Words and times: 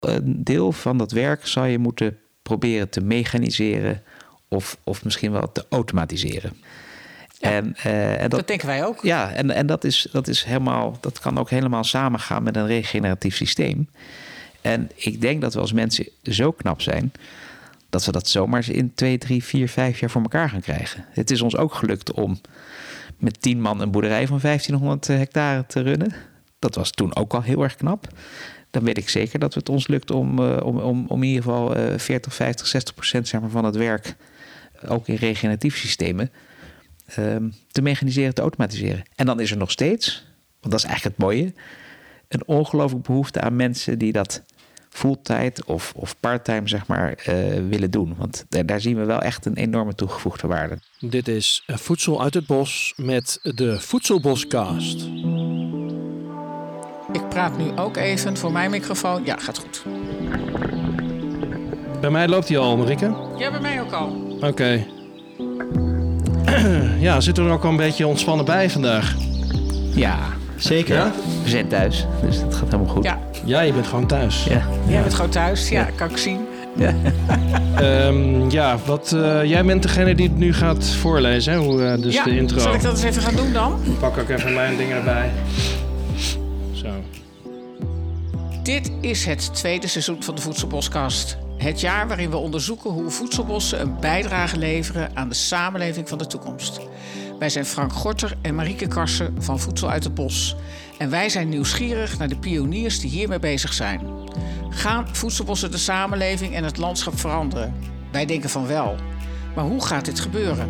Een 0.00 0.44
deel 0.44 0.72
van 0.72 0.98
dat 0.98 1.12
werk 1.12 1.46
zou 1.46 1.66
je 1.66 1.78
moeten 1.78 2.18
proberen 2.42 2.88
te 2.88 3.00
mechaniseren 3.00 4.02
of, 4.48 4.78
of 4.84 5.04
misschien 5.04 5.32
wel 5.32 5.52
te 5.52 5.64
automatiseren. 5.68 6.52
En, 7.40 7.76
uh, 7.86 8.12
en 8.12 8.20
dat, 8.20 8.30
dat, 8.30 8.48
denken 8.48 8.66
wij 8.66 8.84
ook. 8.84 9.02
Ja, 9.02 9.32
en, 9.32 9.50
en 9.50 9.66
dat, 9.66 9.84
is, 9.84 10.08
dat, 10.12 10.28
is 10.28 10.44
helemaal, 10.44 10.98
dat 11.00 11.18
kan 11.18 11.38
ook 11.38 11.50
helemaal 11.50 11.84
samengaan 11.84 12.42
met 12.42 12.56
een 12.56 12.66
regeneratief 12.66 13.36
systeem. 13.36 13.88
En 14.60 14.90
ik 14.94 15.20
denk 15.20 15.40
dat 15.40 15.54
we 15.54 15.60
als 15.60 15.72
mensen 15.72 16.08
zo 16.22 16.52
knap 16.52 16.80
zijn 16.80 17.12
dat 17.90 18.04
we 18.04 18.12
dat 18.12 18.28
zomaar 18.28 18.70
in 18.70 18.94
2, 18.94 19.18
3, 19.18 19.44
4, 19.44 19.68
5 19.68 20.00
jaar 20.00 20.10
voor 20.10 20.22
elkaar 20.22 20.50
gaan 20.50 20.60
krijgen. 20.60 21.04
Het 21.10 21.30
is 21.30 21.40
ons 21.40 21.56
ook 21.56 21.74
gelukt 21.74 22.12
om 22.12 22.40
met 23.18 23.42
10 23.42 23.60
man 23.60 23.80
een 23.80 23.90
boerderij 23.90 24.26
van 24.26 24.38
1500 24.42 25.06
hectare 25.06 25.66
te 25.66 25.80
runnen. 25.80 26.12
Dat 26.58 26.74
was 26.74 26.90
toen 26.90 27.16
ook 27.16 27.34
al 27.34 27.42
heel 27.42 27.62
erg 27.62 27.76
knap. 27.76 28.06
Dan 28.70 28.84
weet 28.84 28.98
ik 28.98 29.08
zeker 29.08 29.38
dat 29.38 29.54
het 29.54 29.68
ons 29.68 29.88
lukt 29.88 30.10
om, 30.10 30.38
uh, 30.38 30.56
om, 30.62 30.78
om, 30.78 31.04
om 31.06 31.22
in 31.22 31.28
ieder 31.28 31.42
geval 31.42 31.76
uh, 31.76 31.98
40, 31.98 32.34
50, 32.34 32.66
60 32.66 32.94
procent 32.94 33.28
zeg 33.28 33.40
maar, 33.40 33.50
van 33.50 33.64
het 33.64 33.76
werk, 33.76 34.16
ook 34.88 35.08
in 35.08 35.14
regeneratieve 35.14 35.78
systemen, 35.78 36.30
uh, 37.18 37.36
te 37.70 37.82
mechaniseren, 37.82 38.34
te 38.34 38.40
automatiseren. 38.40 39.02
En 39.14 39.26
dan 39.26 39.40
is 39.40 39.50
er 39.50 39.56
nog 39.56 39.70
steeds, 39.70 40.24
want 40.60 40.72
dat 40.72 40.82
is 40.82 40.88
eigenlijk 40.88 41.16
het 41.16 41.26
mooie, 41.26 41.52
een 42.28 42.46
ongelooflijk 42.46 43.06
behoefte 43.06 43.40
aan 43.40 43.56
mensen 43.56 43.98
die 43.98 44.12
dat 44.12 44.42
fulltime 44.90 45.52
of, 45.66 45.92
of 45.96 46.20
parttime 46.20 46.68
zeg 46.68 46.86
maar, 46.86 47.24
uh, 47.28 47.34
willen 47.68 47.90
doen. 47.90 48.14
Want 48.16 48.44
daar, 48.48 48.66
daar, 48.66 48.80
zien 48.80 48.96
we 48.96 49.04
wel 49.04 49.20
echt 49.20 49.46
een 49.46 49.56
enorme 49.56 49.94
toegevoegde 49.94 50.46
waarde. 50.46 50.78
Dit 51.00 51.28
is 51.28 51.62
Voedsel 51.66 52.22
uit 52.22 52.34
het 52.34 52.46
Bos 52.46 52.92
met 52.96 53.38
de 53.42 53.80
Voedselboscast. 53.80 55.08
Ik 57.12 57.28
praat 57.28 57.58
nu 57.58 57.70
ook 57.76 57.96
even 57.96 58.36
voor 58.36 58.52
mijn 58.52 58.70
microfoon. 58.70 59.24
Ja, 59.24 59.36
gaat 59.38 59.58
goed. 59.58 59.82
Bij 62.00 62.10
mij 62.10 62.28
loopt 62.28 62.48
hij 62.48 62.58
al, 62.58 62.76
Marike? 62.76 63.14
Ja, 63.36 63.50
bij 63.50 63.60
mij 63.60 63.80
ook 63.80 63.92
al. 63.92 64.08
Oké. 64.36 64.46
Okay. 64.46 64.86
ja, 67.06 67.20
zitten 67.20 67.44
we 67.44 67.50
er 67.50 67.56
ook 67.56 67.64
al 67.64 67.70
een 67.70 67.76
beetje 67.76 68.06
ontspannen 68.06 68.44
bij 68.44 68.70
vandaag? 68.70 69.14
Ja, 69.94 70.18
zeker. 70.56 70.94
Ja? 70.94 71.12
We 71.42 71.48
zijn 71.48 71.68
thuis, 71.68 72.06
dus 72.22 72.40
dat 72.40 72.54
gaat 72.54 72.70
helemaal 72.70 72.94
goed. 72.94 73.04
Ja, 73.04 73.18
ja 73.44 73.60
je 73.60 73.72
bent 73.72 73.86
gewoon 73.86 74.06
thuis. 74.06 74.44
Ja, 74.44 74.62
jij 74.86 75.00
bent 75.00 75.14
gewoon 75.14 75.30
thuis. 75.30 75.68
Ja, 75.68 75.88
kan 75.94 76.10
ik 76.10 76.16
zien. 76.16 76.46
Ja, 76.76 76.94
um, 78.06 78.50
ja 78.60 78.78
wat, 78.86 79.12
uh, 79.14 79.44
jij 79.44 79.64
bent 79.64 79.82
degene 79.82 80.14
die 80.14 80.28
het 80.28 80.38
nu 80.38 80.54
gaat 80.54 80.86
voorlezen, 80.86 81.52
hè? 81.52 81.58
Hoe, 81.58 81.80
uh, 81.80 82.02
dus 82.02 82.14
ja, 82.14 82.24
de 82.24 82.36
intro. 82.36 82.58
Zal 82.58 82.74
ik 82.74 82.82
dat 82.82 82.92
eens 82.92 83.02
even 83.02 83.22
gaan 83.22 83.36
doen 83.36 83.52
dan? 83.52 83.80
Ik 83.84 83.98
pak 83.98 84.18
ook 84.18 84.28
even 84.28 84.54
mijn 84.54 84.76
dingen 84.76 84.96
erbij. 84.96 85.30
Dit 88.70 88.90
is 89.00 89.24
het 89.24 89.54
tweede 89.54 89.86
seizoen 89.86 90.22
van 90.22 90.34
de 90.34 90.40
Voedselboskast. 90.40 91.38
Het 91.56 91.80
jaar 91.80 92.08
waarin 92.08 92.30
we 92.30 92.36
onderzoeken 92.36 92.90
hoe 92.90 93.10
voedselbossen 93.10 93.80
een 93.80 94.00
bijdrage 94.00 94.58
leveren 94.58 95.16
aan 95.16 95.28
de 95.28 95.34
samenleving 95.34 96.08
van 96.08 96.18
de 96.18 96.26
toekomst. 96.26 96.80
Wij 97.38 97.48
zijn 97.48 97.64
Frank 97.64 97.92
Gorter 97.92 98.36
en 98.42 98.54
Marieke 98.54 98.86
Karsen 98.86 99.42
van 99.42 99.58
Voedsel 99.58 99.90
uit 99.90 100.04
het 100.04 100.14
Bos. 100.14 100.56
En 100.98 101.10
wij 101.10 101.28
zijn 101.28 101.48
nieuwsgierig 101.48 102.18
naar 102.18 102.28
de 102.28 102.36
pioniers 102.36 103.00
die 103.00 103.10
hiermee 103.10 103.38
bezig 103.38 103.72
zijn. 103.72 104.00
Gaan 104.68 105.16
voedselbossen 105.16 105.70
de 105.70 105.78
samenleving 105.78 106.54
en 106.54 106.64
het 106.64 106.76
landschap 106.76 107.18
veranderen? 107.18 107.74
Wij 108.12 108.26
denken 108.26 108.50
van 108.50 108.66
wel. 108.66 108.94
Maar 109.54 109.64
hoe 109.64 109.84
gaat 109.84 110.04
dit 110.04 110.20
gebeuren? 110.20 110.68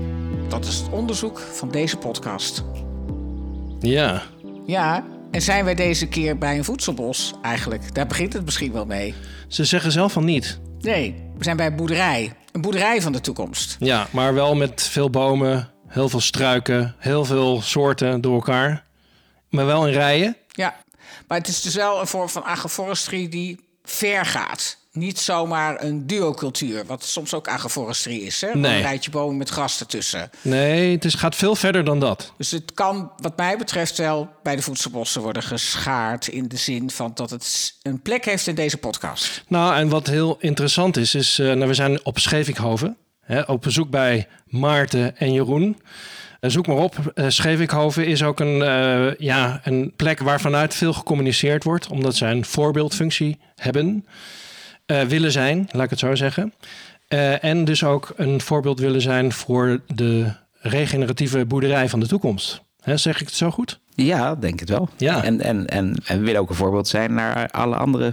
Dat 0.48 0.64
is 0.64 0.78
het 0.78 0.90
onderzoek 0.90 1.38
van 1.38 1.70
deze 1.70 1.96
podcast. 1.96 2.64
Ja. 3.80 4.22
Ja, 4.66 5.04
en 5.30 5.42
zijn 5.42 5.64
wij 5.64 5.74
deze 5.74 6.06
keer 6.06 6.38
bij 6.38 6.58
een 6.58 6.64
voedselbos 6.64 7.34
eigenlijk? 7.42 7.94
Daar 7.94 8.06
begint 8.06 8.32
het 8.32 8.44
misschien 8.44 8.72
wel 8.72 8.86
mee. 8.86 9.14
Ze 9.48 9.64
zeggen 9.64 9.92
zelf 9.92 10.12
van 10.12 10.24
niet. 10.24 10.60
Nee, 10.78 11.30
we 11.38 11.44
zijn 11.44 11.56
bij 11.56 11.66
een 11.66 11.76
boerderij. 11.76 12.32
Een 12.52 12.60
boerderij 12.60 13.02
van 13.02 13.12
de 13.12 13.20
toekomst. 13.20 13.76
Ja, 13.78 14.06
maar 14.10 14.34
wel 14.34 14.54
met 14.54 14.82
veel 14.82 15.10
bomen, 15.10 15.70
heel 15.86 16.08
veel 16.08 16.20
struiken, 16.20 16.94
heel 16.98 17.24
veel 17.24 17.62
soorten 17.62 18.20
door 18.20 18.34
elkaar. 18.34 18.84
Maar 19.48 19.66
wel 19.66 19.86
in 19.86 19.92
rijen. 19.92 20.36
Ja, 20.48 20.76
maar 21.28 21.38
het 21.38 21.48
is 21.48 21.60
dus 21.60 21.74
wel 21.74 22.00
een 22.00 22.06
vorm 22.06 22.28
van 22.28 22.44
agroforestry 22.44 23.28
die 23.28 23.60
ver 23.82 24.26
gaat. 24.26 24.78
Niet 24.92 25.18
zomaar 25.18 25.82
een 25.82 26.06
duocultuur, 26.06 26.86
wat 26.86 27.04
soms 27.04 27.34
ook 27.34 27.48
agroforestry 27.48 28.16
is. 28.16 28.40
Hè? 28.40 28.54
Nee. 28.54 28.76
Een 28.76 28.82
rijtje 28.82 29.10
bomen 29.10 29.36
met 29.36 29.48
gras 29.48 29.80
ertussen. 29.80 30.30
Nee, 30.42 30.94
het 30.94 31.04
is, 31.04 31.14
gaat 31.14 31.36
veel 31.36 31.54
verder 31.54 31.84
dan 31.84 32.00
dat. 32.00 32.32
Dus 32.36 32.50
het 32.50 32.74
kan, 32.74 33.12
wat 33.16 33.36
mij 33.36 33.58
betreft, 33.58 33.98
wel 33.98 34.28
bij 34.42 34.56
de 34.56 34.62
voedselbossen 34.62 35.22
worden 35.22 35.42
geschaard... 35.42 36.28
in 36.28 36.48
de 36.48 36.56
zin 36.56 36.90
van 36.90 37.10
dat 37.14 37.30
het 37.30 37.74
een 37.82 38.02
plek 38.02 38.24
heeft 38.24 38.46
in 38.46 38.54
deze 38.54 38.76
podcast. 38.76 39.44
Nou, 39.48 39.76
en 39.76 39.88
wat 39.88 40.06
heel 40.06 40.36
interessant 40.40 40.96
is, 40.96 41.14
is... 41.14 41.38
Uh, 41.38 41.52
nou, 41.52 41.66
we 41.66 41.74
zijn 41.74 42.04
op 42.04 42.18
Schevikhoven, 42.18 42.96
hè, 43.20 43.40
op 43.40 43.62
bezoek 43.62 43.90
bij 43.90 44.28
Maarten 44.46 45.16
en 45.16 45.32
Jeroen... 45.32 45.76
Uh, 46.40 46.50
zoek 46.50 46.66
maar 46.66 46.76
op. 46.76 47.12
Uh, 47.14 47.24
Schevikhoven 47.28 48.06
is 48.06 48.22
ook 48.22 48.40
een, 48.40 48.60
uh, 48.60 49.14
ja, 49.14 49.60
een 49.64 49.92
plek 49.96 50.18
waar 50.18 50.40
vanuit 50.40 50.74
veel 50.74 50.92
gecommuniceerd 50.92 51.64
wordt, 51.64 51.88
omdat 51.88 52.16
zij 52.16 52.30
een 52.30 52.44
voorbeeldfunctie 52.44 53.38
hebben, 53.54 54.06
willen 55.08 55.32
zijn, 55.32 55.68
laat 55.72 55.84
ik 55.84 55.90
het 55.90 55.98
zo 55.98 56.14
zeggen. 56.14 56.52
en 57.40 57.64
dus 57.64 57.84
ook 57.84 58.12
een 58.16 58.40
voorbeeld 58.40 58.80
willen 58.80 59.00
zijn 59.00 59.32
voor 59.32 59.80
de 59.86 60.32
regeneratieve 60.60 61.44
boerderij 61.46 61.88
van 61.88 62.00
de 62.00 62.06
toekomst. 62.06 62.62
Hè, 62.80 62.96
zeg 62.96 63.20
ik 63.20 63.26
het 63.26 63.36
zo 63.36 63.50
goed? 63.50 63.80
Ja, 63.94 64.34
denk 64.34 64.60
het 64.60 64.68
wel. 64.68 64.88
Ja. 64.96 65.24
En, 65.24 65.40
en, 65.40 65.66
en, 65.66 65.94
en 66.04 66.18
we 66.18 66.24
willen 66.24 66.40
ook 66.40 66.48
een 66.50 66.54
voorbeeld 66.54 66.88
zijn 66.88 67.14
naar 67.14 67.48
alle 67.48 67.76
andere 67.76 68.12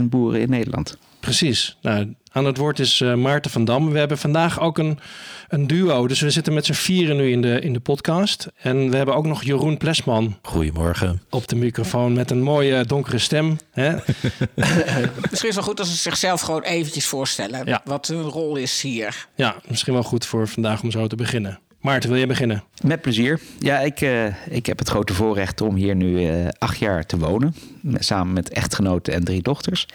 50.000 0.00 0.04
boeren 0.04 0.40
in 0.40 0.50
Nederland. 0.50 0.98
Precies. 1.20 1.76
Nou, 1.82 2.14
aan 2.32 2.44
het 2.44 2.56
woord 2.56 2.78
is 2.78 3.00
uh, 3.00 3.14
Maarten 3.14 3.50
van 3.50 3.64
Dam. 3.64 3.90
We 3.90 3.98
hebben 3.98 4.18
vandaag 4.18 4.60
ook 4.60 4.78
een, 4.78 4.98
een 5.48 5.66
duo. 5.66 6.08
Dus 6.08 6.20
we 6.20 6.30
zitten 6.30 6.52
met 6.52 6.66
z'n 6.66 6.72
vieren 6.72 7.16
nu 7.16 7.30
in 7.30 7.42
de, 7.42 7.60
in 7.60 7.72
de 7.72 7.80
podcast. 7.80 8.48
En 8.56 8.90
we 8.90 8.96
hebben 8.96 9.14
ook 9.14 9.26
nog 9.26 9.42
Jeroen 9.42 9.76
Plesman. 9.76 10.38
Goedemorgen. 10.42 11.22
Op 11.30 11.48
de 11.48 11.56
microfoon 11.56 12.12
met 12.12 12.30
een 12.30 12.42
mooie 12.42 12.84
donkere 12.84 13.18
stem. 13.18 13.56
Hè? 13.70 13.92
misschien 15.30 15.30
is 15.30 15.40
het 15.40 15.54
wel 15.54 15.62
goed 15.62 15.78
als 15.78 15.88
ze 15.90 15.96
zichzelf 15.96 16.40
gewoon 16.40 16.62
eventjes 16.62 17.06
voorstellen. 17.06 17.66
Ja. 17.66 17.80
Wat 17.84 18.06
hun 18.06 18.22
rol 18.22 18.56
is 18.56 18.82
hier. 18.82 19.26
Ja, 19.34 19.56
misschien 19.68 19.92
wel 19.92 20.02
goed 20.02 20.26
voor 20.26 20.48
vandaag 20.48 20.82
om 20.82 20.90
zo 20.90 21.06
te 21.06 21.16
beginnen. 21.16 21.58
Maarten, 21.80 22.08
wil 22.08 22.18
jij 22.18 22.28
beginnen? 22.28 22.64
Met 22.82 23.00
plezier. 23.00 23.40
Ja, 23.58 23.78
ik, 23.78 24.00
uh, 24.00 24.26
ik 24.48 24.66
heb 24.66 24.78
het 24.78 24.88
grote 24.88 25.14
voorrecht 25.14 25.60
om 25.60 25.74
hier 25.74 25.96
nu 25.96 26.26
uh, 26.26 26.48
acht 26.58 26.78
jaar 26.78 27.06
te 27.06 27.18
wonen. 27.18 27.54
Samen 27.94 28.32
met 28.32 28.48
echtgenoten 28.48 29.14
en 29.14 29.24
drie 29.24 29.42
dochters. 29.42 29.86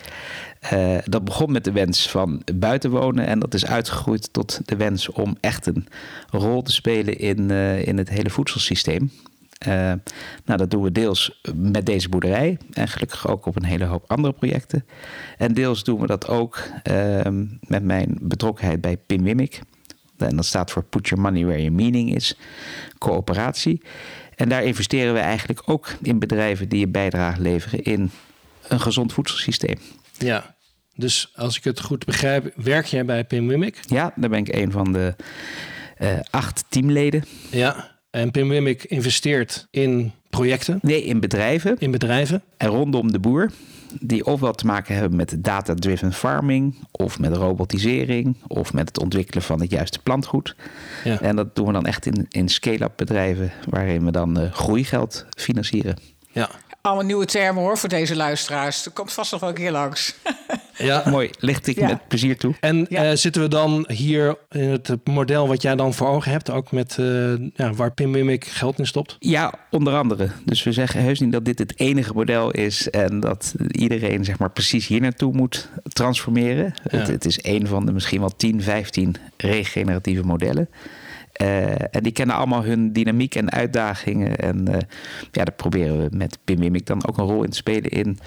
Uh, 0.73 0.97
dat 1.03 1.23
begon 1.25 1.51
met 1.51 1.63
de 1.63 1.71
wens 1.71 2.09
van 2.09 2.41
buiten 2.53 2.89
wonen. 2.89 3.25
En 3.25 3.39
dat 3.39 3.53
is 3.53 3.65
uitgegroeid 3.65 4.33
tot 4.33 4.59
de 4.65 4.75
wens 4.75 5.09
om 5.09 5.37
echt 5.39 5.65
een 5.65 5.87
rol 6.29 6.61
te 6.61 6.71
spelen 6.71 7.17
in, 7.17 7.51
in 7.85 7.97
het 7.97 8.09
hele 8.09 8.29
voedselsysteem. 8.29 9.11
nou, 10.45 10.57
dat 10.57 10.71
doen 10.71 10.83
we 10.83 10.91
deels 10.91 11.41
met 11.55 11.85
deze 11.85 12.09
boerderij. 12.09 12.57
En 12.71 12.87
gelukkig 12.87 13.27
ook 13.27 13.45
op 13.45 13.55
een 13.55 13.65
hele 13.65 13.85
hoop 13.85 14.03
andere 14.07 14.33
projecten. 14.33 14.85
En 15.37 15.53
deels 15.53 15.83
doen 15.83 15.99
we 15.99 16.07
dat 16.07 16.27
ook 16.27 16.63
met 17.67 17.83
mijn 17.83 18.17
betrokkenheid 18.21 18.81
bij 18.81 18.97
Pim 18.97 19.23
Wimik. 19.23 19.61
En 20.17 20.35
dat 20.35 20.45
staat 20.45 20.71
voor 20.71 20.83
Put 20.83 21.07
Your 21.07 21.23
Money 21.23 21.45
Where 21.45 21.61
Your 21.61 21.75
Meaning 21.75 22.15
is. 22.15 22.37
Coöperatie. 22.97 23.81
En 24.35 24.49
daar 24.49 24.63
investeren 24.63 25.13
we 25.13 25.19
eigenlijk 25.19 25.61
ook 25.65 25.95
in 26.01 26.19
bedrijven 26.19 26.69
die 26.69 26.85
een 26.85 26.91
bijdrage 26.91 27.41
leveren 27.41 27.83
in 27.83 28.11
een 28.67 28.79
gezond 28.79 29.13
voedselsysteem. 29.13 29.77
Ja, 30.17 30.55
dus 30.95 31.31
als 31.35 31.57
ik 31.57 31.63
het 31.63 31.81
goed 31.81 32.05
begrijp, 32.05 32.53
werk 32.55 32.85
jij 32.85 33.05
bij 33.05 33.23
Pim 33.23 33.47
Wimik? 33.47 33.79
Ja, 33.87 34.13
daar 34.15 34.29
ben 34.29 34.39
ik 34.39 34.55
een 34.55 34.71
van 34.71 34.93
de 34.93 35.15
uh, 36.01 36.19
acht 36.29 36.65
teamleden. 36.69 37.23
Ja, 37.49 37.99
en 38.09 38.31
Pim 38.31 38.49
Wimik 38.49 38.83
investeert 38.83 39.67
in 39.71 40.11
projecten? 40.29 40.79
Nee, 40.81 41.03
in 41.03 41.19
bedrijven. 41.19 41.75
In 41.79 41.91
bedrijven. 41.91 42.43
En 42.57 42.67
rondom 42.67 43.11
de 43.11 43.19
boer 43.19 43.51
die 43.99 44.25
ofwel 44.25 44.53
te 44.53 44.65
maken 44.65 44.95
hebben 44.95 45.17
met 45.17 45.35
data-driven 45.37 46.13
farming, 46.13 46.75
of 46.91 47.19
met 47.19 47.35
robotisering, 47.35 48.35
of 48.47 48.73
met 48.73 48.87
het 48.87 48.99
ontwikkelen 48.99 49.43
van 49.43 49.61
het 49.61 49.71
juiste 49.71 49.99
plantgoed. 49.99 50.55
Ja. 51.03 51.21
En 51.21 51.35
dat 51.35 51.55
doen 51.55 51.65
we 51.65 51.73
dan 51.73 51.85
echt 51.85 52.05
in, 52.05 52.25
in 52.29 52.49
scale-up 52.49 52.93
bedrijven, 52.95 53.51
waarin 53.69 54.05
we 54.05 54.11
dan 54.11 54.41
uh, 54.41 54.51
groeigeld 54.51 55.25
financieren. 55.37 55.97
Ja. 56.31 56.49
Allemaal 56.87 57.05
nieuwe 57.05 57.25
termen 57.25 57.63
hoor 57.63 57.77
voor 57.77 57.89
deze 57.89 58.15
luisteraars. 58.15 58.85
Er 58.85 58.91
komt 58.91 59.13
vast 59.13 59.31
nog 59.31 59.39
wel 59.41 59.49
een 59.49 59.55
keer 59.55 59.71
langs. 59.71 60.13
Ja, 60.77 61.03
mooi. 61.09 61.29
Licht 61.39 61.67
ik 61.67 61.77
Ja. 61.79 61.87
met 61.87 62.07
plezier 62.07 62.37
toe. 62.37 62.53
En 62.59 62.85
Ja. 62.89 63.03
eh, 63.03 63.15
zitten 63.15 63.41
we 63.41 63.47
dan 63.47 63.85
hier 63.91 64.35
in 64.51 64.69
het 64.69 64.89
model 65.03 65.47
wat 65.47 65.61
jij 65.61 65.75
dan 65.75 65.93
voor 65.93 66.07
ogen 66.07 66.31
hebt, 66.31 66.49
ook 66.49 66.71
met 66.71 66.97
eh, 66.99 67.33
ja, 67.55 67.73
waar 67.73 67.91
Pim 67.91 68.11
Wimik 68.11 68.45
geld 68.45 68.79
in 68.79 68.87
stopt? 68.87 69.15
Ja, 69.19 69.53
onder 69.71 69.95
andere. 69.95 70.29
Dus 70.45 70.63
we 70.63 70.71
zeggen 70.71 71.01
heus 71.01 71.19
niet 71.19 71.31
dat 71.31 71.45
dit 71.45 71.59
het 71.59 71.79
enige 71.79 72.13
model 72.13 72.51
is 72.51 72.89
en 72.89 73.19
dat 73.19 73.53
iedereen 73.71 74.23
zeg 74.25 74.39
maar 74.39 74.51
precies 74.51 74.87
hier 74.87 75.01
naartoe 75.01 75.33
moet 75.33 75.69
transformeren. 75.87 76.73
Ja. 76.91 76.97
Het, 76.97 77.07
het 77.07 77.25
is 77.25 77.39
een 77.41 77.67
van 77.67 77.85
de 77.85 77.91
misschien 77.91 78.19
wel 78.19 78.35
10, 78.35 78.61
15 78.61 79.15
regeneratieve 79.37 80.23
modellen. 80.23 80.69
Eh, 81.33 81.95
en 81.95 82.03
die 82.03 82.11
kennen 82.11 82.35
allemaal 82.35 82.63
hun 82.63 82.93
dynamiek 82.93 83.35
en 83.35 83.51
uitdagingen. 83.51 84.37
En 84.37 84.67
eh, 84.67 84.79
ja, 85.31 85.43
daar 85.43 85.55
proberen 85.55 85.97
we 85.97 86.07
met 86.17 86.37
Pim 86.43 86.83
dan 86.83 87.07
ook 87.07 87.17
een 87.17 87.25
rol 87.25 87.43
in 87.43 87.49
te 87.49 87.55
spelen 87.55 87.89
in 87.89 88.19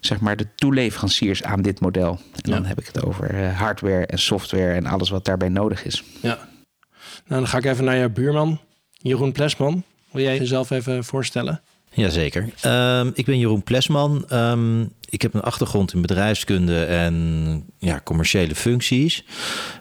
zeg 0.00 0.20
maar 0.20 0.36
de 0.36 0.46
toeleveranciers 0.54 1.42
aan 1.42 1.62
dit 1.62 1.80
model. 1.80 2.18
En 2.42 2.50
dan 2.50 2.64
heb 2.64 2.80
ik 2.80 2.86
het 2.86 3.04
over 3.04 3.34
eh, 3.34 3.58
hardware 3.58 4.06
en 4.06 4.18
software 4.18 4.72
en 4.72 4.86
alles 4.86 5.10
wat 5.10 5.24
daarbij 5.24 5.48
nodig 5.48 5.84
is. 5.84 6.04
Ja. 6.20 6.38
Nou, 7.26 7.40
dan 7.40 7.46
ga 7.46 7.58
ik 7.58 7.64
even 7.64 7.84
naar 7.84 7.96
je 7.96 8.10
buurman, 8.10 8.60
Jeroen 8.90 9.32
Plesman. 9.32 9.82
Wil 10.10 10.22
jij 10.22 10.38
jezelf 10.38 10.70
even 10.70 11.04
voorstellen? 11.04 11.62
Jazeker. 11.94 12.48
Um, 12.66 13.10
ik 13.14 13.24
ben 13.24 13.38
Jeroen 13.38 13.62
Plesman. 13.62 14.24
Um, 14.32 14.92
ik 15.14 15.22
heb 15.22 15.34
een 15.34 15.42
achtergrond 15.42 15.92
in 15.92 16.00
bedrijfskunde 16.00 16.84
en 16.84 17.64
ja, 17.78 18.00
commerciële 18.04 18.54
functies. 18.54 19.24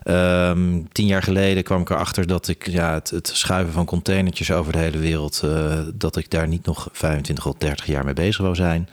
Um, 0.04 0.88
tien 0.92 1.06
jaar 1.06 1.24
geleden 1.24 1.63
kwam 1.63 1.81
ik 1.81 1.89
erachter 1.89 2.27
dat 2.27 2.48
ik 2.48 2.69
ja, 2.69 2.94
het, 2.94 3.10
het 3.10 3.27
schuiven 3.33 3.74
van 3.74 3.86
containertjes 3.86 4.51
over 4.51 4.71
de 4.71 4.77
hele 4.77 4.98
wereld, 4.98 5.42
uh, 5.45 5.80
dat 5.94 6.15
ik 6.15 6.30
daar 6.30 6.48
niet 6.48 6.65
nog 6.65 6.89
25 6.92 7.45
of 7.45 7.56
30 7.57 7.86
jaar 7.86 8.06
mee 8.06 8.13
bezig 8.13 8.42
wil 8.42 8.56
zijn. 8.56 8.89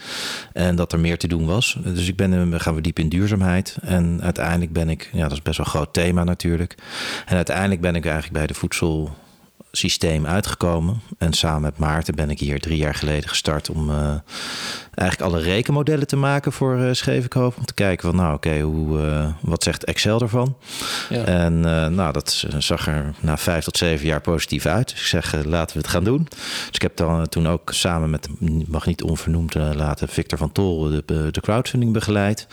En 0.53 0.77
dat 0.77 0.93
er 0.93 1.01
meer 1.01 1.19
te 1.19 1.29
doen 1.29 1.47
was. 1.47 1.79
Dus 1.85 2.09
ik 2.09 2.17
ben 2.17 2.51
we 2.51 2.61
gaan 2.61 2.75
we 2.75 2.81
diep 2.81 2.99
in 2.99 3.09
duurzaamheid. 3.09 3.77
En 3.83 4.19
uiteindelijk 4.23 4.73
ben 4.73 4.89
ik, 4.89 5.11
ja, 5.13 5.23
dat 5.23 5.33
is 5.33 5.43
best 5.43 5.57
wel 5.57 5.67
een 5.67 5.73
groot 5.73 5.93
thema 5.93 6.25
natuurlijk. 6.25 6.75
En 7.27 7.37
uiteindelijk 7.37 7.81
ben 7.81 7.95
ik 7.95 8.05
eigenlijk 8.05 8.35
bij 8.35 8.47
de 8.47 8.55
voedsel 8.55 9.17
systeem 9.73 10.27
uitgekomen. 10.27 11.01
En 11.19 11.33
samen 11.33 11.61
met 11.61 11.79
Maarten 11.79 12.15
ben 12.15 12.31
ik 12.31 12.39
hier 12.39 12.61
drie 12.61 12.77
jaar 12.77 12.95
geleden 12.95 13.29
gestart 13.29 13.71
om 13.71 13.91
uh, 13.91 14.15
eigenlijk 14.95 15.33
alle 15.33 15.41
rekenmodellen 15.41 16.07
te 16.07 16.17
maken 16.17 16.53
voor 16.53 16.79
uh, 16.79 16.93
Schevenkoop. 16.93 17.57
Om 17.57 17.65
te 17.65 17.75
kijken 17.75 18.09
van 18.09 18.17
nou 18.17 18.35
oké, 18.35 18.61
hoe 18.61 18.99
uh, 18.99 19.27
wat 19.41 19.63
zegt 19.63 19.85
Excel 19.85 20.21
ervan? 20.21 20.57
Ja. 21.09 21.25
En 21.25 21.61
nou, 21.95 22.13
dat 22.13 22.45
zag 22.59 22.87
er 22.87 23.15
na 23.21 23.37
vijf 23.37 23.65
tot 23.65 23.77
zeven 23.77 24.07
jaar 24.07 24.21
positief 24.21 24.67
uit. 24.67 24.89
Dus 24.91 25.01
ik 25.01 25.07
zeg, 25.07 25.45
laten 25.45 25.77
we 25.77 25.83
het 25.83 25.91
gaan 25.91 26.05
doen. 26.05 26.27
Dus 26.67 26.71
ik 26.73 26.83
heb 26.83 26.97
dan 26.97 27.29
toen 27.29 27.49
ook 27.49 27.73
samen 27.73 28.11
met, 28.11 28.29
mag 28.69 28.87
niet 28.87 29.03
onvernoemd 29.03 29.55
laten, 29.55 30.09
Victor 30.09 30.39
van 30.39 30.53
Tol 30.53 30.89
de, 30.89 31.29
de 31.31 31.41
crowdfunding 31.41 31.93
begeleid. 31.93 32.47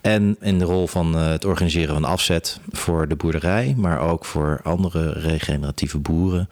En 0.00 0.36
in 0.40 0.58
de 0.58 0.64
rol 0.64 0.86
van 0.86 1.14
het 1.14 1.44
organiseren 1.44 1.94
van 1.94 2.04
afzet 2.04 2.60
voor 2.70 3.08
de 3.08 3.16
boerderij, 3.16 3.74
maar 3.76 4.00
ook 4.00 4.24
voor 4.24 4.60
andere 4.62 5.12
regeneratieve 5.12 5.98
boeren. 5.98 6.48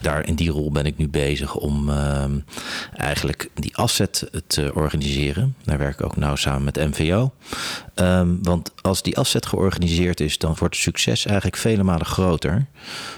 Daar 0.00 0.26
in 0.26 0.34
die 0.34 0.50
rol 0.50 0.70
ben 0.70 0.86
ik 0.86 0.96
nu 0.96 1.08
bezig 1.08 1.54
om 1.54 1.88
uh, 1.88 2.24
eigenlijk 2.96 3.50
die 3.54 3.76
afzet 3.76 4.30
te 4.46 4.70
organiseren. 4.74 5.54
Daar 5.64 5.78
werk 5.78 5.98
ik 5.98 6.04
ook 6.04 6.16
nauw 6.16 6.36
samen 6.36 6.64
met 6.64 6.76
MVO. 6.76 7.32
Um, 7.94 8.38
want 8.42 8.70
als 8.82 9.02
die 9.02 9.16
afzet 9.16 9.46
georganiseerd 9.46 10.20
is, 10.20 10.38
dan 10.38 10.54
wordt 10.58 10.74
het 10.74 10.82
succes 10.82 11.26
eigenlijk 11.26 11.56
vele 11.56 11.82
malen 11.82 12.06
groter. 12.06 12.66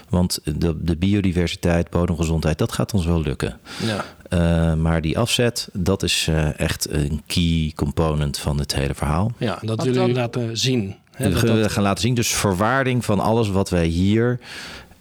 Want 0.09 0.39
de, 0.43 0.83
de 0.83 0.95
biodiversiteit, 0.95 1.89
bodemgezondheid, 1.89 2.57
dat 2.57 2.71
gaat 2.71 2.93
ons 2.93 3.05
wel 3.05 3.21
lukken. 3.21 3.59
Ja. 3.85 4.05
Uh, 4.29 4.73
maar 4.73 5.01
die 5.01 5.17
afzet, 5.17 5.69
dat 5.73 6.03
is 6.03 6.27
uh, 6.29 6.59
echt 6.59 6.89
een 6.89 7.21
key 7.27 7.71
component 7.75 8.37
van 8.37 8.59
het 8.59 8.75
hele 8.75 8.93
verhaal. 8.93 9.31
Ja, 9.37 9.59
dat 9.61 9.83
willen 9.83 9.99
jullie 9.99 10.15
laten 10.15 10.57
zien. 10.57 10.95
Hè, 11.11 11.31
dat 11.31 11.41
we 11.41 11.69
gaan 11.69 11.83
laten 11.83 12.01
zien. 12.01 12.13
Dus 12.13 12.33
verwaarding 12.33 13.05
van 13.05 13.19
alles 13.19 13.49
wat 13.49 13.69
wij 13.69 13.85
hier 13.85 14.39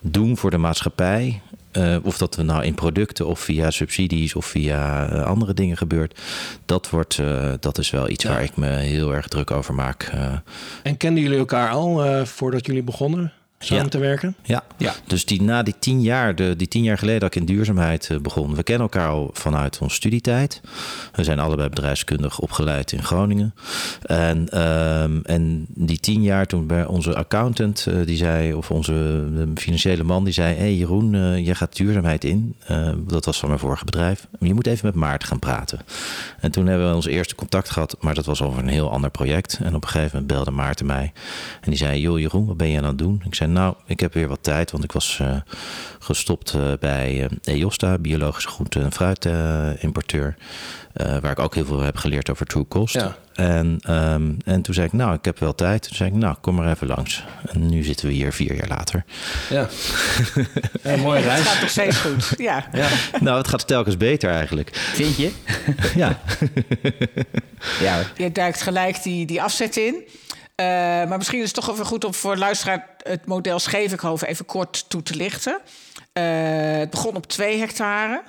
doen 0.00 0.36
voor 0.36 0.50
de 0.50 0.58
maatschappij. 0.58 1.40
Uh, 1.72 1.96
of 2.02 2.18
dat 2.18 2.36
we 2.36 2.42
nou 2.42 2.64
in 2.64 2.74
producten 2.74 3.26
of 3.26 3.40
via 3.40 3.70
subsidies 3.70 4.34
of 4.34 4.46
via 4.46 5.12
uh, 5.12 5.22
andere 5.22 5.54
dingen 5.54 5.76
gebeurt. 5.76 6.20
Dat, 6.64 6.90
wordt, 6.90 7.18
uh, 7.18 7.52
dat 7.60 7.78
is 7.78 7.90
wel 7.90 8.08
iets 8.08 8.24
ja. 8.24 8.30
waar 8.30 8.42
ik 8.42 8.56
me 8.56 8.68
heel 8.68 9.14
erg 9.14 9.28
druk 9.28 9.50
over 9.50 9.74
maak. 9.74 10.12
En 10.82 10.96
kenden 10.96 11.22
jullie 11.22 11.38
elkaar 11.38 11.70
al 11.70 12.24
voordat 12.26 12.66
jullie 12.66 12.82
begonnen? 12.82 13.32
Samen 13.58 13.84
ja. 13.84 13.90
te 13.90 13.98
werken? 13.98 14.36
Ja. 14.42 14.62
ja, 14.76 14.94
dus 15.06 15.24
die, 15.24 15.42
na 15.42 15.62
die 15.62 15.74
tien 15.78 16.00
jaar, 16.00 16.34
de, 16.34 16.54
die 16.56 16.68
tien 16.68 16.82
jaar 16.82 16.98
geleden 16.98 17.20
dat 17.20 17.34
ik 17.34 17.40
in 17.40 17.46
duurzaamheid 17.46 18.08
uh, 18.12 18.18
begon, 18.18 18.54
we 18.54 18.62
kennen 18.62 18.82
elkaar 18.82 19.08
al 19.08 19.30
vanuit 19.32 19.78
onze 19.78 19.94
studietijd. 19.94 20.60
We 21.12 21.24
zijn 21.24 21.38
allebei 21.38 21.68
bedrijfskundig 21.68 22.38
opgeleid 22.38 22.92
in 22.92 23.02
Groningen. 23.02 23.54
En, 24.02 24.62
um, 24.62 25.20
en 25.24 25.66
die 25.68 26.00
tien 26.00 26.22
jaar 26.22 26.46
toen 26.46 26.66
bij 26.66 26.86
onze 26.86 27.14
accountant, 27.14 27.86
uh, 27.88 28.06
die 28.06 28.16
zei, 28.16 28.54
of 28.54 28.70
onze 28.70 29.24
financiële 29.54 30.02
man, 30.02 30.24
die 30.24 30.32
zei: 30.32 30.54
Hé 30.54 30.60
hey 30.60 30.74
Jeroen, 30.74 31.14
uh, 31.14 31.44
jij 31.44 31.54
gaat 31.54 31.76
duurzaamheid 31.76 32.24
in. 32.24 32.56
dat 33.06 33.24
was 33.24 33.38
van 33.38 33.48
mijn 33.48 33.60
vorige 33.60 33.84
bedrijf. 33.84 34.26
Je 34.40 34.54
moet 34.54 34.66
even 34.66 34.86
met 34.86 34.94
Maarten 34.94 35.28
gaan 35.28 35.38
praten. 35.38 35.80
En 36.40 36.50
toen 36.50 36.66
hebben 36.66 36.88
we 36.88 36.94
ons 36.94 37.06
eerste 37.06 37.34
contact 37.34 37.70
gehad, 37.70 37.96
maar 38.00 38.14
dat 38.14 38.26
was 38.26 38.42
over 38.42 38.58
een 38.58 38.68
heel 38.68 38.90
ander 38.90 39.10
project. 39.10 39.58
En 39.62 39.74
op 39.74 39.82
een 39.82 39.88
gegeven 39.88 40.10
moment 40.12 40.32
belde 40.32 40.50
Maarten 40.50 40.86
mij. 40.86 41.12
En 41.60 41.70
die 41.70 41.78
zei: 41.78 42.00
Joh, 42.00 42.18
Jeroen, 42.18 42.46
wat 42.46 42.56
ben 42.56 42.68
je 42.68 42.78
aan 42.78 42.84
het 42.84 42.98
doen? 42.98 43.22
Ik 43.24 43.34
zei: 43.34 43.45
Nou, 43.46 43.74
ik 43.86 44.00
heb 44.00 44.14
weer 44.14 44.28
wat 44.28 44.42
tijd, 44.42 44.70
want 44.70 44.84
ik 44.84 44.92
was 44.92 45.18
uh, 45.22 45.36
gestopt 45.98 46.54
uh, 46.54 46.72
bij 46.80 47.28
uh, 47.44 47.54
EOSTA, 47.60 47.98
biologische 47.98 48.48
groente- 48.48 48.80
en 48.80 48.92
fruitimporteur. 48.92 50.36
waar 50.92 51.30
ik 51.30 51.38
ook 51.38 51.54
heel 51.54 51.64
veel 51.64 51.80
heb 51.80 51.96
geleerd 51.96 52.30
over 52.30 52.46
true 52.46 52.68
cost. 52.68 52.94
Ja. 52.94 53.16
En, 53.36 53.80
um, 53.90 54.36
en 54.44 54.62
toen 54.62 54.74
zei 54.74 54.86
ik, 54.86 54.92
nou, 54.92 55.14
ik 55.14 55.24
heb 55.24 55.38
wel 55.38 55.54
tijd. 55.54 55.82
Toen 55.82 55.96
zei 55.96 56.10
ik, 56.10 56.16
nou, 56.16 56.36
kom 56.40 56.54
maar 56.54 56.70
even 56.70 56.86
langs. 56.86 57.24
En 57.52 57.68
nu 57.68 57.82
zitten 57.82 58.06
we 58.06 58.12
hier 58.12 58.32
vier 58.32 58.54
jaar 58.54 58.68
later. 58.68 59.04
Ja, 59.50 59.68
ja 60.82 60.96
mooie 60.96 61.20
reis. 61.20 61.38
Het 61.38 61.48
gaat 61.48 61.60
nog 61.60 61.70
steeds 61.70 61.96
goed, 61.96 62.32
ja. 62.36 62.68
ja. 62.72 62.88
Nou, 63.20 63.38
het 63.38 63.48
gaat 63.48 63.66
telkens 63.66 63.96
beter 63.96 64.30
eigenlijk. 64.30 64.70
Vind 64.74 65.16
je? 65.16 65.32
ja. 66.02 66.20
ja. 67.80 68.02
Je 68.16 68.32
duikt 68.32 68.62
gelijk 68.62 69.02
die, 69.02 69.26
die 69.26 69.42
afzet 69.42 69.76
in. 69.76 70.04
Uh, 70.60 70.66
maar 71.08 71.16
misschien 71.16 71.38
is 71.38 71.44
het 71.44 71.54
toch 71.54 71.70
even 71.70 71.86
goed 71.86 72.04
om 72.04 72.14
voor 72.14 72.36
luisteraar 72.36 72.96
het 73.02 73.26
model 73.26 73.58
Schevikhoven 73.58 74.28
even 74.28 74.44
kort 74.44 74.88
toe 74.88 75.02
te 75.02 75.14
lichten. 75.14 75.58
Uh, 76.12 76.22
het 76.78 76.90
begon 76.90 77.16
op 77.16 77.26
2 77.26 77.58
hectare. 77.58 78.22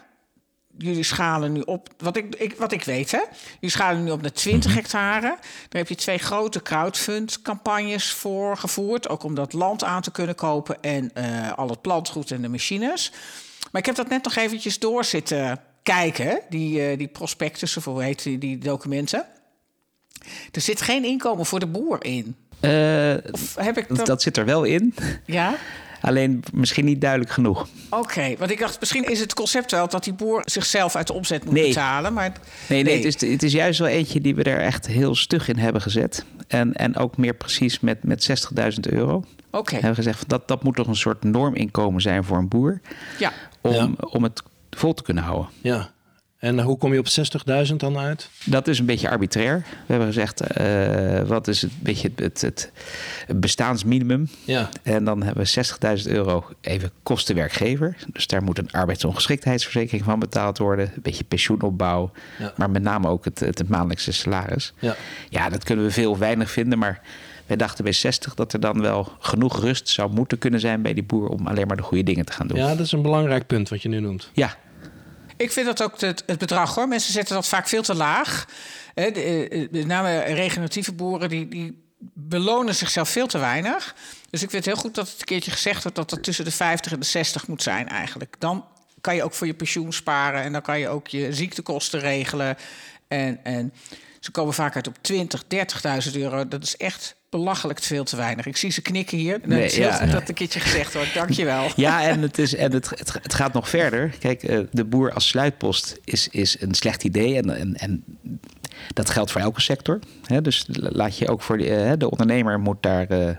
Jullie 0.77 1.03
schalen 1.03 1.51
nu 1.51 1.61
op, 1.61 1.89
wat 1.97 2.17
ik, 2.17 2.35
ik, 2.35 2.55
wat 2.57 2.71
ik 2.71 2.83
weet, 2.83 3.11
hè? 3.11 3.21
Jullie 3.53 3.69
schalen 3.69 4.03
nu 4.03 4.11
op 4.11 4.21
naar 4.21 4.31
20 4.31 4.73
hectare. 4.73 5.27
Daar 5.69 5.81
heb 5.81 5.87
je 5.87 5.95
twee 5.95 6.17
grote 6.17 6.61
crowdfund-campagnes 6.61 8.11
voor 8.11 8.57
gevoerd. 8.57 9.09
Ook 9.09 9.23
om 9.23 9.35
dat 9.35 9.53
land 9.53 9.83
aan 9.83 10.01
te 10.01 10.11
kunnen 10.11 10.35
kopen 10.35 10.81
en 10.81 11.11
uh, 11.17 11.53
al 11.53 11.69
het 11.69 11.81
plantgoed 11.81 12.31
en 12.31 12.41
de 12.41 12.49
machines. 12.49 13.11
Maar 13.71 13.81
ik 13.81 13.87
heb 13.87 13.95
dat 13.95 14.09
net 14.09 14.23
nog 14.23 14.35
eventjes 14.35 14.79
door 14.79 15.03
zitten 15.03 15.59
kijken, 15.83 16.41
die, 16.49 16.97
die 16.97 17.07
prospectussen, 17.07 17.81
hoe 17.83 18.03
heet 18.03 18.23
die, 18.23 18.37
die 18.37 18.57
documenten. 18.57 19.25
Er 20.51 20.61
zit 20.61 20.81
geen 20.81 21.03
inkomen 21.03 21.45
voor 21.45 21.59
de 21.59 21.67
boer 21.67 22.03
in. 22.03 22.35
Uh, 22.61 23.13
of 23.31 23.55
heb 23.55 23.77
ik 23.77 23.95
dat... 23.95 24.05
dat 24.05 24.21
zit 24.21 24.37
er 24.37 24.45
wel 24.45 24.63
in. 24.63 24.95
Ja? 25.25 25.55
Alleen 26.01 26.43
misschien 26.53 26.85
niet 26.85 27.01
duidelijk 27.01 27.31
genoeg. 27.31 27.67
Oké, 27.89 28.01
okay, 28.01 28.37
want 28.37 28.51
ik 28.51 28.59
dacht, 28.59 28.79
misschien 28.79 29.03
is 29.03 29.19
het 29.19 29.33
concept 29.33 29.71
wel 29.71 29.87
dat 29.87 30.03
die 30.03 30.13
boer 30.13 30.41
zichzelf 30.45 30.95
uit 30.95 31.07
de 31.07 31.13
omzet 31.13 31.45
moet 31.45 31.53
nee. 31.53 31.67
betalen. 31.67 32.13
Maar 32.13 32.29
nee, 32.29 32.83
nee, 32.83 32.83
nee. 32.83 33.05
Het, 33.05 33.21
is, 33.21 33.31
het 33.31 33.43
is 33.43 33.51
juist 33.51 33.79
wel 33.79 33.87
eentje 33.87 34.21
die 34.21 34.35
we 34.35 34.43
er 34.43 34.59
echt 34.59 34.87
heel 34.87 35.15
stug 35.15 35.47
in 35.47 35.57
hebben 35.57 35.81
gezet. 35.81 36.25
En, 36.47 36.73
en 36.73 36.97
ook 36.97 37.17
meer 37.17 37.33
precies 37.33 37.79
met, 37.79 38.03
met 38.03 38.47
60.000 38.53 38.93
euro. 38.93 39.15
Oké. 39.15 39.57
Okay. 39.57 39.73
Hebben 39.73 39.89
we 39.89 39.95
gezegd, 39.95 40.29
dat, 40.29 40.47
dat 40.47 40.63
moet 40.63 40.75
toch 40.75 40.87
een 40.87 40.95
soort 40.95 41.23
norminkomen 41.23 42.01
zijn 42.01 42.23
voor 42.23 42.37
een 42.37 42.47
boer. 42.47 42.81
Ja. 43.19 43.31
Om, 43.61 43.71
ja. 43.71 43.89
om 43.99 44.23
het 44.23 44.41
vol 44.69 44.93
te 44.93 45.03
kunnen 45.03 45.23
houden. 45.23 45.49
Ja. 45.61 45.91
En 46.47 46.59
hoe 46.59 46.77
kom 46.77 46.93
je 46.93 46.99
op 46.99 47.07
60.000 47.69 47.75
dan 47.75 47.97
uit? 47.97 48.29
Dat 48.45 48.67
is 48.67 48.79
een 48.79 48.85
beetje 48.85 49.09
arbitrair. 49.09 49.65
We 49.69 49.93
hebben 49.93 50.07
gezegd, 50.07 50.57
uh, 50.61 51.21
wat 51.21 51.47
is 51.47 51.61
het, 51.61 51.71
beetje 51.79 52.11
het, 52.15 52.41
het, 52.41 52.71
het 53.27 53.39
bestaansminimum? 53.39 54.29
Ja. 54.43 54.69
En 54.83 55.03
dan 55.03 55.23
hebben 55.23 55.45
we 55.45 55.99
60.000 56.03 56.11
euro 56.11 56.45
even 56.61 56.91
kosten 57.03 57.35
werkgever. 57.35 57.97
Dus 58.13 58.27
daar 58.27 58.43
moet 58.43 58.57
een 58.57 58.71
arbeidsongeschiktheidsverzekering 58.71 60.03
van 60.03 60.19
betaald 60.19 60.57
worden. 60.57 60.91
Een 60.95 61.01
beetje 61.01 61.23
pensioenopbouw. 61.23 62.11
Ja. 62.39 62.53
Maar 62.57 62.69
met 62.69 62.81
name 62.81 63.07
ook 63.07 63.25
het, 63.25 63.39
het, 63.39 63.57
het 63.57 63.69
maandelijkse 63.69 64.11
salaris. 64.11 64.73
Ja. 64.79 64.95
ja, 65.29 65.49
dat 65.49 65.63
kunnen 65.63 65.85
we 65.85 65.91
veel 65.91 66.11
of 66.11 66.17
weinig 66.17 66.51
vinden. 66.51 66.79
Maar 66.79 67.01
wij 67.45 67.57
dachten 67.57 67.83
bij 67.83 67.93
60 67.93 68.33
dat 68.33 68.53
er 68.53 68.59
dan 68.59 68.81
wel 68.81 69.11
genoeg 69.19 69.61
rust 69.61 69.89
zou 69.89 70.11
moeten 70.11 70.37
kunnen 70.37 70.59
zijn 70.59 70.81
bij 70.81 70.93
die 70.93 71.03
boer... 71.03 71.27
om 71.27 71.47
alleen 71.47 71.67
maar 71.67 71.77
de 71.77 71.83
goede 71.83 72.03
dingen 72.03 72.25
te 72.25 72.31
gaan 72.31 72.47
doen. 72.47 72.57
Ja, 72.57 72.75
dat 72.75 72.85
is 72.85 72.91
een 72.91 73.01
belangrijk 73.01 73.47
punt 73.47 73.69
wat 73.69 73.81
je 73.81 73.89
nu 73.89 73.99
noemt. 73.99 74.29
Ja, 74.33 74.55
ik 75.37 75.51
vind 75.51 75.65
dat 75.65 75.81
ook 75.83 76.01
het, 76.01 76.23
bedrag 76.25 76.75
hoor. 76.75 76.87
Mensen 76.87 77.13
zetten 77.13 77.35
dat 77.35 77.47
vaak 77.47 77.67
veel 77.67 77.81
te 77.81 77.95
laag. 77.95 78.45
Met 78.95 79.85
name 79.85 80.19
regeneratieve 80.19 80.93
boeren 80.93 81.29
die, 81.29 81.47
die 81.47 81.85
belonen 82.13 82.75
zichzelf 82.75 83.09
veel 83.09 83.27
te 83.27 83.37
weinig. 83.37 83.95
Dus 84.29 84.41
ik 84.41 84.49
vind 84.49 84.65
het 84.65 84.73
heel 84.73 84.83
goed 84.83 84.95
dat 84.95 85.09
het 85.09 85.19
een 85.19 85.25
keertje 85.25 85.51
gezegd 85.51 85.81
wordt 85.81 85.97
dat 85.97 86.09
dat 86.09 86.23
tussen 86.23 86.45
de 86.45 86.51
50 86.51 86.91
en 86.91 86.99
de 86.99 87.05
60 87.05 87.47
moet 87.47 87.63
zijn 87.63 87.87
eigenlijk. 87.87 88.35
Dan 88.39 88.65
kan 89.01 89.15
je 89.15 89.23
ook 89.23 89.33
voor 89.33 89.47
je 89.47 89.53
pensioen 89.53 89.93
sparen 89.93 90.43
en 90.43 90.51
dan 90.51 90.61
kan 90.61 90.79
je 90.79 90.89
ook 90.89 91.07
je 91.07 91.33
ziektekosten 91.33 91.99
regelen. 91.99 92.57
En, 93.07 93.43
en 93.43 93.73
ze 94.27 94.33
komen 94.33 94.53
vaak 94.53 94.75
uit 94.75 94.87
op 94.87 94.97
20, 95.01 95.43
30.000 96.09 96.11
euro. 96.13 96.47
Dat 96.47 96.63
is 96.63 96.77
echt 96.77 97.15
belachelijk 97.29 97.79
veel 97.79 98.03
te 98.03 98.15
weinig. 98.15 98.45
Ik 98.45 98.57
zie 98.57 98.71
ze 98.71 98.81
knikken 98.81 99.17
hier. 99.17 99.39
Nee, 99.45 99.65
is 99.65 99.75
ja. 99.75 100.05
dat 100.05 100.29
een 100.29 100.35
keertje 100.35 100.59
gezegd 100.59 100.93
wordt. 100.93 101.13
Dankjewel. 101.13 101.67
Ja, 101.75 102.03
en, 102.03 102.21
het, 102.21 102.37
is, 102.37 102.55
en 102.55 102.71
het, 102.71 102.89
het, 102.89 103.13
het 103.21 103.33
gaat 103.33 103.53
nog 103.53 103.69
verder. 103.69 104.15
Kijk, 104.19 104.67
de 104.71 104.85
boer 104.85 105.13
als 105.13 105.27
sluitpost 105.27 105.99
is, 106.03 106.27
is 106.27 106.61
een 106.61 106.73
slecht 106.73 107.03
idee. 107.03 107.35
En, 107.35 107.57
en, 107.57 107.75
en 107.75 108.03
Dat 108.93 109.09
geldt 109.09 109.31
voor 109.31 109.41
elke 109.41 109.61
sector. 109.61 109.99
Hè? 110.23 110.41
Dus 110.41 110.65
laat 110.71 111.17
je 111.17 111.27
ook 111.27 111.41
voor 111.41 111.57
de, 111.57 111.95
de 111.97 112.09
ondernemer 112.09 112.59
moet 112.59 112.83
daar 112.83 113.11
uh, 113.11 113.29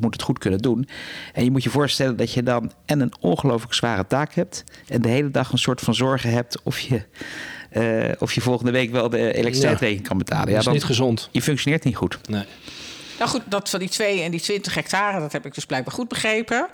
moet 0.00 0.12
het 0.12 0.22
goed 0.22 0.38
kunnen 0.38 0.60
doen. 0.60 0.88
En 1.32 1.44
je 1.44 1.50
moet 1.50 1.62
je 1.62 1.70
voorstellen 1.70 2.16
dat 2.16 2.32
je 2.32 2.42
dan 2.42 2.72
en 2.86 3.00
een 3.00 3.12
ongelooflijk 3.20 3.74
zware 3.74 4.06
taak 4.06 4.34
hebt. 4.34 4.64
En 4.88 5.02
de 5.02 5.08
hele 5.08 5.30
dag 5.30 5.52
een 5.52 5.58
soort 5.58 5.80
van 5.80 5.94
zorgen 5.94 6.30
hebt 6.30 6.62
of 6.62 6.78
je, 6.78 7.02
uh, 7.76 8.12
of 8.18 8.32
je 8.32 8.40
volgende 8.40 8.70
week 8.70 8.90
wel 8.90 9.08
de 9.08 9.34
elektriciteitsrekening 9.34 10.08
kan 10.08 10.18
betalen. 10.18 10.48
Ja, 10.48 10.54
dat 10.54 10.66
is 10.66 10.72
niet 10.72 10.84
gezond. 10.84 11.28
Je 11.30 11.42
functioneert 11.42 11.84
niet 11.84 11.96
goed. 11.96 12.18
Nee. 12.28 12.44
Nou 13.18 13.30
goed, 13.30 13.42
dat 13.46 13.70
van 13.70 13.78
die 13.78 13.88
2 13.88 14.22
en 14.22 14.30
die 14.30 14.40
20 14.40 14.74
hectare, 14.74 15.20
dat 15.20 15.32
heb 15.32 15.46
ik 15.46 15.54
dus 15.54 15.66
blijkbaar 15.66 15.94
goed 15.94 16.08
begrepen. 16.08 16.68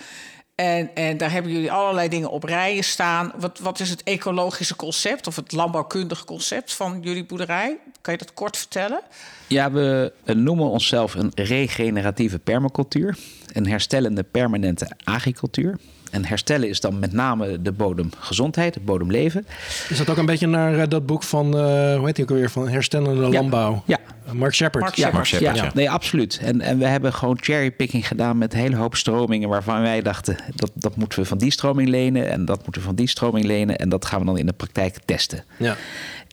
En, 0.54 0.94
en 0.94 1.16
daar 1.16 1.30
hebben 1.30 1.52
jullie 1.52 1.72
allerlei 1.72 2.08
dingen 2.08 2.30
op 2.30 2.44
rijen 2.44 2.84
staan. 2.84 3.32
Wat, 3.36 3.58
wat 3.58 3.80
is 3.80 3.90
het 3.90 4.02
ecologische 4.02 4.76
concept 4.76 5.26
of 5.26 5.36
het 5.36 5.52
landbouwkundige 5.52 6.24
concept 6.24 6.74
van 6.74 6.98
jullie 7.00 7.24
boerderij? 7.24 7.78
Kan 8.00 8.12
je 8.12 8.18
dat 8.18 8.34
kort 8.34 8.56
vertellen? 8.56 9.00
Ja, 9.46 9.72
we 9.72 10.12
noemen 10.24 10.68
onszelf 10.68 11.14
een 11.14 11.32
regeneratieve 11.34 12.38
permacultuur. 12.38 13.16
Een 13.52 13.66
herstellende 13.66 14.22
permanente 14.22 14.90
agricultuur. 15.04 15.78
En 16.10 16.24
herstellen 16.24 16.68
is 16.68 16.80
dan 16.80 16.98
met 16.98 17.12
name 17.12 17.62
de 17.62 17.72
bodemgezondheid, 17.72 18.74
het 18.74 18.84
bodemleven. 18.84 19.46
Is 19.88 19.98
dat 19.98 20.10
ook 20.10 20.16
een 20.16 20.26
beetje 20.26 20.46
naar 20.46 20.78
eh, 20.78 20.88
dat 20.88 21.06
boek 21.06 21.22
van, 21.22 21.46
uh, 21.46 21.96
hoe 21.96 22.06
heet 22.06 22.16
die 22.16 22.24
ook 22.24 22.30
alweer, 22.30 22.50
van 22.50 22.68
herstellende 22.68 23.28
landbouw? 23.28 23.82
Ja. 23.86 23.98
Mark 24.32 24.54
Shepard. 24.54 24.84
Mark 24.84 24.94
ja, 24.94 25.06
Shepard. 25.06 25.28
ja, 25.28 25.54
ja, 25.54 25.70
nee, 25.74 25.90
absoluut. 25.90 26.38
En, 26.42 26.60
en 26.60 26.78
we 26.78 26.86
hebben 26.86 27.12
gewoon 27.12 27.38
cherrypicking 27.40 28.08
gedaan 28.08 28.38
met 28.38 28.52
een 28.52 28.58
hele 28.58 28.76
hoop 28.76 28.96
stromingen 28.96 29.48
waarvan 29.48 29.80
wij 29.80 30.02
dachten 30.02 30.36
dat, 30.54 30.70
dat 30.74 30.96
moeten 30.96 31.18
we 31.18 31.24
van 31.24 31.38
die 31.38 31.50
stroming 31.50 31.88
lenen 31.88 32.30
en 32.30 32.44
dat 32.44 32.62
moeten 32.62 32.80
we 32.80 32.86
van 32.86 32.96
die 32.96 33.08
stroming 33.08 33.46
lenen 33.46 33.78
en 33.78 33.88
dat 33.88 34.04
gaan 34.04 34.20
we 34.20 34.26
dan 34.26 34.38
in 34.38 34.46
de 34.46 34.52
praktijk 34.52 34.98
testen. 35.04 35.44
Ja. 35.56 35.76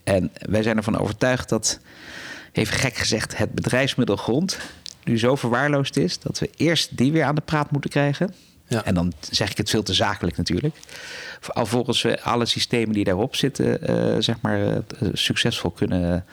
En 0.04 0.30
wij 0.38 0.62
zijn 0.62 0.76
ervan 0.76 0.98
overtuigd 0.98 1.48
dat, 1.48 1.80
even 2.52 2.76
gek 2.76 2.96
gezegd, 2.96 3.36
het 3.36 3.52
bedrijfsmiddel 3.52 4.16
grond 4.16 4.58
nu 5.06 5.18
zo 5.18 5.36
verwaarloosd 5.36 5.96
is 5.96 6.18
dat 6.18 6.38
we 6.38 6.50
eerst 6.56 6.96
die 6.96 7.12
weer 7.12 7.24
aan 7.24 7.34
de 7.34 7.40
praat 7.40 7.70
moeten 7.70 7.90
krijgen. 7.90 8.34
En 8.68 8.94
dan 8.94 9.12
zeg 9.30 9.50
ik 9.50 9.56
het 9.56 9.70
veel 9.70 9.82
te 9.82 9.94
zakelijk 9.94 10.36
natuurlijk. 10.36 10.76
Alvorens 11.46 12.02
we 12.02 12.22
alle 12.22 12.46
systemen 12.46 12.94
die 12.94 13.04
daarop 13.04 13.36
zitten, 13.36 13.90
uh, 13.90 14.16
zeg 14.18 14.40
maar, 14.40 14.60
uh, 14.68 14.78
succesvol 15.12 15.70
kunnen, 15.70 16.24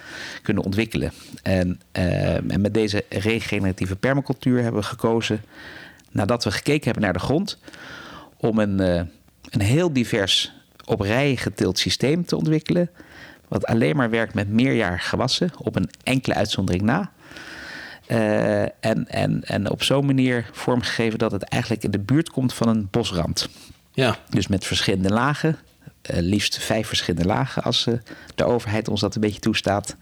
kunnen 0.41 0.63
ontwikkelen. 0.63 1.11
En, 1.43 1.81
uh, 1.97 2.51
en 2.51 2.61
met 2.61 2.73
deze 2.73 3.05
regeneratieve 3.09 3.95
permacultuur 3.95 4.61
hebben 4.61 4.81
we 4.81 4.87
gekozen, 4.87 5.43
nadat 6.11 6.43
we 6.43 6.51
gekeken 6.51 6.83
hebben 6.83 7.03
naar 7.03 7.13
de 7.13 7.19
grond, 7.19 7.59
om 8.37 8.59
een, 8.59 8.79
een 9.49 9.61
heel 9.61 9.93
divers 9.93 10.51
op 10.85 10.99
rijen 10.99 11.37
getild 11.37 11.79
systeem 11.79 12.25
te 12.25 12.37
ontwikkelen. 12.37 12.89
Wat 13.47 13.65
alleen 13.65 13.95
maar 13.95 14.09
werkt 14.09 14.33
met 14.33 14.49
meerjarige 14.49 15.07
gewassen 15.07 15.51
op 15.57 15.75
een 15.75 15.89
enkele 16.03 16.35
uitzondering 16.35 16.83
na. 16.83 17.11
Uh, 18.13 18.61
en, 18.61 19.07
en, 19.07 19.43
en 19.43 19.69
op 19.69 19.83
zo'n 19.83 20.05
manier 20.05 20.49
vormgegeven 20.51 21.19
dat 21.19 21.31
het 21.31 21.43
eigenlijk 21.43 21.83
in 21.83 21.91
de 21.91 21.99
buurt 21.99 22.29
komt 22.29 22.53
van 22.53 22.67
een 22.67 22.87
bosrand. 22.91 23.49
Ja. 23.91 24.17
Dus 24.29 24.47
met 24.47 24.65
verschillende 24.65 25.09
lagen, 25.09 25.57
uh, 26.11 26.19
liefst 26.19 26.57
vijf 26.57 26.87
verschillende 26.87 27.27
lagen 27.27 27.63
als 27.63 27.85
uh, 27.85 27.95
de 28.35 28.43
overheid 28.43 28.87
ons 28.87 29.01
dat 29.01 29.15
een 29.15 29.21
beetje 29.21 29.39
toestaat. 29.39 29.95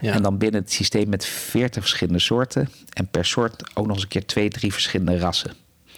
Ja. 0.00 0.12
En 0.12 0.22
dan 0.22 0.38
binnen 0.38 0.60
het 0.60 0.72
systeem 0.72 1.08
met 1.08 1.24
veertig 1.24 1.82
verschillende 1.82 2.18
soorten. 2.18 2.68
En 2.92 3.06
per 3.06 3.24
soort 3.24 3.76
ook 3.76 3.86
nog 3.86 3.94
eens 3.94 4.02
een 4.02 4.08
keer 4.08 4.26
twee, 4.26 4.48
drie 4.48 4.72
verschillende 4.72 5.18
rassen. 5.18 5.52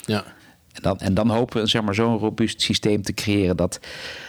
Ja. 0.05 0.25
En 0.73 0.83
dan, 0.83 1.01
en 1.01 1.15
dan 1.15 1.31
hopen 1.31 1.61
we 1.63 1.69
zeg 1.69 1.83
maar, 1.83 1.95
zo'n 1.95 2.19
robuust 2.19 2.63
systeem 2.63 3.03
te 3.03 3.13
creëren 3.13 3.57
dat, 3.57 3.81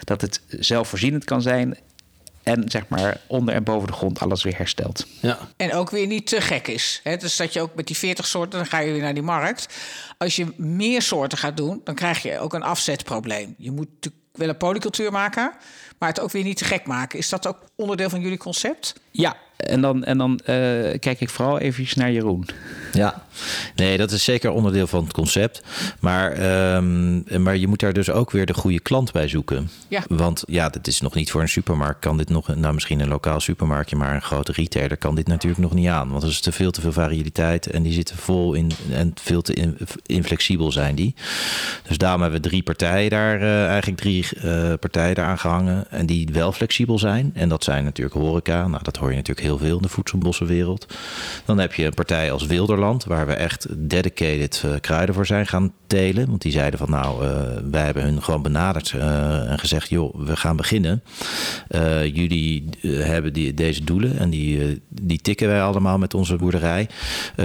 dat 0.03 0.21
het 0.21 0.41
zelfvoorzienend 0.49 1.23
kan 1.23 1.41
zijn 1.41 1.77
en 2.45 2.63
zeg 2.67 2.87
maar 2.87 3.21
onder 3.27 3.53
en 3.53 3.63
boven 3.63 3.87
de 3.87 3.93
grond 3.93 4.19
alles 4.19 4.43
weer 4.43 4.57
herstelt. 4.57 5.07
Ja. 5.21 5.37
En 5.57 5.73
ook 5.73 5.89
weer 5.89 6.07
niet 6.07 6.27
te 6.27 6.41
gek 6.41 6.67
is. 6.67 6.99
Hè? 7.03 7.17
Dus 7.17 7.35
dat 7.35 7.53
je 7.53 7.61
ook 7.61 7.75
met 7.75 7.87
die 7.87 7.97
40 7.97 8.25
soorten, 8.25 8.59
dan 8.59 8.67
ga 8.67 8.79
je 8.79 8.91
weer 8.91 9.01
naar 9.01 9.13
die 9.13 9.23
markt. 9.23 9.73
Als 10.17 10.35
je 10.35 10.53
meer 10.57 11.01
soorten 11.01 11.37
gaat 11.37 11.57
doen, 11.57 11.81
dan 11.83 11.95
krijg 11.95 12.21
je 12.21 12.39
ook 12.39 12.53
een 12.53 12.63
afzetprobleem. 12.63 13.55
Je 13.57 13.71
moet 13.71 13.87
natuurlijk 13.93 14.23
wel 14.31 14.49
een 14.49 14.57
polycultuur 14.57 15.11
maken, 15.11 15.53
maar 15.99 16.09
het 16.09 16.19
ook 16.19 16.31
weer 16.31 16.43
niet 16.43 16.57
te 16.57 16.65
gek 16.65 16.85
maken. 16.85 17.19
Is 17.19 17.29
dat 17.29 17.47
ook 17.47 17.57
onderdeel 17.75 18.09
van 18.09 18.21
jullie 18.21 18.37
concept? 18.37 18.93
Ja, 19.11 19.35
en 19.57 19.81
dan, 19.81 20.03
en 20.03 20.17
dan 20.17 20.31
uh, 20.31 20.45
kijk 20.99 21.19
ik 21.19 21.29
vooral 21.29 21.59
even 21.59 21.85
naar 21.95 22.11
Jeroen. 22.11 22.47
Ja, 22.93 23.23
nee, 23.75 23.97
dat 23.97 24.11
is 24.11 24.23
zeker 24.23 24.51
onderdeel 24.51 24.87
van 24.87 25.03
het 25.03 25.13
concept. 25.13 25.61
Maar, 25.99 26.31
um, 26.75 27.23
maar 27.43 27.57
je 27.57 27.67
moet 27.67 27.79
daar 27.79 27.93
dus 27.93 28.09
ook 28.09 28.31
weer 28.31 28.45
de 28.45 28.53
goede 28.53 28.79
klant 28.79 29.11
bij 29.11 29.27
zoeken. 29.27 29.69
Ja. 29.87 30.03
Want 30.07 30.43
ja, 30.47 30.69
dat 30.69 30.87
is 30.87 31.01
nog 31.01 31.13
niet 31.13 31.31
voor 31.31 31.41
een 31.41 31.49
supermarkt. 31.49 31.99
Kan 31.99 32.17
dit 32.17 32.29
nog, 32.29 32.55
nou 32.55 32.73
misschien 32.73 32.99
een 32.99 33.07
lokaal 33.07 33.39
supermarktje, 33.39 33.95
maar 33.95 34.15
een 34.15 34.21
grote 34.21 34.51
retailer 34.51 34.97
kan 34.97 35.15
dit 35.15 35.27
natuurlijk 35.27 35.61
nog 35.61 35.73
niet 35.73 35.87
aan. 35.87 36.09
Want 36.09 36.23
er 36.23 36.29
is 36.29 36.39
te 36.39 36.51
veel 36.51 36.71
te 36.71 36.81
veel 36.81 36.91
variëteit 36.91 37.67
en 37.67 37.83
die 37.83 37.93
zitten 37.93 38.17
vol 38.17 38.53
in 38.53 38.71
en 38.91 39.13
veel 39.21 39.41
te 39.41 39.53
in, 39.53 39.77
inflexibel 40.05 40.71
zijn 40.71 40.95
die. 40.95 41.15
Dus 41.87 41.97
daarom 41.97 42.21
hebben 42.21 42.41
we 42.41 42.47
drie 42.47 42.63
partijen 42.63 43.09
daar, 43.09 43.41
uh, 43.41 43.67
eigenlijk 43.67 44.01
drie 44.01 44.25
uh, 44.43 44.73
partijen 44.79 45.15
daar 45.15 45.25
aangehangen. 45.25 45.84
En 45.89 46.05
die 46.05 46.29
wel 46.31 46.51
flexibel 46.51 46.99
zijn. 46.99 47.31
En 47.33 47.49
dat 47.49 47.63
zijn 47.63 47.83
natuurlijk 47.83 48.15
horeca. 48.15 48.67
Nou, 48.67 48.83
dat 48.83 48.97
hoor 48.97 49.09
je 49.09 49.15
natuurlijk 49.15 49.47
heel 49.47 49.57
veel 49.57 49.75
in 49.75 49.81
de 49.81 49.89
voedselbossenwereld. 49.89 50.95
Dan 51.45 51.57
heb 51.57 51.73
je 51.73 51.85
een 51.85 51.93
partij 51.93 52.31
als 52.31 52.45
Wilderland, 52.45 53.03
waar 53.03 53.27
we 53.27 53.33
echt 53.33 53.67
dedicated 53.89 54.63
uh, 54.65 54.71
kruiden 54.81 55.15
voor 55.15 55.25
zijn 55.25 55.47
gaan 55.47 55.73
telen. 55.87 56.27
Want 56.27 56.41
die 56.41 56.51
zeiden 56.51 56.79
van 56.79 56.89
nou, 56.89 57.25
uh, 57.25 57.31
wij 57.71 57.83
hebben 57.83 58.03
hun 58.03 58.23
gewoon 58.23 58.41
benaderd 58.41 58.93
uh, 58.95 59.51
en 59.51 59.59
gezegd, 59.59 59.89
joh, 59.89 60.15
we 60.25 60.35
gaan 60.35 60.55
beginnen. 60.55 61.03
jullie 62.13 62.69
hebben 62.81 63.33
die, 63.33 63.53
deze 63.53 63.83
doelen 63.83 64.17
en 64.19 64.29
die, 64.29 64.81
die 65.01 65.21
tikken 65.21 65.47
wij 65.47 65.61
allemaal 65.61 65.97
met 65.97 66.13
onze 66.13 66.35
boerderij. 66.35 66.89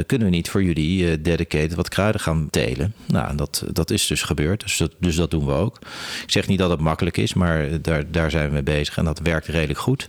kunnen 0.07 0.29
we 0.29 0.35
niet 0.35 0.51
voor 0.51 0.63
jullie 0.63 1.21
dedicated 1.21 1.75
wat 1.75 1.89
kruiden 1.89 2.21
gaan 2.21 2.49
telen? 2.51 2.95
Nou, 3.07 3.37
dat, 3.37 3.65
dat 3.73 3.91
is 3.91 4.07
dus 4.07 4.23
gebeurd. 4.23 4.61
Dus 4.61 4.77
dat, 4.77 4.93
dus 4.99 5.17
dat 5.17 5.31
doen 5.31 5.47
we 5.47 5.53
ook. 5.53 5.79
Ik 6.23 6.31
zeg 6.31 6.47
niet 6.47 6.59
dat 6.59 6.71
het 6.71 6.81
makkelijk 6.81 7.17
is, 7.17 7.35
maar 7.35 7.83
daar, 7.83 8.11
daar 8.11 8.31
zijn 8.31 8.47
we 8.47 8.53
mee 8.53 8.63
bezig 8.63 8.97
en 8.97 9.05
dat 9.05 9.21
werkt 9.23 9.47
redelijk 9.47 9.79
goed. 9.79 10.09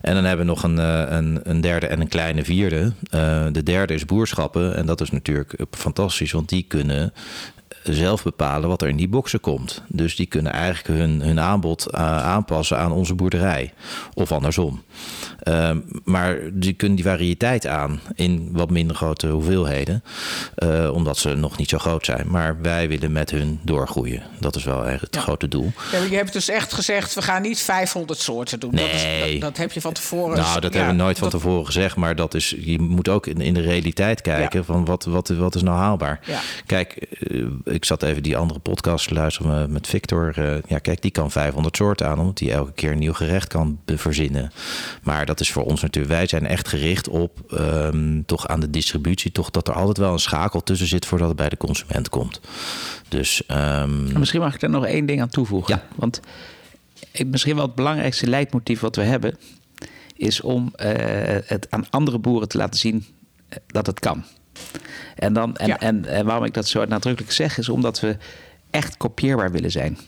En 0.00 0.14
dan 0.14 0.24
hebben 0.24 0.46
we 0.46 0.52
nog 0.52 0.62
een, 0.62 0.78
een, 1.16 1.40
een 1.42 1.60
derde 1.60 1.86
en 1.86 2.00
een 2.00 2.08
kleine 2.08 2.44
vierde. 2.44 2.92
Uh, 3.14 3.46
de 3.52 3.62
derde 3.62 3.94
is 3.94 4.04
boerschappen. 4.04 4.76
En 4.76 4.86
dat 4.86 5.00
is 5.00 5.10
natuurlijk 5.10 5.54
fantastisch, 5.70 6.32
want 6.32 6.48
die 6.48 6.64
kunnen 6.68 7.12
zelf 7.82 8.22
bepalen 8.22 8.68
wat 8.68 8.82
er 8.82 8.88
in 8.88 8.96
die 8.96 9.08
boxen 9.08 9.40
komt. 9.40 9.82
Dus 9.88 10.16
die 10.16 10.26
kunnen 10.26 10.52
eigenlijk 10.52 11.00
hun, 11.00 11.22
hun 11.22 11.40
aanbod 11.40 11.88
uh, 11.94 12.00
aanpassen 12.18 12.78
aan 12.78 12.92
onze 12.92 13.14
boerderij. 13.14 13.72
Of 14.14 14.32
andersom. 14.32 14.82
Uh, 15.48 15.70
maar 16.04 16.38
die 16.52 16.72
kunnen 16.72 16.96
die 16.96 17.04
variëteit 17.06 17.66
aan 17.66 18.00
in 18.14 18.48
wat 18.52 18.70
minder 18.70 18.96
grote 18.96 19.26
hoeveelheden. 19.26 20.02
Uh, 20.62 20.90
omdat 20.92 21.18
ze 21.18 21.34
nog 21.34 21.56
niet 21.56 21.68
zo 21.68 21.78
groot 21.78 22.04
zijn. 22.04 22.28
Maar 22.30 22.60
wij 22.62 22.88
willen 22.88 23.12
met 23.12 23.30
hun 23.30 23.60
doorgroeien. 23.62 24.22
Dat 24.40 24.56
is 24.56 24.64
wel 24.64 24.84
het 24.84 25.08
Ja. 25.10 25.20
grote 25.20 25.48
doel. 25.48 25.72
Ja, 25.92 25.98
je 26.10 26.16
hebt 26.16 26.32
dus 26.32 26.48
echt 26.48 26.72
gezegd, 26.72 27.14
we 27.14 27.22
gaan 27.22 27.42
niet 27.42 27.60
500 27.60 28.18
soorten 28.18 28.60
doen. 28.60 28.70
Dat, 28.70 28.80
is- 28.94 29.02
Nee. 29.02 29.30
dat, 29.32 29.40
dat 29.40 29.56
heb 29.56 29.72
je 29.72 29.80
van 29.80 29.92
tevoren. 29.92 30.36
Nou, 30.38 30.60
dat 30.60 30.72
ja, 30.72 30.78
hebben 30.78 30.96
we 30.96 31.02
nooit 31.02 31.18
van 31.18 31.30
dat- 31.30 31.40
tevoren 31.40 31.66
gezegd. 31.66 31.96
Maar 31.96 32.16
dat 32.16 32.34
is, 32.34 32.56
je 32.60 32.78
moet 32.80 33.08
ook 33.08 33.26
in, 33.26 33.40
in 33.40 33.54
de 33.54 33.60
realiteit 33.60 34.20
kijken 34.20 34.64
van 34.64 34.84
wat, 34.84 35.04
wat, 35.04 35.28
wat 35.28 35.54
is 35.54 35.62
nou 35.62 35.76
haalbaar. 35.76 36.20
Kijk, 36.66 36.92
eh, 36.92 37.44
ik 37.64 37.84
zat 37.84 38.02
even 38.02 38.22
die 38.22 38.36
andere 38.36 38.60
podcast 38.60 39.08
te 39.08 39.14
luisteren 39.14 39.72
met- 39.72 39.86
Victor. 39.86 40.32
Eh, 40.36 40.54
ja, 40.66 40.78
kijk, 40.78 41.02
die 41.02 41.10
kan 41.10 41.30
500 41.30 41.76
soorten 41.76 42.08
aan, 42.08 42.18
omdat 42.18 42.38
die 42.38 42.52
elke 42.52 42.72
keer 42.72 42.92
een 42.92 42.98
nieuw 42.98 43.12
gerecht 43.12 43.48
kan 43.48 43.78
verzinnen. 43.86 44.52
Maar 45.02 45.26
dat 45.26 45.40
is 45.40 45.52
voor 45.52 45.64
ons 45.64 45.82
natuurlijk, 45.82 46.14
wij 46.14 46.26
zijn 46.26 46.46
echt 46.46 46.68
gericht 46.68 47.08
op 47.08 47.52
ehm, 47.52 48.22
toch 48.26 48.46
aan 48.48 48.60
de 48.60 48.70
distributie, 48.70 49.32
toch 49.32 49.50
dat 49.50 49.68
er 49.68 49.74
altijd 49.74 49.98
wel 49.98 50.12
een 50.12 50.18
schakel 50.18 50.62
tussen 50.62 50.86
zit 50.86 51.06
voordat 51.06 51.28
het 51.28 51.36
bij 51.36 51.48
de 51.48 51.56
consument 51.56 52.08
komt. 52.08 52.40
Dus 53.08 53.46
ehm, 53.46 54.18
Misschien 54.18 54.40
mag 54.40 54.54
ik 54.54 54.60
daar 54.60 54.70
nog 54.70 54.86
één 54.86 55.06
ding 55.06 55.20
aan 55.20 55.28
toevoegen. 55.28 55.74
Ja. 55.74 55.82
Want 55.94 56.20
misschien 57.26 57.56
wel 57.56 57.66
het 57.66 57.74
belangrijkste 57.74 58.26
leidmotief 58.26 58.80
wat 58.80 58.96
we 58.96 59.02
hebben... 59.02 59.38
is 60.16 60.40
om 60.40 60.72
eh, 60.74 60.90
het 61.46 61.66
aan 61.70 61.86
andere 61.90 62.18
boeren 62.18 62.48
te 62.48 62.56
laten 62.56 62.80
zien 62.80 63.06
eh, 63.48 63.58
dat 63.66 63.86
het 63.86 64.00
kan. 64.00 64.24
En, 65.14 65.32
dan, 65.32 65.56
en, 65.56 65.66
Ja. 65.66 65.80
en, 65.80 66.04
en 66.04 66.26
waarom 66.26 66.44
ik 66.44 66.54
dat 66.54 66.68
zo 66.68 66.84
nadrukkelijk 66.84 67.32
zeg... 67.32 67.58
is 67.58 67.68
omdat 67.68 68.00
we 68.00 68.16
echt 68.70 68.96
kopieerbaar 68.96 69.50
willen 69.52 69.70
zijn. 69.70 69.98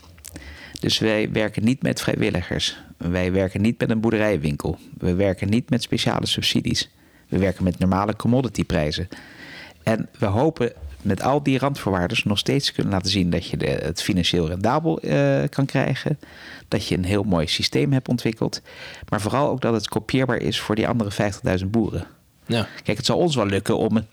Dus 0.80 0.98
wij 0.98 1.32
werken 1.32 1.64
niet 1.64 1.82
met 1.82 2.00
vrijwilligers. 2.00 2.76
Wij 2.96 3.32
werken 3.32 3.60
niet 3.60 3.80
met 3.80 3.90
een 3.90 4.00
boerderijwinkel. 4.00 4.78
We 4.98 5.14
werken 5.14 5.48
niet 5.48 5.70
met 5.70 5.82
speciale 5.82 6.26
subsidies. 6.26 6.90
We 7.28 7.38
werken 7.38 7.64
met 7.64 7.78
normale 7.78 8.16
commodityprijzen. 8.16 9.08
En 9.82 10.08
we 10.18 10.26
hopen 10.26 10.72
met 11.02 11.22
al 11.22 11.42
die 11.42 11.58
randvoorwaarden 11.58 12.18
nog 12.24 12.38
steeds 12.38 12.66
te 12.66 12.72
kunnen 12.72 12.92
laten 12.92 13.10
zien 13.10 13.30
dat 13.30 13.46
je 13.46 13.56
de, 13.56 13.66
het 13.66 14.02
financieel 14.02 14.48
rendabel 14.48 15.00
eh, 15.00 15.42
kan 15.50 15.66
krijgen. 15.66 16.18
Dat 16.68 16.86
je 16.86 16.96
een 16.96 17.04
heel 17.04 17.22
mooi 17.22 17.46
systeem 17.46 17.92
hebt 17.92 18.08
ontwikkeld. 18.08 18.62
Maar 19.08 19.20
vooral 19.20 19.48
ook 19.48 19.60
dat 19.60 19.74
het 19.74 19.88
kopieerbaar 19.88 20.36
is 20.36 20.60
voor 20.60 20.74
die 20.74 20.88
andere 20.88 21.32
50.000 21.60 21.66
boeren. 21.66 22.06
Ja. 22.46 22.68
Kijk, 22.82 22.96
het 22.96 23.06
zal 23.06 23.18
ons 23.18 23.34
wel 23.34 23.46
lukken 23.46 23.78
om, 23.78 24.06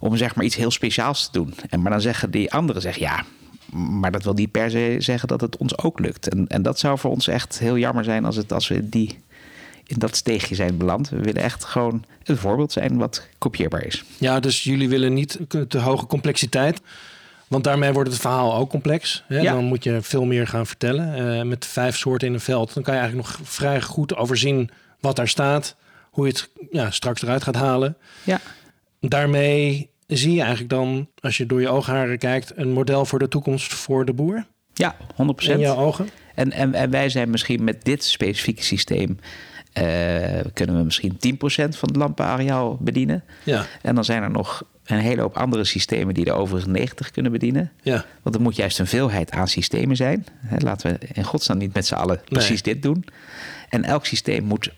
om 0.00 0.16
zeg 0.16 0.34
maar 0.34 0.44
iets 0.44 0.56
heel 0.56 0.70
speciaals 0.70 1.24
te 1.24 1.32
doen. 1.32 1.54
En, 1.70 1.82
maar 1.82 1.90
dan 1.90 2.00
zeggen 2.00 2.30
die 2.30 2.52
anderen, 2.52 2.82
zeggen, 2.82 3.02
ja, 3.02 3.24
maar 3.74 4.10
dat 4.10 4.24
wil 4.24 4.32
niet 4.32 4.50
per 4.50 4.70
se 4.70 4.96
zeggen 4.98 5.28
dat 5.28 5.40
het 5.40 5.56
ons 5.56 5.78
ook 5.78 5.98
lukt. 5.98 6.28
En, 6.28 6.46
en 6.48 6.62
dat 6.62 6.78
zou 6.78 6.98
voor 6.98 7.10
ons 7.10 7.28
echt 7.28 7.58
heel 7.58 7.78
jammer 7.78 8.04
zijn 8.04 8.24
als, 8.24 8.36
het, 8.36 8.52
als 8.52 8.68
we 8.68 8.88
die, 8.88 9.18
in 9.86 9.98
dat 9.98 10.16
steegje 10.16 10.54
zijn 10.54 10.76
beland. 10.76 11.08
We 11.08 11.20
willen 11.20 11.42
echt 11.42 11.64
gewoon 11.64 12.04
een 12.24 12.36
voorbeeld 12.36 12.72
zijn 12.72 12.96
wat 12.96 13.28
kopieerbaar 13.38 13.84
is. 13.84 14.04
Ja, 14.18 14.40
dus 14.40 14.62
jullie 14.62 14.88
willen 14.88 15.14
niet 15.14 15.38
te 15.68 15.78
hoge 15.78 16.06
complexiteit. 16.06 16.80
Want 17.48 17.64
daarmee 17.64 17.92
wordt 17.92 18.10
het 18.10 18.20
verhaal 18.20 18.54
ook 18.54 18.70
complex. 18.70 19.24
Hè? 19.26 19.40
Ja. 19.40 19.52
Dan 19.52 19.64
moet 19.64 19.84
je 19.84 19.98
veel 20.02 20.24
meer 20.24 20.46
gaan 20.46 20.66
vertellen. 20.66 21.36
Uh, 21.36 21.42
met 21.42 21.66
vijf 21.66 21.96
soorten 21.96 22.28
in 22.28 22.34
een 22.34 22.40
veld. 22.40 22.74
Dan 22.74 22.82
kan 22.82 22.94
je 22.94 23.00
eigenlijk 23.00 23.28
nog 23.28 23.48
vrij 23.48 23.82
goed 23.82 24.16
overzien 24.16 24.70
wat 25.00 25.16
daar 25.16 25.28
staat. 25.28 25.76
Hoe 26.10 26.26
je 26.26 26.32
het 26.32 26.50
ja, 26.70 26.90
straks 26.90 27.22
eruit 27.22 27.42
gaat 27.42 27.54
halen. 27.54 27.96
Ja. 28.22 28.40
Daarmee 29.00 29.90
zie 30.06 30.32
je 30.32 30.40
eigenlijk 30.40 30.70
dan, 30.70 31.08
als 31.20 31.36
je 31.36 31.46
door 31.46 31.60
je 31.60 31.68
oogharen 31.68 32.18
kijkt, 32.18 32.52
een 32.56 32.72
model 32.72 33.04
voor 33.04 33.18
de 33.18 33.28
toekomst 33.28 33.74
voor 33.74 34.04
de 34.04 34.12
boer. 34.12 34.46
Ja, 34.74 34.96
100%. 34.96 35.04
In 35.36 35.58
jouw 35.58 35.76
ogen. 35.76 36.08
En, 36.34 36.52
en, 36.52 36.74
en 36.74 36.90
wij 36.90 37.08
zijn 37.08 37.30
misschien 37.30 37.64
met 37.64 37.84
dit 37.84 38.04
specifieke 38.04 38.62
systeem 38.62 39.18
uh, 39.78 40.40
kunnen 40.52 40.76
we 40.76 40.82
misschien 40.82 41.12
10% 41.12 41.38
van 41.46 41.88
het 41.88 41.96
lampenareaal 41.96 42.76
bedienen. 42.80 43.24
Ja. 43.42 43.66
En 43.82 43.94
dan 43.94 44.04
zijn 44.04 44.22
er 44.22 44.30
nog 44.30 44.62
een 44.84 44.98
hele 44.98 45.20
hoop 45.20 45.36
andere 45.36 45.64
systemen 45.64 46.14
die 46.14 46.24
de 46.24 46.32
overige 46.32 46.68
90 46.68 47.10
kunnen 47.10 47.32
bedienen. 47.32 47.72
Ja. 47.82 48.04
Want 48.22 48.34
er 48.34 48.40
moet 48.40 48.56
juist 48.56 48.78
een 48.78 48.86
veelheid 48.86 49.30
aan 49.30 49.48
systemen 49.48 49.96
zijn. 49.96 50.26
Laten 50.58 50.90
we 50.90 51.06
in 51.12 51.24
godsnaam 51.24 51.58
niet 51.58 51.74
met 51.74 51.86
z'n 51.86 51.94
allen 51.94 52.20
precies 52.24 52.62
dit 52.62 52.82
doen. 52.82 53.04
En 53.68 53.84
elk 53.84 54.06
systeem 54.06 54.44
moet 54.44 54.70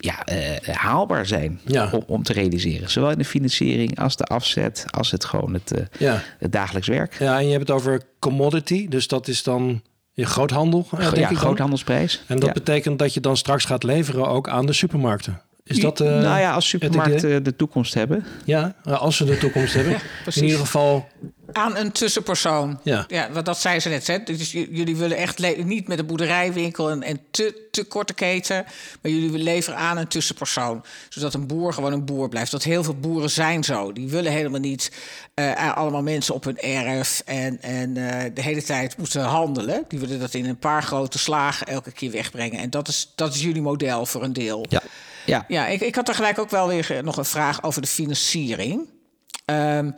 ja, 0.00 0.26
uh, 0.32 0.74
haalbaar 0.74 1.26
zijn 1.26 1.60
ja. 1.66 1.90
om, 1.92 2.02
om, 2.06 2.22
te 2.22 2.32
realiseren. 2.32 2.90
Zowel 2.90 3.10
in 3.10 3.18
de 3.18 3.24
financiering 3.24 3.98
als 3.98 4.16
de 4.16 4.24
afzet, 4.24 4.84
als 4.90 5.10
het 5.10 5.24
gewoon 5.24 5.54
het, 5.54 5.72
uh, 5.76 5.84
ja. 5.98 6.22
het 6.38 6.52
dagelijks 6.52 6.88
werk. 6.88 7.18
Ja, 7.18 7.38
en 7.38 7.44
je 7.44 7.50
hebt 7.50 7.68
het 7.68 7.76
over 7.76 8.02
commodity, 8.18 8.88
dus 8.88 9.08
dat 9.08 9.28
is 9.28 9.42
dan 9.42 9.82
je 10.12 10.26
groothandel. 10.26 10.86
Uh, 10.94 11.00
denk 11.00 11.16
ja, 11.16 11.30
ik 11.30 11.36
groothandelsprijs. 11.36 12.22
En 12.26 12.38
dat 12.38 12.48
ja. 12.48 12.52
betekent 12.52 12.98
dat 12.98 13.14
je 13.14 13.20
dan 13.20 13.36
straks 13.36 13.64
gaat 13.64 13.82
leveren 13.82 14.28
ook 14.28 14.48
aan 14.48 14.66
de 14.66 14.72
supermarkten. 14.72 15.42
Is 15.64 15.80
dat, 15.80 16.00
uh, 16.00 16.08
nou 16.08 16.40
ja, 16.40 16.52
als 16.52 16.68
supermarkten 16.68 17.42
de 17.42 17.56
toekomst 17.56 17.94
hebben. 17.94 18.24
Ja, 18.44 18.74
als 18.84 19.16
ze 19.16 19.24
de 19.24 19.38
toekomst 19.38 19.74
hebben. 19.74 19.96
in 20.34 20.44
ieder 20.44 20.58
geval 20.58 21.08
aan 21.52 21.76
een 21.76 21.92
tussenpersoon. 21.92 22.80
Ja. 22.82 23.04
ja, 23.08 23.30
want 23.32 23.46
dat 23.46 23.58
zei 23.58 23.80
ze 23.80 23.88
net. 23.88 24.06
Hè? 24.06 24.22
Dus 24.22 24.52
jullie 24.52 24.96
willen 24.96 25.16
echt 25.16 25.64
niet 25.64 25.88
met 25.88 25.98
een 25.98 26.06
boerderijwinkel 26.06 26.90
en, 26.90 27.02
en 27.02 27.20
te, 27.30 27.68
te 27.70 27.84
korte 27.84 28.14
keten. 28.14 28.64
Maar 29.02 29.12
jullie 29.12 29.30
willen 29.30 29.44
leveren 29.44 29.78
aan 29.78 29.96
een 29.96 30.08
tussenpersoon. 30.08 30.84
Zodat 31.08 31.34
een 31.34 31.46
boer 31.46 31.72
gewoon 31.72 31.92
een 31.92 32.04
boer 32.04 32.28
blijft. 32.28 32.50
Dat 32.50 32.62
heel 32.62 32.84
veel 32.84 32.98
boeren 32.98 33.30
zijn 33.30 33.64
zo. 33.64 33.92
Die 33.92 34.08
willen 34.08 34.32
helemaal 34.32 34.60
niet 34.60 34.92
uh, 35.34 35.76
allemaal 35.76 36.02
mensen 36.02 36.34
op 36.34 36.44
hun 36.44 36.58
erf 36.58 37.22
en, 37.24 37.62
en 37.62 37.96
uh, 37.96 38.22
de 38.34 38.42
hele 38.42 38.62
tijd 38.62 38.96
moeten 38.96 39.22
handelen. 39.22 39.84
Die 39.88 39.98
willen 39.98 40.20
dat 40.20 40.34
in 40.34 40.46
een 40.46 40.58
paar 40.58 40.82
grote 40.82 41.18
slagen 41.18 41.66
elke 41.66 41.92
keer 41.92 42.10
wegbrengen. 42.10 42.58
En 42.60 42.70
dat 42.70 42.88
is, 42.88 43.12
dat 43.14 43.34
is 43.34 43.42
jullie 43.42 43.62
model 43.62 44.06
voor 44.06 44.22
een 44.22 44.32
deel. 44.32 44.66
Ja. 44.68 44.82
Ja, 45.26 45.44
ja 45.48 45.66
ik, 45.66 45.80
ik 45.80 45.94
had 45.94 46.08
er 46.08 46.14
gelijk 46.14 46.38
ook 46.38 46.50
wel 46.50 46.68
weer 46.68 47.00
nog 47.02 47.16
een 47.16 47.24
vraag 47.24 47.62
over 47.62 47.82
de 47.82 47.88
financiering. 47.88 48.88
Um, 49.46 49.94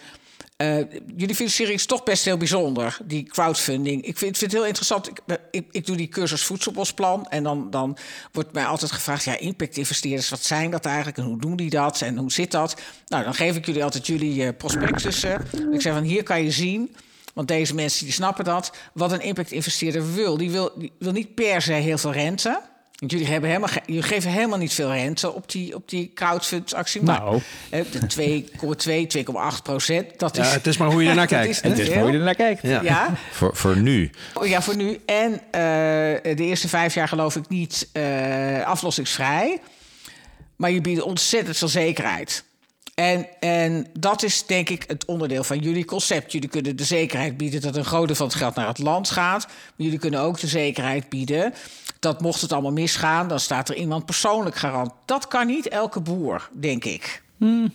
uh, 0.63 0.77
jullie 1.17 1.35
financiering 1.35 1.79
is 1.79 1.87
toch 1.87 2.03
best 2.03 2.25
heel 2.25 2.37
bijzonder, 2.37 2.99
die 3.05 3.23
crowdfunding. 3.23 4.05
Ik 4.05 4.19
vind, 4.19 4.41
het 4.41 4.53
heel 4.53 4.67
interessant. 4.67 5.09
Ik, 5.09 5.21
ik, 5.51 5.67
ik, 5.71 5.87
doe 5.87 5.97
die 5.97 6.09
cursus 6.09 6.45
voedselbosplan. 6.45 7.27
En 7.29 7.43
dan, 7.43 7.71
dan 7.71 7.97
wordt 8.33 8.53
mij 8.53 8.65
altijd 8.65 8.93
gevraagd: 8.93 9.25
ja, 9.25 9.39
impact-investeerders, 9.39 10.29
wat 10.29 10.45
zijn 10.45 10.71
dat 10.71 10.85
eigenlijk? 10.85 11.19
En 11.19 11.25
hoe 11.25 11.41
doen 11.41 11.57
die 11.57 11.71
dat? 11.71 12.01
En 12.01 12.17
hoe 12.17 12.33
zit 12.33 12.51
dat? 12.51 12.77
Nou, 13.07 13.25
dan 13.25 13.35
geef 13.35 13.57
ik 13.57 13.67
jullie 13.67 13.85
altijd 13.85 14.07
jullie 14.07 14.45
uh, 14.45 14.49
prospectussen. 14.57 15.47
Ik 15.73 15.81
zeg 15.81 15.95
van 15.95 16.03
hier 16.03 16.23
kan 16.23 16.43
je 16.43 16.51
zien. 16.51 16.95
Want 17.35 17.49
deze 17.49 17.75
mensen 17.75 18.05
die 18.05 18.15
snappen 18.15 18.45
dat. 18.45 18.73
Wat 18.93 19.13
een 19.13 19.21
impact-investeerder 19.21 20.15
wil. 20.15 20.37
Die 20.37 20.51
wil, 20.51 20.73
die 20.77 20.93
wil 20.99 21.13
niet 21.13 21.35
per 21.35 21.63
se 21.63 21.73
heel 21.73 21.99
veel 21.99 22.13
rente. 22.13 22.61
Want 23.03 23.15
jullie, 23.15 23.29
hebben 23.29 23.51
helemaal, 23.51 23.71
jullie 23.87 24.03
geven 24.03 24.31
helemaal 24.31 24.59
niet 24.59 24.75
veel 24.75 24.93
rente 24.93 25.33
op 25.33 25.51
die, 25.51 25.75
op 25.75 25.89
die 25.89 26.11
crowdfund-actie. 26.15 27.03
Nou. 27.03 27.41
De 27.71 28.45
2,2, 29.15 29.25
2,8 29.57 29.63
procent. 29.63 30.19
Dat 30.19 30.39
is, 30.39 30.47
ja, 30.47 30.53
het 30.53 30.67
is 30.67 30.77
maar 30.77 30.91
hoe 30.91 31.03
je 31.03 31.09
er 31.09 31.15
naar 31.15 31.27
kijkt. 31.27 31.63
Het 31.63 31.79
is 31.79 31.89
maar 31.89 31.99
hoe 31.99 32.13
je 32.13 32.19
er 32.19 32.25
naar 32.25 32.35
kijkt. 32.35 32.63
Ja. 32.63 32.83
ja. 32.83 33.15
Voor, 33.31 33.57
voor 33.57 33.77
nu. 33.77 34.11
Oh, 34.35 34.47
ja, 34.47 34.63
voor 34.63 34.77
nu. 34.77 35.01
En 35.07 35.33
uh, 35.33 35.41
de 36.37 36.45
eerste 36.45 36.69
vijf 36.69 36.95
jaar 36.95 37.09
geloof 37.09 37.37
ik 37.37 37.49
niet 37.49 37.89
uh, 37.93 38.67
aflossingsvrij. 38.67 39.61
Maar 40.57 40.71
je 40.71 40.81
biedt 40.81 41.03
ontzettend 41.03 41.57
veel 41.57 41.69
zekerheid. 41.69 42.45
En, 42.95 43.27
en 43.41 43.87
dat 43.99 44.23
is 44.23 44.47
denk 44.47 44.69
ik 44.69 44.85
het 44.87 45.05
onderdeel 45.05 45.45
van 45.45 45.59
jullie 45.59 45.85
concept. 45.85 46.33
Jullie 46.33 46.49
kunnen 46.49 46.77
de 46.77 46.85
zekerheid 46.85 47.37
bieden 47.37 47.61
dat 47.61 47.77
een 47.77 47.85
groot 47.85 48.07
deel 48.07 48.17
van 48.17 48.27
het 48.27 48.35
geld 48.35 48.55
naar 48.55 48.67
het 48.67 48.79
land 48.79 49.11
gaat. 49.11 49.47
Maar 49.47 49.57
jullie 49.77 49.99
kunnen 49.99 50.21
ook 50.21 50.41
de 50.41 50.47
zekerheid 50.47 51.09
bieden 51.09 51.55
dat 52.03 52.21
mocht 52.21 52.41
het 52.41 52.53
allemaal 52.53 52.73
misgaan, 52.73 53.29
dan 53.29 53.41
staat 53.41 53.69
er 53.69 53.75
iemand 53.75 54.05
persoonlijk 54.05 54.57
garant. 54.57 54.93
Dat 55.05 55.29
kan 55.29 55.47
niet 55.47 55.69
elke 55.69 56.01
boer, 56.01 56.49
denk 56.53 56.85
ik. 56.85 57.23
Hmm. 57.37 57.73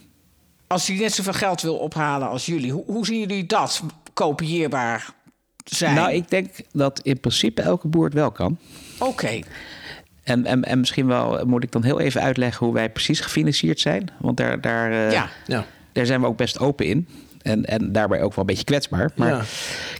Als 0.66 0.86
hij 0.86 0.96
net 0.96 1.12
zoveel 1.12 1.32
geld 1.32 1.60
wil 1.60 1.76
ophalen 1.76 2.28
als 2.28 2.46
jullie, 2.46 2.72
hoe, 2.72 2.84
hoe 2.86 3.06
zien 3.06 3.18
jullie 3.18 3.46
dat 3.46 3.82
kopieerbaar 4.12 5.14
zijn? 5.64 5.94
Nou, 5.94 6.12
ik 6.12 6.30
denk 6.30 6.50
dat 6.72 7.00
in 7.02 7.20
principe 7.20 7.62
elke 7.62 7.88
boer 7.88 8.04
het 8.04 8.14
wel 8.14 8.30
kan. 8.30 8.58
Oké. 8.98 9.10
Okay. 9.10 9.44
En, 10.28 10.46
en, 10.46 10.64
en 10.64 10.78
misschien 10.78 11.06
wel 11.06 11.46
moet 11.46 11.62
ik 11.62 11.72
dan 11.72 11.82
heel 11.82 12.00
even 12.00 12.20
uitleggen 12.20 12.66
hoe 12.66 12.74
wij 12.74 12.90
precies 12.90 13.20
gefinancierd 13.20 13.80
zijn. 13.80 14.10
Want 14.18 14.36
daar, 14.36 14.60
daar, 14.60 14.90
uh, 14.90 15.12
ja. 15.12 15.28
Ja. 15.46 15.64
daar 15.92 16.06
zijn 16.06 16.20
we 16.20 16.26
ook 16.26 16.36
best 16.36 16.58
open 16.58 16.86
in. 16.86 17.08
En, 17.42 17.64
en 17.64 17.92
daarbij 17.92 18.22
ook 18.22 18.30
wel 18.30 18.38
een 18.38 18.46
beetje 18.46 18.64
kwetsbaar. 18.64 19.10
Maar, 19.14 19.28
ja. 19.28 19.42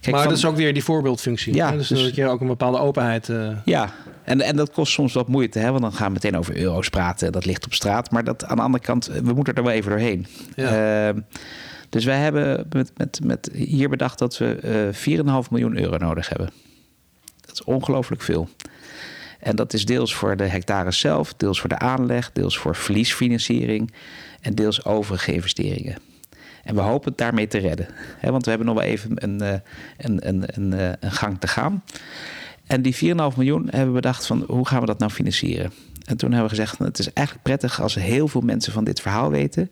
kijk, 0.01 0.11
maar 0.11 0.21
van, 0.21 0.29
dat 0.29 0.39
is 0.39 0.45
ook 0.45 0.57
weer 0.57 0.73
die 0.73 0.85
voorbeeldfunctie. 0.85 1.55
Ja, 1.55 1.71
hè? 1.71 1.77
Dus, 1.77 1.89
dus- 1.89 2.03
dat 2.03 2.15
je 2.15 2.27
ook 2.27 2.41
een 2.41 2.47
bepaalde 2.47 2.79
openheid... 2.79 3.29
Uh... 3.29 3.57
Ja, 3.65 3.93
en, 4.25 4.41
en 4.41 4.57
dat 4.57 4.71
kost 4.71 4.93
soms 4.93 5.13
wat 5.13 5.29
moeite. 5.29 5.59
Hè? 5.59 5.71
Want 5.71 5.83
dan 5.83 5.93
gaan 5.93 6.07
we 6.07 6.13
meteen 6.13 6.37
over 6.37 6.57
euro's 6.57 6.89
praten. 6.89 7.33
Dat 7.33 7.45
ligt 7.45 7.65
op 7.65 7.75
straat. 7.75 8.11
Maar 8.11 8.25
dat, 8.25 8.45
aan 8.45 8.57
de 8.57 8.63
andere 8.63 8.85
kant, 8.85 9.07
we 9.07 9.33
moeten 9.33 9.55
er 9.55 9.63
wel 9.63 9.73
even 9.73 9.91
doorheen. 9.91 10.27
Ja. 10.57 11.09
Uh, 11.09 11.21
dus 11.89 12.05
wij 12.05 12.19
hebben 12.19 12.67
met, 12.71 12.91
met, 12.97 13.21
met 13.25 13.51
hier 13.53 13.89
bedacht 13.89 14.19
dat 14.19 14.39
we 14.39 14.93
uh, 15.07 15.43
4,5 15.45 15.51
miljoen 15.51 15.79
euro 15.79 15.97
nodig 15.97 16.29
hebben. 16.29 16.51
Dat 17.41 17.53
is 17.53 17.65
ongelooflijk 17.65 18.23
veel. 18.23 18.49
En 19.39 19.57
dat 19.57 19.73
is 19.73 19.85
deels 19.85 20.15
voor 20.15 20.37
de 20.37 20.47
hectares 20.47 20.99
zelf, 20.99 21.35
deels 21.35 21.61
voor 21.61 21.69
de 21.69 21.79
aanleg, 21.79 22.33
deels 22.33 22.59
voor 22.59 22.77
verliesfinanciering 22.77 23.93
en 24.41 24.55
deels 24.55 24.85
overige 24.85 25.33
investeringen. 25.33 25.97
En 26.65 26.75
we 26.75 26.81
hopen 26.81 27.09
het 27.09 27.19
daarmee 27.19 27.47
te 27.47 27.59
redden. 27.59 27.87
Want 28.23 28.45
we 28.45 28.51
hebben 28.51 28.69
nog 28.69 28.77
wel 28.77 28.87
even 28.87 29.25
een, 29.25 29.41
eh, 29.41 29.53
een, 29.97 30.29
een, 30.29 30.43
een, 30.47 30.97
een 31.01 31.13
gang 31.13 31.41
te 31.41 31.49
gaan. 31.49 31.83
En 32.67 32.83
die 32.83 32.95
4,5 32.95 33.01
miljoen 33.37 33.63
hebben 33.71 33.87
we 33.87 34.01
bedacht 34.01 34.27
van 34.27 34.45
hoe 34.49 34.67
gaan 34.67 34.81
we 34.81 34.87
dat 34.87 34.99
nou 34.99 35.11
financieren? 35.11 35.73
En 36.05 36.17
toen 36.17 36.33
hebben 36.33 36.51
we 36.51 36.57
gezegd, 36.57 36.79
het 36.79 36.99
is 36.99 37.13
eigenlijk 37.13 37.47
prettig 37.47 37.81
als 37.81 37.95
heel 37.95 38.29
veel 38.29 38.41
mensen 38.41 38.73
van 38.73 38.85
dit 38.85 39.01
verhaal 39.01 39.31
weten. 39.31 39.71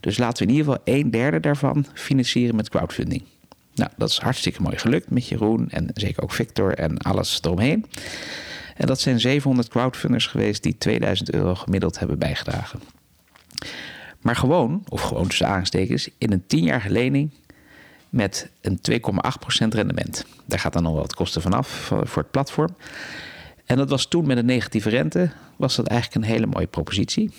Dus 0.00 0.18
laten 0.18 0.46
we 0.46 0.52
in 0.52 0.58
ieder 0.58 0.72
geval 0.72 0.94
een 0.94 1.10
derde 1.10 1.40
daarvan 1.40 1.86
financieren 1.94 2.56
met 2.56 2.68
crowdfunding. 2.68 3.22
Nou, 3.74 3.90
dat 3.96 4.08
is 4.08 4.18
hartstikke 4.18 4.62
mooi 4.62 4.78
gelukt 4.78 5.10
met 5.10 5.28
Jeroen 5.28 5.70
en 5.70 5.90
zeker 5.94 6.22
ook 6.22 6.32
Victor 6.32 6.74
en 6.74 6.98
alles 6.98 7.40
eromheen. 7.42 7.86
En 8.74 8.86
dat 8.86 9.00
zijn 9.00 9.20
700 9.20 9.68
crowdfunders 9.68 10.26
geweest 10.26 10.62
die 10.62 10.78
2000 10.78 11.32
euro 11.32 11.54
gemiddeld 11.54 11.98
hebben 11.98 12.18
bijgedragen. 12.18 12.80
Maar 14.20 14.36
gewoon, 14.36 14.82
of 14.88 15.00
gewoon 15.00 15.26
tussen 15.26 15.48
aanstekens, 15.48 16.08
in 16.18 16.32
een 16.32 16.42
10-jarige 16.42 16.90
lening 16.90 17.30
met 18.08 18.50
een 18.60 18.78
2,8% 18.90 18.98
rendement. 19.68 20.26
Daar 20.44 20.58
gaat 20.58 20.72
dan 20.72 20.82
nog 20.82 20.92
wel 20.92 21.00
wat 21.00 21.14
kosten 21.14 21.42
vanaf 21.42 21.68
voor 22.02 22.22
het 22.22 22.30
platform. 22.30 22.76
En 23.64 23.76
dat 23.76 23.90
was 23.90 24.06
toen 24.06 24.26
met 24.26 24.36
een 24.36 24.46
negatieve 24.46 24.88
rente, 24.88 25.30
was 25.56 25.76
dat 25.76 25.86
eigenlijk 25.86 26.24
een 26.24 26.32
hele 26.32 26.46
mooie 26.46 26.66
propositie. 26.66 27.30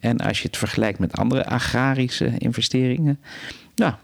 En 0.00 0.18
als 0.18 0.40
je 0.40 0.46
het 0.46 0.56
vergelijkt 0.56 0.98
met 0.98 1.16
andere 1.16 1.46
agrarische 1.46 2.32
investeringen, 2.38 3.20
nou, 3.74 3.94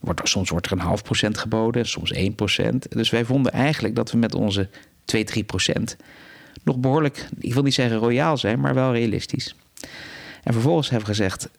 wordt 0.00 0.20
er, 0.20 0.28
soms 0.28 0.50
wordt 0.50 0.66
er 0.66 0.72
een 0.72 0.78
half 0.78 1.02
procent 1.02 1.38
geboden, 1.38 1.86
soms 1.86 2.12
1 2.12 2.34
procent. 2.34 2.86
Dus 2.90 3.10
wij 3.10 3.24
vonden 3.24 3.52
eigenlijk 3.52 3.94
dat 3.94 4.10
we 4.10 4.18
met 4.18 4.34
onze 4.34 4.68
2, 5.10 5.24
3 5.24 5.44
procent 5.44 5.96
nog 6.64 6.78
behoorlijk, 6.78 7.28
ik 7.38 7.54
wil 7.54 7.62
niet 7.62 7.74
zeggen 7.74 7.96
royaal 7.96 8.36
zijn, 8.36 8.60
maar 8.60 8.74
wel 8.74 8.92
realistisch. 8.92 9.54
En 10.42 10.52
vervolgens 10.52 10.90
hebben 10.90 11.08
we 11.08 11.14
gezegd, 11.14 11.50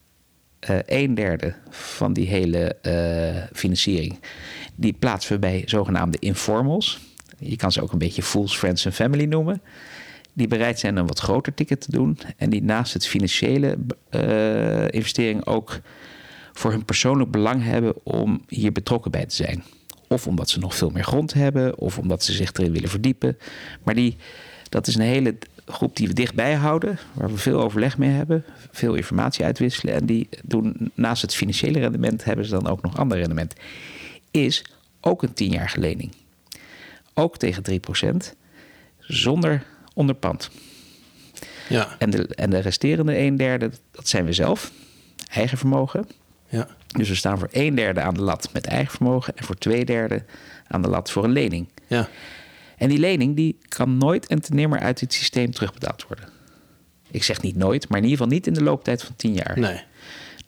uh, 0.69 0.77
een 0.85 1.15
derde 1.15 1.53
van 1.69 2.13
die 2.13 2.27
hele 2.27 2.75
uh, 2.81 3.43
financiering, 3.53 4.19
die 4.75 4.93
plaatsen 4.93 5.33
we 5.33 5.39
bij 5.39 5.63
zogenaamde 5.65 6.17
informals. 6.19 6.99
Je 7.37 7.55
kan 7.55 7.71
ze 7.71 7.81
ook 7.81 7.91
een 7.91 7.97
beetje 7.97 8.23
fools, 8.23 8.57
friends 8.57 8.85
en 8.85 8.93
family 8.93 9.25
noemen. 9.25 9.61
Die 10.33 10.47
bereid 10.47 10.79
zijn 10.79 10.97
een 10.97 11.07
wat 11.07 11.19
groter 11.19 11.53
ticket 11.53 11.81
te 11.81 11.91
doen. 11.91 12.17
En 12.37 12.49
die 12.49 12.63
naast 12.63 12.93
het 12.93 13.07
financiële 13.07 13.77
uh, 14.11 14.87
investering 14.89 15.45
ook 15.45 15.79
voor 16.53 16.71
hun 16.71 16.85
persoonlijk 16.85 17.31
belang 17.31 17.63
hebben 17.63 18.05
om 18.05 18.41
hier 18.47 18.71
betrokken 18.71 19.11
bij 19.11 19.25
te 19.25 19.35
zijn. 19.35 19.63
Of 20.11 20.27
omdat 20.27 20.49
ze 20.49 20.59
nog 20.59 20.75
veel 20.75 20.89
meer 20.89 21.03
grond 21.03 21.33
hebben, 21.33 21.77
of 21.77 21.97
omdat 21.97 22.23
ze 22.23 22.33
zich 22.33 22.53
erin 22.53 22.71
willen 22.71 22.89
verdiepen. 22.89 23.37
Maar 23.83 23.95
die, 23.95 24.17
dat 24.69 24.87
is 24.87 24.95
een 24.95 25.01
hele 25.01 25.35
groep 25.65 25.95
die 25.95 26.07
we 26.07 26.13
dichtbij 26.13 26.53
houden, 26.53 26.99
waar 27.13 27.29
we 27.29 27.37
veel 27.37 27.61
overleg 27.61 27.97
mee 27.97 28.09
hebben, 28.09 28.45
veel 28.71 28.93
informatie 28.93 29.45
uitwisselen. 29.45 29.93
En 29.93 30.05
die 30.05 30.29
doen 30.43 30.91
naast 30.93 31.21
het 31.21 31.35
financiële 31.35 31.79
rendement, 31.79 32.23
hebben 32.23 32.45
ze 32.45 32.51
dan 32.51 32.67
ook 32.67 32.81
nog 32.81 32.97
ander 32.97 33.17
rendement. 33.17 33.53
Is 34.31 34.65
ook 35.01 35.23
een 35.23 35.33
tienjarige 35.33 35.79
lening. 35.79 36.11
Ook 37.13 37.37
tegen 37.37 37.63
3%, 37.71 38.35
zonder 38.99 39.63
onderpand. 39.93 40.49
Ja. 41.69 41.95
En, 41.99 42.09
de, 42.09 42.27
en 42.27 42.49
de 42.49 42.59
resterende 42.59 43.17
een 43.17 43.37
derde, 43.37 43.71
dat 43.91 44.07
zijn 44.07 44.25
we 44.25 44.33
zelf. 44.33 44.71
Eigen 45.29 45.57
vermogen. 45.57 46.07
Ja. 46.51 46.67
Dus 46.87 47.09
we 47.09 47.15
staan 47.15 47.39
voor 47.39 47.49
een 47.51 47.75
derde 47.75 48.01
aan 48.01 48.13
de 48.13 48.21
lat 48.21 48.49
met 48.53 48.65
eigen 48.65 48.91
vermogen 48.95 49.37
en 49.37 49.43
voor 49.43 49.55
twee 49.55 49.85
derde 49.85 50.23
aan 50.67 50.81
de 50.81 50.87
lat 50.87 51.11
voor 51.11 51.23
een 51.23 51.31
lening. 51.31 51.67
Ja. 51.87 52.09
En 52.77 52.89
die 52.89 52.99
lening 52.99 53.35
die 53.35 53.57
kan 53.67 53.97
nooit 53.97 54.27
en 54.27 54.41
ten 54.41 54.55
nimmer 54.55 54.79
uit 54.79 54.99
dit 54.99 55.13
systeem 55.13 55.51
terugbetaald 55.51 56.05
worden. 56.07 56.29
Ik 57.11 57.23
zeg 57.23 57.41
niet 57.41 57.55
nooit, 57.55 57.89
maar 57.89 57.97
in 57.97 58.03
ieder 58.03 58.17
geval 58.17 58.33
niet 58.33 58.47
in 58.47 58.53
de 58.53 58.63
looptijd 58.63 59.03
van 59.03 59.15
10 59.15 59.33
jaar. 59.33 59.59
Nee. 59.59 59.83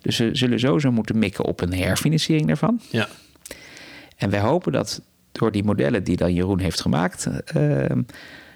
Dus 0.01 0.17
we 0.17 0.35
zullen 0.35 0.59
sowieso 0.59 0.91
moeten 0.91 1.19
mikken 1.19 1.45
op 1.45 1.61
een 1.61 1.73
herfinanciering 1.73 2.47
daarvan. 2.47 2.81
Ja. 2.89 3.07
En 4.17 4.29
wij 4.29 4.39
hopen 4.39 4.71
dat 4.71 5.01
door 5.31 5.51
die 5.51 5.63
modellen 5.63 6.03
die 6.03 6.15
dan 6.17 6.33
Jeroen 6.33 6.59
heeft 6.59 6.81
gemaakt, 6.81 7.27
uh, 7.57 7.85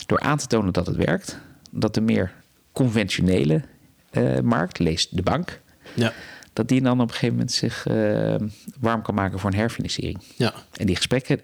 door 0.06 0.20
aan 0.20 0.38
te 0.38 0.48
tonen 0.48 0.74
dat 0.74 0.88
het 0.88 0.96
werkt, 0.96 1.40
dat 1.72 1.94
de 1.94 2.02
meer 2.02 2.34
conventionele 2.72 3.62
uh, 4.12 4.40
markt, 4.40 4.80
leest 4.80 5.16
de 5.16 5.22
bank, 5.22 5.62
Ja. 5.94 6.14
Dat 6.58 6.68
die 6.68 6.82
dan 6.82 7.02
op 7.02 7.08
een 7.08 7.14
gegeven 7.14 7.36
moment 7.36 7.52
zich 7.52 7.88
uh, 7.88 8.36
warm 8.80 9.02
kan 9.02 9.16
maken 9.16 9.40
voor 9.40 9.50
een 9.52 9.56
herfinanciering. 9.58 10.22
Ja. 10.36 10.54
En 10.74 10.86
die 10.86 10.96
gesprekken 10.96 11.40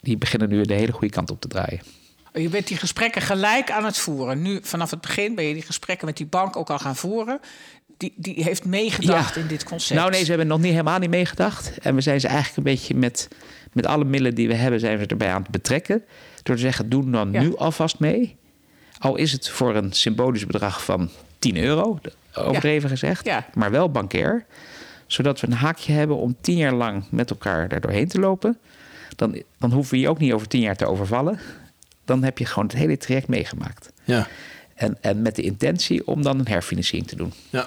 die 0.00 0.16
beginnen 0.18 0.48
nu 0.48 0.62
de 0.62 0.74
hele 0.74 0.92
goede 0.92 1.14
kant 1.14 1.30
op 1.30 1.40
te 1.40 1.48
draaien. 1.48 1.80
Je 2.32 2.48
bent 2.48 2.66
die 2.66 2.76
gesprekken 2.76 3.22
gelijk 3.22 3.70
aan 3.70 3.84
het 3.84 3.98
voeren. 3.98 4.42
Nu, 4.42 4.58
vanaf 4.62 4.90
het 4.90 5.00
begin 5.00 5.34
ben 5.34 5.44
je 5.44 5.54
die 5.54 5.62
gesprekken 5.62 6.06
met 6.06 6.16
die 6.16 6.26
bank 6.26 6.56
ook 6.56 6.70
al 6.70 6.78
gaan 6.78 6.96
voeren. 6.96 7.40
Die, 7.96 8.12
die 8.16 8.42
heeft 8.42 8.64
meegedacht 8.64 9.34
Ja. 9.34 9.40
in 9.40 9.46
dit 9.46 9.64
concept. 9.64 9.98
Nou 10.00 10.10
nee, 10.10 10.20
ze 10.22 10.28
hebben 10.28 10.46
nog 10.46 10.60
niet 10.60 10.70
helemaal 10.70 10.98
niet 10.98 11.10
meegedacht. 11.10 11.78
En 11.78 11.94
we 11.94 12.00
zijn 12.00 12.20
ze 12.20 12.26
eigenlijk 12.26 12.56
een 12.56 12.62
beetje 12.74 12.94
met, 12.94 13.28
met 13.72 13.86
alle 13.86 14.04
middelen 14.04 14.34
die 14.34 14.48
we 14.48 14.54
hebben, 14.54 14.80
zijn 14.80 14.98
we 14.98 15.06
erbij 15.06 15.32
aan 15.32 15.42
het 15.42 15.50
betrekken. 15.50 16.04
Door 16.42 16.54
te 16.54 16.60
zeggen, 16.60 16.88
doe 16.88 17.10
dan 17.10 17.32
Ja. 17.32 17.40
nu 17.40 17.56
alvast 17.56 17.98
mee. 17.98 18.36
Al 18.98 19.16
is 19.16 19.32
het 19.32 19.48
voor 19.48 19.74
een 19.76 19.92
symbolisch 19.92 20.46
bedrag 20.46 20.84
van 20.84 21.10
10 21.38 21.56
euro, 21.56 21.98
overdreven 22.36 22.88
gezegd. 22.88 23.24
Ja. 23.24 23.46
Maar 23.54 23.70
wel 23.70 23.90
bankair. 23.90 24.44
Zodat 25.06 25.40
we 25.40 25.46
een 25.46 25.52
haakje 25.52 25.92
hebben 25.92 26.16
om 26.16 26.36
tien 26.40 26.56
jaar 26.56 26.74
lang 26.74 27.04
met 27.10 27.30
elkaar 27.30 27.68
er 27.68 27.80
doorheen 27.80 28.08
te 28.08 28.20
lopen. 28.20 28.58
Dan, 29.16 29.42
dan 29.58 29.72
hoeven 29.72 29.94
we 29.94 30.00
je 30.00 30.08
ook 30.08 30.18
niet 30.18 30.32
over 30.32 30.48
tien 30.48 30.60
jaar 30.60 30.76
te 30.76 30.86
overvallen. 30.86 31.38
Dan 32.04 32.24
heb 32.24 32.38
je 32.38 32.46
gewoon 32.46 32.68
het 32.68 32.76
hele 32.76 32.96
traject 32.96 33.28
meegemaakt. 33.28 33.92
Ja. 34.04 34.28
En, 34.74 34.98
en 35.00 35.22
met 35.22 35.36
de 35.36 35.42
intentie 35.42 36.06
om 36.06 36.22
dan 36.22 36.38
een 36.38 36.48
herfinanciering 36.48 37.08
te 37.08 37.16
doen. 37.16 37.32
Ja. 37.50 37.66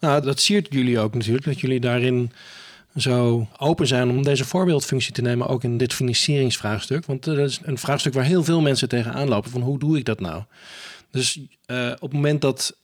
Nou, 0.00 0.22
dat 0.22 0.40
siert 0.40 0.66
jullie 0.70 0.98
ook 0.98 1.14
natuurlijk. 1.14 1.44
Dat 1.44 1.60
jullie 1.60 1.80
daarin 1.80 2.32
zo 2.96 3.48
open 3.58 3.86
zijn 3.86 4.10
om 4.10 4.22
deze 4.22 4.44
voorbeeldfunctie 4.44 5.12
te 5.12 5.22
nemen, 5.22 5.48
ook 5.48 5.64
in 5.64 5.76
dit 5.76 5.92
financieringsvraagstuk. 5.92 7.06
Want 7.06 7.24
dat 7.24 7.38
is 7.38 7.60
een 7.62 7.78
vraagstuk 7.78 8.14
waar 8.14 8.24
heel 8.24 8.44
veel 8.44 8.60
mensen 8.60 8.88
tegenaan 8.88 9.28
lopen. 9.28 9.50
Van 9.50 9.60
hoe 9.60 9.78
doe 9.78 9.98
ik 9.98 10.04
dat 10.04 10.20
nou? 10.20 10.42
Dus 11.10 11.38
uh, 11.66 11.90
op 11.94 12.00
het 12.00 12.12
moment 12.12 12.40
dat 12.40 12.76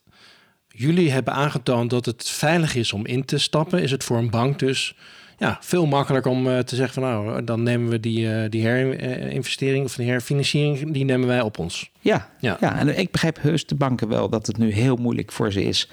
jullie 0.81 1.11
hebben 1.11 1.35
aangetoond 1.35 1.91
dat 1.91 2.07
het 2.07 2.29
veilig 2.29 2.75
is 2.75 2.93
om 2.93 3.07
in 3.07 3.25
te 3.25 3.39
stappen, 3.39 3.83
is 3.83 3.91
het 3.91 4.05
voor 4.05 4.19
een 4.19 4.31
bank 4.31 4.59
dus 4.59 4.95
ja, 5.39 5.59
veel 5.61 5.87
makkelijker 5.87 6.31
om 6.31 6.47
uh, 6.47 6.59
te 6.59 6.77
zeggen 6.77 6.95
van 6.95 7.03
nou, 7.03 7.45
dan 7.45 7.63
nemen 7.63 7.89
we 7.89 8.01
die, 8.01 8.27
uh, 8.27 8.51
die 8.51 8.67
herinvestering 8.67 9.85
of 9.85 9.95
die 9.95 10.09
herfinanciering, 10.09 10.93
die 10.93 11.05
nemen 11.05 11.29
wij 11.29 11.41
op 11.41 11.59
ons. 11.59 11.91
Ja, 12.01 12.29
Ja. 12.41 12.57
ja. 12.61 12.79
en 12.79 12.99
ik 12.99 13.11
begrijp 13.11 13.43
heus 13.43 13.67
de 13.67 13.75
banken 13.75 14.09
wel 14.09 14.29
dat 14.29 14.47
het 14.47 14.59
nu 14.59 14.73
heel 14.73 14.97
moeilijk 14.97 15.33
voor 15.33 15.53
ze 15.53 15.65
is 15.65 15.89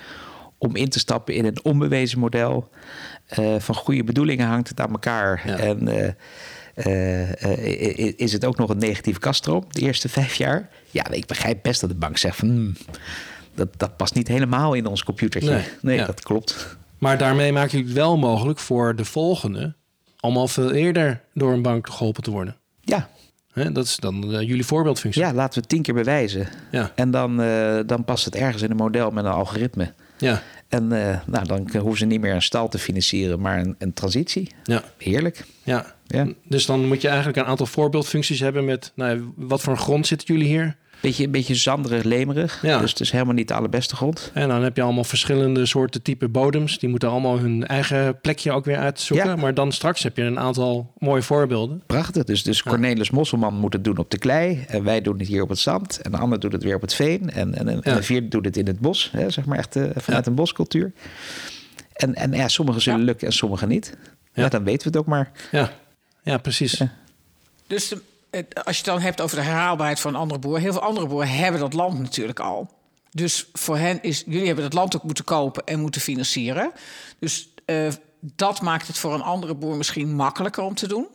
om 0.58 0.76
in 0.76 0.90
te 0.90 1.00
stappen 1.00 1.34
in 1.34 1.46
een 1.46 1.64
onbewezen 1.64 2.20
model. 2.20 2.70
Uh, 3.40 3.56
van 3.60 3.76
goede 3.76 4.04
bedoelingen 4.04 4.48
hangt 4.48 4.70
het 4.70 4.80
aan 4.80 4.92
elkaar. 4.92 5.44
Ja. 5.46 5.58
En 5.58 5.88
uh, 5.88 7.30
is 8.16 8.34
het 8.34 8.46
ook 8.46 8.58
nog 8.58 8.70
een 8.70 8.78
negatieve 8.78 9.20
kaststroom 9.20 9.66
de 9.70 9.82
eerste 9.82 10.10
vijf 10.10 10.36
jaar? 10.36 10.70
Ja, 10.92 11.10
ik 11.10 11.26
begrijp 11.26 11.60
best 11.62 11.82
dat 11.82 11.90
de 11.90 11.96
bank 11.96 12.18
zegt 12.18 12.36
van 12.36 12.48
hmm, 12.48 12.76
dat, 13.58 13.68
dat 13.78 13.98
past 13.98 14.16
niet 14.16 14.28
helemaal 14.28 14.74
in 14.74 14.86
ons 14.86 15.04
computertje. 15.04 15.52
Nee, 15.52 15.64
Nee, 15.82 15.98
ja. 15.98 16.06
dat 16.06 16.22
klopt. 16.22 16.78
Maar 16.98 17.18
daarmee 17.18 17.52
maak 17.52 17.70
je 17.70 17.78
het 17.78 17.94
wel 17.94 18.18
mogelijk 18.18 18.60
voor 18.60 18.96
de 18.96 19.06
volgende 19.06 19.76
om 20.20 20.38
al 20.38 20.48
veel 20.48 20.72
eerder 20.72 21.22
door 21.34 21.54
een 21.54 21.62
bank 21.62 21.90
geholpen 21.90 22.24
te 22.24 22.32
worden. 22.32 22.56
Ja, 22.82 23.10
dat 23.70 23.86
is 23.86 23.96
dan 23.96 24.34
uh, 24.34 24.42
jullie 24.42 24.66
voorbeeldfunctie. 24.66 25.22
ja 25.22 25.34
laten 25.34 25.54
we 25.54 25.60
het 25.60 25.70
tien 25.70 25.82
keer 25.82 25.94
bewijzen. 25.94 26.48
Ja. 26.72 26.92
En 26.96 27.12
dan, 27.12 27.42
uh, 27.42 27.80
dan 27.86 28.04
past 28.04 28.26
het 28.26 28.36
ergens 28.36 28.62
in 28.62 28.72
een 28.72 28.78
model 28.78 29.12
met 29.12 29.26
een 29.26 29.32
algoritme. 29.32 29.94
Ja. 30.18 30.42
En 30.68 30.84
uh, 30.84 31.20
nou, 31.26 31.46
dan 31.46 31.70
hoeven 31.72 31.98
ze 31.98 32.06
niet 32.06 32.22
meer 32.22 32.34
een 32.34 32.42
stal 32.42 32.68
te 32.70 32.78
financieren, 32.78 33.40
maar 33.40 33.60
een, 33.60 33.76
een 33.78 33.94
transitie. 33.94 34.52
Ja. 34.64 34.84
Heerlijk. 34.98 35.46
Ja. 35.64 35.96
Ja. 36.06 36.28
Dus 36.44 36.66
dan 36.66 36.88
moet 36.88 37.02
je 37.02 37.08
eigenlijk 37.08 37.38
een 37.38 37.46
aantal 37.46 37.66
voorbeeldfuncties 37.66 38.40
hebben 38.40 38.66
met, 38.66 38.92
nou, 38.96 39.32
wat 39.36 39.62
voor 39.62 39.74
een 39.74 39.80
grond 39.80 40.08
zitten 40.08 40.36
jullie 40.36 40.50
hier? 40.50 40.76
Beetje, 41.02 41.24
een 41.26 41.32
beetje 41.32 41.56
zanderig, 41.56 42.04
lemerig. 42.04 42.62
Ja. 42.62 42.80
Dus 42.80 42.90
het 42.90 43.00
is 43.00 43.12
helemaal 43.12 43.34
niet 43.34 43.48
de 43.48 43.54
allerbeste 43.54 43.96
grond. 43.96 44.32
En 44.34 44.48
dan 44.48 44.64
heb 44.64 44.76
je 44.76 44.82
allemaal 44.82 45.04
verschillende 45.04 45.66
soorten 45.66 46.02
type 46.02 46.28
bodems. 46.28 46.80
Die 46.80 46.90
moeten 46.90 47.10
allemaal 47.10 47.38
hun 47.40 47.68
eigen 47.68 48.20
plekje 48.22 48.52
ook 48.52 48.66
weer 48.66 48.78
uitzoeken. 48.78 49.28
Ja. 49.30 49.36
Maar 49.36 49.54
dan 49.54 49.72
straks 49.72 50.04
heb 50.04 50.18
je 50.18 50.24
een 50.24 50.40
aantal 50.40 50.94
mooie 50.98 51.22
voorbeelden. 51.22 51.82
Prachtig. 51.86 52.24
Dus, 52.24 52.44
dus 52.44 52.64
Cornelis 52.64 53.10
Mosselman 53.10 53.54
moet 53.54 53.74
het 53.74 53.84
doen 53.84 53.98
op 53.98 54.12
de 54.12 54.18
klei. 54.18 54.64
En 54.68 54.84
wij 54.84 55.02
doen 55.02 55.18
het 55.20 55.28
hier 55.28 55.42
op 55.42 55.50
het 55.50 55.60
zand. 55.60 56.02
En 56.02 56.12
de 56.12 56.18
ander 56.18 56.40
doet 56.40 56.52
het 56.52 56.64
weer 56.64 56.76
op 56.76 56.82
het 56.82 56.94
veen. 56.94 57.30
En, 57.32 57.56
en, 57.56 57.68
en 57.68 57.80
Ja. 57.84 57.94
de 57.96 58.04
vierde 58.04 58.28
doet 58.28 58.46
het 58.46 58.58
in 58.58 58.68
het 58.68 58.80
bos. 58.80 59.10
Hè, 59.12 59.30
zeg 59.30 59.46
maar 59.46 59.58
echt 59.58 59.76
eh, 59.76 59.84
vanuit 59.96 60.24
Ja. 60.26 60.30
een 60.32 60.36
boscultuur. 60.36 60.92
En, 61.94 62.16
en 62.16 62.32
ja, 62.32 62.48
sommige 62.48 62.80
zullen 62.80 63.00
Ja. 63.00 63.06
lukken 63.06 63.28
en 63.28 63.34
sommige 63.34 63.66
niet. 63.68 63.98
Ja. 64.34 64.44
Ja. 64.44 64.50
dan 64.50 64.64
weten 64.64 64.82
we 64.82 64.88
het 64.88 64.98
ook 64.98 65.06
maar. 65.14 65.32
Ja, 65.52 65.72
ja 66.24 66.38
precies. 66.38 66.72
Ja. 66.78 66.94
Dus 67.68 67.88
de- 67.88 68.02
als 68.32 68.78
je 68.78 68.84
het 68.84 68.86
dan 68.86 69.00
hebt 69.00 69.22
over 69.22 69.38
de 69.38 69.44
herhaalbaarheid 69.44 70.00
van 70.00 70.16
andere 70.16 70.40
boeren... 70.40 70.62
heel 70.62 70.72
veel 70.72 70.82
andere 70.82 71.08
boeren 71.08 71.30
hebben 71.30 71.62
dat 71.62 71.74
land 71.74 72.00
natuurlijk 72.00 72.40
al. 72.40 72.70
Dus 73.12 73.50
voor 73.54 73.78
hen 73.78 74.02
is... 74.02 74.24
jullie 74.26 74.46
hebben 74.46 74.64
dat 74.64 74.74
land 74.74 74.96
ook 74.96 75.04
moeten 75.04 75.24
kopen 75.24 75.64
en 75.64 75.80
moeten 75.80 76.02
financieren. 76.02 76.72
Dus 77.20 77.50
eh, 77.66 77.88
dat 78.20 78.62
maakt 78.62 78.88
het 78.88 78.98
voor 78.98 79.14
een 79.14 79.22
andere 79.22 79.56
boer 79.56 79.76
misschien 79.76 80.16
makkelijker 80.16 80.64
om 80.64 80.76
te 80.76 80.88
doen. 80.88 81.08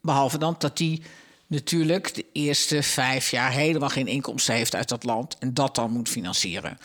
Behalve 0.00 0.38
dan 0.38 0.54
dat 0.58 0.76
die 0.76 1.02
natuurlijk 1.46 2.14
de 2.14 2.26
eerste 2.32 2.82
vijf 2.82 3.30
jaar 3.30 3.50
helemaal 3.50 3.88
geen 3.88 4.06
inkomsten 4.06 4.54
heeft 4.54 4.74
uit 4.74 4.88
dat 4.88 5.04
land 5.04 5.38
en 5.38 5.54
dat 5.54 5.74
dan 5.74 5.90
moet 5.90 6.08
financieren. 6.08 6.78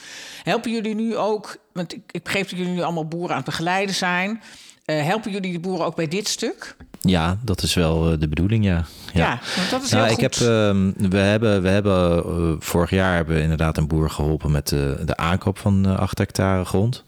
Helpen 0.44 0.72
jullie 0.72 0.96
nu 0.96 1.18
ook, 1.18 1.58
want 1.74 1.94
ik, 1.94 2.02
ik 2.12 2.24
begreep 2.24 2.50
dat 2.50 2.58
jullie 2.58 2.74
nu 2.74 2.82
allemaal 2.82 3.08
boeren 3.08 3.30
aan 3.30 3.42
het 3.42 3.46
begeleiden 3.46 3.96
zijn. 3.96 4.42
Eh, 4.86 5.04
helpen 5.04 5.32
jullie 5.32 5.52
de 5.52 5.60
boeren 5.60 5.86
ook 5.86 5.96
bij 5.96 6.08
dit 6.08 6.28
stuk? 6.28 6.76
Ja, 7.02 7.38
dat 7.42 7.62
is 7.62 7.74
wel 7.74 8.12
eh, 8.12 8.20
de 8.20 8.28
bedoeling, 8.28 8.66
ja. 8.66 8.86
Ja, 9.14 9.40
want 9.58 9.70
dat 9.70 9.84
is 9.84 9.90
Nou, 9.92 10.04
heel 10.04 10.14
ik 10.18 10.24
goed. 10.24 10.40
heb, 10.40 10.48
ehm, 10.50 10.92
we 11.10 11.18
hebben, 11.18 11.62
we 11.62 11.70
hebben 11.70 12.24
eh, 12.26 12.52
vorig 12.60 12.90
jaar 12.90 13.16
hebben 13.16 13.36
we 13.36 13.42
inderdaad 13.42 13.78
een 13.78 13.88
boer 13.88 14.10
geholpen 14.10 14.52
met 14.52 14.68
de, 14.68 14.98
de 15.06 15.18
aankoop 15.18 15.58
van 15.58 15.86
eh 15.86 16.00
8 16.00 16.18
hectare 16.18 16.66
grond. 16.66 17.04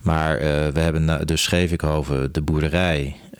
Maar 0.00 0.36
eh, 0.36 0.42
we 0.72 0.80
hebben 0.80 1.26
dus 1.26 1.42
Schevikhoven, 1.42 2.32
de 2.32 2.42
boerderij, 2.42 3.16
eh, 3.30 3.31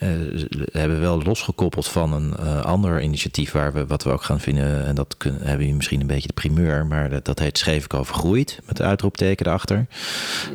hebben 0.73 0.97
we 0.97 1.03
wel 1.03 1.23
losgekoppeld 1.23 1.88
van 1.88 2.12
een 2.12 2.37
eh, 2.37 2.65
ander 2.65 3.03
initiatief 3.03 3.53
waar 3.53 3.73
we 3.73 3.87
wat 3.87 4.03
we 4.03 4.11
ook 4.11 4.23
gaan 4.23 4.41
vinden. 4.41 4.87
En 4.87 4.95
dat 4.95 5.17
kun, 5.17 5.35
hebben 5.35 5.59
jullie 5.59 5.75
misschien 5.75 6.01
een 6.01 6.07
beetje 6.07 6.27
de 6.27 6.35
primeur, 6.35 6.87
maar 6.87 7.23
dat, 7.23 7.38
heet 7.38 7.59
Schevikhoven 7.59 8.15
groeit 8.15 8.61
met 8.65 8.77
de 8.77 8.83
uitroepteken 8.83 9.47
erachter. 9.47 9.87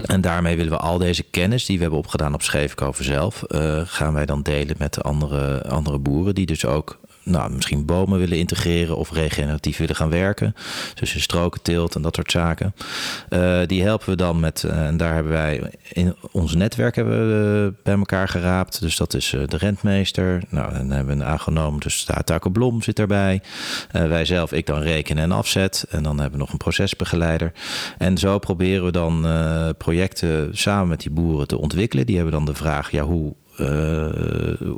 En 0.05 0.21
daarmee 0.21 0.55
willen 0.57 0.71
we 0.71 0.77
al 0.77 0.97
deze 0.97 1.23
kennis 1.23 1.65
die 1.65 1.75
we 1.75 1.81
hebben 1.81 1.99
opgedaan 1.99 2.33
op 2.33 2.41
Schevikhoven 2.41 3.05
zelf, 3.05 3.43
eh, 3.43 3.81
gaan 3.85 4.13
wij 4.13 4.25
dan 4.25 4.41
delen 4.41 4.75
met 4.77 4.93
de 4.93 5.01
andere, 5.01 5.63
andere 5.67 5.97
boeren 5.97 6.35
die 6.35 6.45
dus 6.45 6.65
ook 6.65 6.99
nou, 7.27 7.51
misschien 7.51 7.85
bomen 7.85 8.19
willen 8.19 8.37
integreren 8.37 8.97
of 8.97 9.11
regeneratief 9.11 9.77
willen 9.77 9.95
gaan 9.95 10.09
werken. 10.09 10.55
Dus 10.93 11.15
in 11.15 11.21
strokenteelt 11.21 11.95
en 11.95 12.01
dat 12.01 12.15
soort 12.15 12.31
zaken. 12.31 12.75
Eh, 13.29 13.59
die 13.65 13.83
helpen 13.83 14.09
we 14.09 14.15
dan 14.15 14.39
met, 14.39 14.63
eh, 14.63 14.85
en 14.85 14.97
daar 14.97 15.13
hebben 15.13 15.31
wij 15.31 15.71
in 15.91 16.15
ons 16.31 16.55
netwerk 16.55 16.95
hebben 16.95 17.27
we, 17.27 17.65
eh, 17.67 17.83
bij 17.83 17.97
elkaar 17.97 18.29
geraapt. 18.29 18.81
Dus 18.81 18.97
dat 18.97 19.13
is 19.13 19.29
de 19.29 19.57
rentmeester. 19.57 20.43
Nou, 20.49 20.73
dan 20.73 20.89
hebben 20.89 21.17
we 21.17 21.23
een 21.23 21.29
agronoom, 21.29 21.79
dus 21.79 22.05
de 22.05 22.49
Blom 22.51 22.81
zit 22.81 22.95
daarbij. 22.95 23.41
Wij 23.91 24.25
zelf, 24.25 24.51
ik 24.51 24.65
dan 24.65 24.81
rekenen 24.81 25.23
en 25.23 25.31
afzet. 25.31 25.85
En 25.89 26.03
dan 26.03 26.19
hebben 26.19 26.39
we 26.39 26.45
nog 26.45 26.51
een 26.51 26.57
procesbegeleider. 26.57 27.51
En 27.97 28.17
zo 28.17 28.39
proberen 28.39 28.85
we 28.85 28.91
dan 28.91 29.25
projecten 29.77 30.57
samen 30.57 30.87
met 30.87 30.99
die 31.01 31.11
boeren 31.11 31.47
te 31.47 31.57
ontwikkelen. 31.57 32.05
Die 32.05 32.15
hebben 32.15 32.33
dan 32.33 32.45
de 32.45 32.53
vraag, 32.53 32.91
ja, 32.91 33.03
hoe 33.03 33.33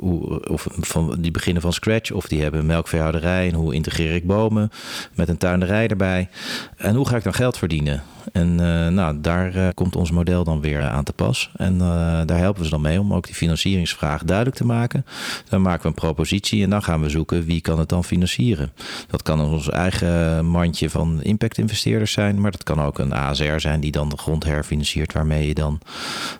hoe, 0.00 0.48
of 0.48 0.66
van, 0.80 1.16
die 1.18 1.30
beginnen 1.30 1.62
van 1.62 1.72
scratch 1.72 2.10
of 2.10 2.28
die 2.28 2.42
hebben 2.42 2.60
een 2.60 2.66
melkveehouderij 2.66 3.48
en 3.48 3.54
hoe 3.54 3.74
integreer 3.74 4.14
ik 4.14 4.26
bomen 4.26 4.70
met 5.14 5.28
een 5.28 5.36
tuinderij 5.36 5.88
erbij? 5.88 6.28
En 6.76 6.94
hoe 6.94 7.08
ga 7.08 7.16
ik 7.16 7.22
dan 7.22 7.34
geld 7.34 7.58
verdienen? 7.58 8.02
En 8.32 8.60
eh, 8.60 8.92
nou 8.92 9.20
daar 9.20 9.54
eh, 9.54 9.68
komt 9.74 9.96
ons 9.96 10.10
model 10.10 10.44
dan 10.44 10.60
weer 10.60 10.82
aan 10.82 11.04
te 11.04 11.12
pas. 11.12 11.50
En 11.56 11.72
eh, 11.80 12.20
daar 12.26 12.38
helpen 12.38 12.58
we 12.58 12.64
ze 12.64 12.70
dan 12.70 12.80
mee 12.80 13.00
om 13.00 13.14
ook 13.14 13.26
die 13.26 13.34
financieringsvraag 13.34 14.24
duidelijk 14.24 14.56
te 14.56 14.66
maken. 14.66 15.04
Dan 15.48 15.62
maken 15.62 15.82
we 15.82 15.88
een 15.88 15.94
propositie 15.94 16.62
en 16.62 16.70
dan 16.70 16.82
gaan 16.82 17.00
we 17.00 17.08
zoeken 17.08 17.44
wie 17.44 17.60
kan 17.60 17.78
het 17.78 17.88
dan 17.88 18.04
financieren. 18.04 18.72
Dat 19.06 19.22
kan 19.22 19.40
ons 19.40 19.70
eigen 19.70 20.46
mandje 20.46 20.90
van 20.90 21.22
impact 21.22 21.58
investeerders 21.58 22.12
zijn 22.12 22.40
maar 22.40 22.50
dat 22.50 22.62
kan 22.62 22.80
ook 22.80 22.98
een 22.98 23.12
ASR 23.12 23.58
zijn 23.58 23.80
die 23.80 23.90
dan 23.90 24.08
de 24.08 24.16
grond 24.16 24.44
herfinanciert 24.44 25.12
waarmee 25.12 25.46
je 25.46 25.54
dan 25.54 25.80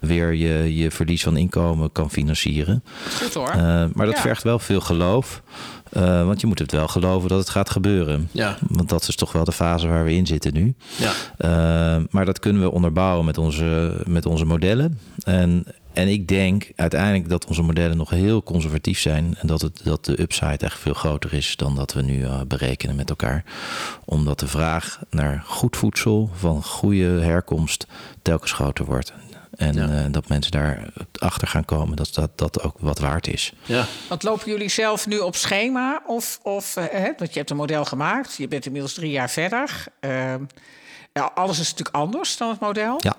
weer 0.00 0.34
je, 0.34 0.76
je 0.76 0.90
verlies 0.90 1.22
van 1.22 1.36
inkomen 1.36 1.92
kan 1.92 2.10
financieren 2.10 2.29
financieren. 2.34 2.82
Goed 3.22 3.34
hoor. 3.34 3.52
Uh, 3.56 3.84
maar 3.92 4.06
dat 4.06 4.14
Ja. 4.14 4.20
vergt 4.20 4.42
wel 4.42 4.58
veel 4.58 4.80
geloof. 4.80 5.42
Uh, 5.96 6.24
want 6.26 6.40
je 6.40 6.46
moet 6.46 6.58
het 6.58 6.72
wel 6.72 6.88
geloven 6.88 7.28
dat 7.28 7.38
het 7.38 7.50
gaat 7.50 7.70
gebeuren. 7.70 8.28
Ja. 8.32 8.56
Want 8.68 8.88
dat 8.88 9.08
is 9.08 9.14
toch 9.16 9.32
wel 9.32 9.44
de 9.44 9.52
fase 9.52 9.88
waar 9.88 10.04
we 10.04 10.12
in 10.12 10.26
zitten 10.26 10.52
nu. 10.54 10.74
Ja. 10.96 11.12
Uh, 11.38 12.04
maar 12.10 12.24
dat 12.24 12.38
kunnen 12.38 12.62
we 12.62 12.70
onderbouwen 12.70 13.24
met 13.24 13.38
onze, 13.38 14.00
met 14.06 14.26
onze 14.26 14.44
modellen. 14.44 14.98
En, 15.24 15.64
en 15.92 16.08
ik 16.08 16.28
denk 16.28 16.70
uiteindelijk 16.76 17.28
dat 17.28 17.46
onze 17.46 17.62
modellen 17.62 17.96
nog 17.96 18.10
heel 18.10 18.42
conservatief 18.42 18.98
zijn. 19.00 19.34
En 19.38 19.46
dat, 19.46 19.60
het, 19.60 19.80
dat 19.84 20.04
de 20.04 20.20
upside 20.20 20.56
echt 20.64 20.78
veel 20.78 20.94
groter 20.94 21.32
is 21.34 21.56
dan 21.56 21.74
dat 21.74 21.92
we 21.92 22.02
nu 22.02 22.20
uh, 22.20 22.40
berekenen 22.48 22.96
met 22.96 23.10
elkaar. 23.10 23.44
Omdat 24.04 24.40
de 24.40 24.48
vraag 24.48 24.98
naar 25.10 25.42
goed 25.46 25.76
voedsel 25.76 26.30
van 26.34 26.62
goede 26.62 27.04
herkomst 27.20 27.86
telkens 28.22 28.52
groter 28.52 28.84
wordt. 28.84 29.12
En 29.60 29.74
Ja. 29.74 29.88
uh, 29.88 30.04
dat 30.10 30.28
mensen 30.28 30.52
daar 30.52 30.92
achter 31.18 31.48
gaan 31.48 31.64
komen 31.64 31.96
dat, 31.96 32.14
dat 32.14 32.38
dat 32.38 32.62
ook 32.62 32.76
wat 32.78 32.98
waard 32.98 33.26
is. 33.26 33.52
Ja. 33.64 33.86
Want 34.08 34.22
lopen 34.22 34.50
jullie 34.50 34.68
zelf 34.68 35.06
nu 35.06 35.18
op 35.18 35.36
schema? 35.36 36.02
Of, 36.06 36.38
of 36.42 36.76
eh, 36.76 36.84
hè, 36.90 37.12
want 37.18 37.32
je 37.32 37.38
hebt 37.38 37.50
een 37.50 37.56
model 37.56 37.84
gemaakt. 37.84 38.36
Je 38.36 38.48
bent 38.48 38.66
inmiddels 38.66 38.94
drie 38.94 39.10
jaar 39.10 39.30
verder. 39.30 39.84
Ehm, 40.00 40.42
ja, 41.12 41.30
alles 41.34 41.58
is 41.58 41.68
natuurlijk 41.70 41.96
anders 41.96 42.36
dan 42.36 42.48
het 42.48 42.60
model. 42.60 42.96
Ja. 42.98 43.16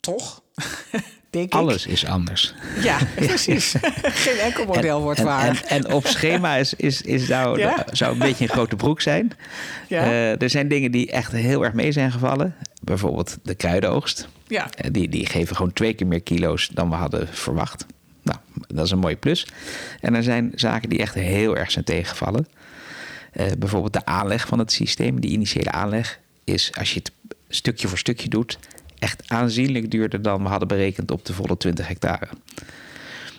Toch? 0.00 0.42
Denk 1.32 1.44
ik. 1.46 1.54
Alles 1.54 1.86
is 1.86 2.06
anders. 2.06 2.54
Ja, 2.82 2.98
precies. 3.26 3.74
Geen 4.02 4.36
enkel 4.38 4.64
model 4.66 5.00
wordt 5.00 5.18
en, 5.18 5.24
waar. 5.24 5.46
En, 5.48 5.84
en 5.84 5.92
op 5.92 6.06
schema 6.06 6.56
is, 6.56 6.74
is, 6.74 7.02
is 7.02 7.28
nou, 7.28 7.58
Ja. 7.58 7.86
zou 7.92 8.12
een 8.12 8.18
beetje 8.18 8.44
een 8.44 8.50
grote 8.50 8.76
broek 8.76 9.00
zijn. 9.00 9.30
Ja. 9.88 10.04
Eh, 10.04 10.42
er 10.42 10.50
zijn 10.50 10.68
dingen 10.68 10.90
die 10.90 11.10
echt 11.10 11.32
heel 11.32 11.64
erg 11.64 11.72
mee 11.72 11.92
zijn 11.92 12.12
gevallen. 12.12 12.54
Bijvoorbeeld 12.82 13.38
de 13.42 13.54
kruidenoogst. 13.54 14.28
ja. 14.46 14.70
Eh, 14.70 14.90
Die, 14.92 15.08
die 15.08 15.26
geven 15.26 15.56
gewoon 15.56 15.72
twee 15.72 15.94
keer 15.94 16.06
meer 16.06 16.22
kilo's 16.22 16.68
dan 16.68 16.88
we 16.88 16.94
hadden 16.94 17.28
verwacht. 17.28 17.86
Nou, 18.22 18.38
dat 18.66 18.84
is 18.84 18.90
een 18.90 18.98
mooie 18.98 19.16
plus. 19.16 19.46
En 20.00 20.14
er 20.14 20.22
zijn 20.22 20.52
zaken 20.54 20.88
die 20.88 20.98
echt 20.98 21.14
heel 21.14 21.56
erg 21.56 21.70
zijn 21.70 21.84
tegengevallen. 21.84 22.48
Eh, 23.32 23.46
bijvoorbeeld 23.58 23.92
de 23.92 24.04
aanleg 24.04 24.46
van 24.46 24.58
het 24.58 24.72
systeem, 24.72 25.20
die 25.20 25.30
initiële 25.30 25.70
aanleg, 25.70 26.18
is 26.44 26.70
als 26.78 26.92
je 26.94 26.98
het 26.98 27.12
stukje 27.48 27.88
voor 27.88 27.98
stukje 27.98 28.28
doet, 28.28 28.58
echt 29.02 29.22
aanzienlijk 29.26 29.90
duurder 29.90 30.22
dan 30.22 30.42
we 30.42 30.48
hadden 30.48 30.68
berekend 30.68 31.10
op 31.10 31.24
de 31.24 31.32
volle 31.32 31.56
20 31.56 31.88
hectare. 31.88 32.28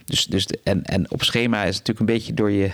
Dus, 0.05 0.25
dus 0.25 0.45
de- 0.45 0.59
en, 0.63 0.83
en 0.83 1.11
op 1.11 1.23
schema 1.23 1.61
is 1.63 1.75
het 1.77 1.87
natuurlijk 1.87 1.99
een 1.99 2.15
beetje 2.15 2.33
door 2.33 2.51
je, 2.51 2.71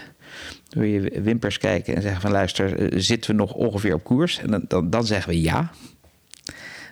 door 0.69 0.85
je 0.85 1.21
wimpers 1.21 1.57
kijken 1.57 1.95
en 1.95 2.01
zeggen 2.01 2.21
van 2.21 2.31
luister, 2.31 2.79
eh, 2.91 2.99
zitten 2.99 3.31
we 3.31 3.37
nog 3.37 3.53
ongeveer 3.53 3.93
op 3.93 4.03
koers? 4.03 4.39
En 4.39 4.51
dan, 4.51 4.61
dan, 4.67 4.89
dan 4.89 5.05
zeggen 5.05 5.29
we 5.31 5.41
ja. 5.41 5.71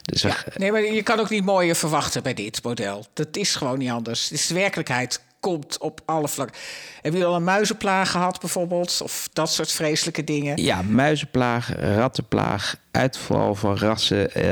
Dus 0.02 0.22
Ja. 0.22 0.36
Nee, 0.56 0.72
maar 0.72 0.82
je 0.94 1.04
kan 1.04 1.20
ook 1.20 1.30
niet 1.30 1.44
mooier 1.46 1.76
verwachten 1.76 2.24
bij 2.24 2.34
dit 2.34 2.64
model. 2.64 3.06
Dat 3.14 3.38
is 3.38 3.56
gewoon 3.56 3.78
niet 3.78 3.90
anders. 3.90 4.28
Dus 4.28 4.48
de 4.48 4.54
werkelijkheid 4.54 5.22
komt 5.48 5.78
op 5.78 6.02
alle 6.06 6.28
vlakken. 6.28 6.56
Hebben 6.94 7.12
jullie 7.12 7.26
al 7.28 7.36
een 7.36 7.44
muizenplaag 7.44 8.12
gehad 8.12 8.40
bijvoorbeeld? 8.40 9.00
Of 9.04 9.30
dat 9.34 9.50
soort 9.52 9.72
vreselijke 9.72 10.24
dingen? 10.24 10.58
Ja, 10.64 10.82
muizenplaag, 10.82 11.76
rattenplaag, 11.80 12.76
uitval 12.92 13.56
van 13.56 13.78
rassen, 13.78 14.34
eh, 14.34 14.44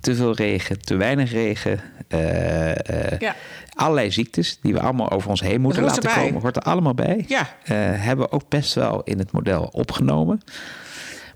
te 0.00 0.14
veel 0.14 0.34
regen, 0.34 0.80
te 0.80 0.96
weinig 0.96 1.30
regen. 1.32 1.80
eh, 2.08 2.70
eh, 3.12 3.18
Ja. 3.18 3.34
Allerlei 3.74 4.10
ziektes 4.10 4.58
die 4.62 4.72
we 4.72 4.80
allemaal 4.80 5.10
over 5.10 5.30
ons 5.30 5.40
heen 5.40 5.60
moeten 5.60 5.82
laten 5.82 6.02
erbij. 6.02 6.24
komen. 6.24 6.40
Hoort 6.40 6.56
er 6.56 6.62
allemaal 6.62 6.94
bij. 6.94 7.24
Ja. 7.28 7.48
Hebben 7.74 8.26
we 8.26 8.32
ook 8.32 8.48
best 8.48 8.74
wel 8.74 9.02
in 9.02 9.18
het 9.18 9.32
model 9.32 9.62
opgenomen. 9.72 10.40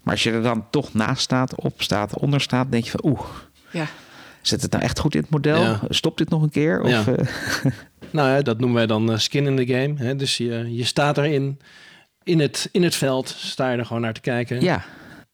Maar 0.02 0.14
als 0.14 0.22
je 0.22 0.32
er 0.32 0.42
dan 0.42 0.66
toch 0.70 0.94
naast 0.94 1.22
staat, 1.22 1.54
op 1.54 1.82
staat, 1.82 2.18
onder 2.18 2.40
staat, 2.40 2.70
denk 2.70 2.84
je 2.84 2.90
van 2.90 3.04
oeh, 3.04 3.20
Ja. 3.70 3.86
Zit 4.42 4.62
het 4.62 4.70
nou 4.72 4.84
echt 4.84 4.98
goed 4.98 5.14
in 5.14 5.20
het 5.20 5.30
model? 5.30 5.60
Ja. 5.62 5.80
Stopt 5.88 6.18
dit 6.18 6.28
nog 6.28 6.42
een 6.42 6.50
keer? 6.50 6.80
Of, 6.82 6.90
Ja. 6.90 7.04
eh, 7.06 7.26
Nou 8.10 8.28
ja, 8.28 8.42
dat 8.42 8.58
noemen 8.58 8.76
wij 8.76 8.86
dan 8.86 9.12
eh, 9.12 9.18
skin 9.18 9.46
in 9.46 9.56
the 9.66 9.72
game. 9.74 9.94
Hè? 9.96 10.16
Dus 10.16 10.36
je, 10.36 10.74
je 10.76 10.84
staat 10.84 11.18
erin, 11.18 11.60
in 12.22 12.40
het, 12.40 12.68
in 12.72 12.82
het 12.82 12.94
veld, 12.94 13.28
sta 13.38 13.70
je 13.70 13.78
er 13.78 13.86
gewoon 13.86 14.02
naar 14.02 14.12
te 14.14 14.20
kijken. 14.20 14.60
ja. 14.60 14.84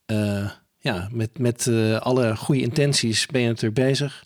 Eh, 0.06 0.50
ja, 0.78 1.08
met, 1.12 1.38
met 1.38 1.68
alle 2.00 2.36
goede 2.36 2.60
intenties 2.60 3.26
ben 3.26 3.40
je 3.40 3.46
natuurlijk 3.48 3.74
bezig. 3.74 4.24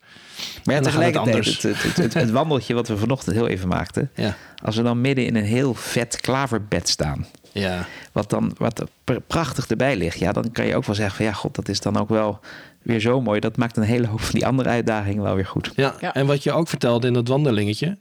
Maar 0.65 0.75
ja, 0.75 0.81
het 0.81 0.83
tegelijkertijd, 0.83 1.35
anders. 1.35 1.63
het, 1.63 1.83
het, 1.83 1.97
het, 1.97 2.15
het 2.15 2.31
wandeltje 2.41 2.75
wat 2.75 2.89
we 2.89 2.97
vanochtend 2.97 3.37
heel 3.37 3.47
even 3.49 3.69
maakten. 3.69 4.11
Ja. 4.15 4.37
Als 4.65 4.77
we 4.77 4.83
dan 4.83 5.01
midden 5.01 5.27
in 5.27 5.37
een 5.37 5.45
heel 5.45 5.75
vet 5.75 6.21
klaverbed 6.21 6.89
staan. 6.89 7.27
Ja. 7.53 7.87
Wat 8.13 8.31
dan 8.31 8.55
wat 8.59 8.81
er 8.81 8.87
pr- 9.05 9.21
prachtig 9.27 9.67
erbij 9.67 9.97
ligt. 9.97 10.19
Ja, 10.19 10.33
dan 10.33 10.53
kan 10.53 10.67
je 10.67 10.77
ook 10.77 10.85
wel 10.85 10.95
zeggen 10.95 11.17
van 11.17 11.25
ja, 11.25 11.33
god, 11.33 11.55
dat 11.55 11.69
is 11.69 11.81
dan 11.81 11.97
ook 11.99 12.09
wel 12.09 12.41
weer 12.83 13.01
zo 13.01 13.21
mooi. 13.21 13.41
Dat 13.41 13.57
maakt 13.57 13.77
een 13.77 13.83
hele 13.83 14.07
hoop 14.07 14.21
van 14.21 14.35
die 14.39 14.47
andere 14.47 14.69
uitdagingen 14.69 15.23
wel 15.23 15.35
weer 15.35 15.47
goed. 15.47 15.73
Ja. 15.77 15.95
Ja. 16.01 16.15
en 16.15 16.27
wat 16.27 16.43
je 16.43 16.53
ook 16.53 16.69
vertelde 16.69 17.07
in 17.07 17.13
dat 17.13 17.29
wandelingetje, 17.29 17.99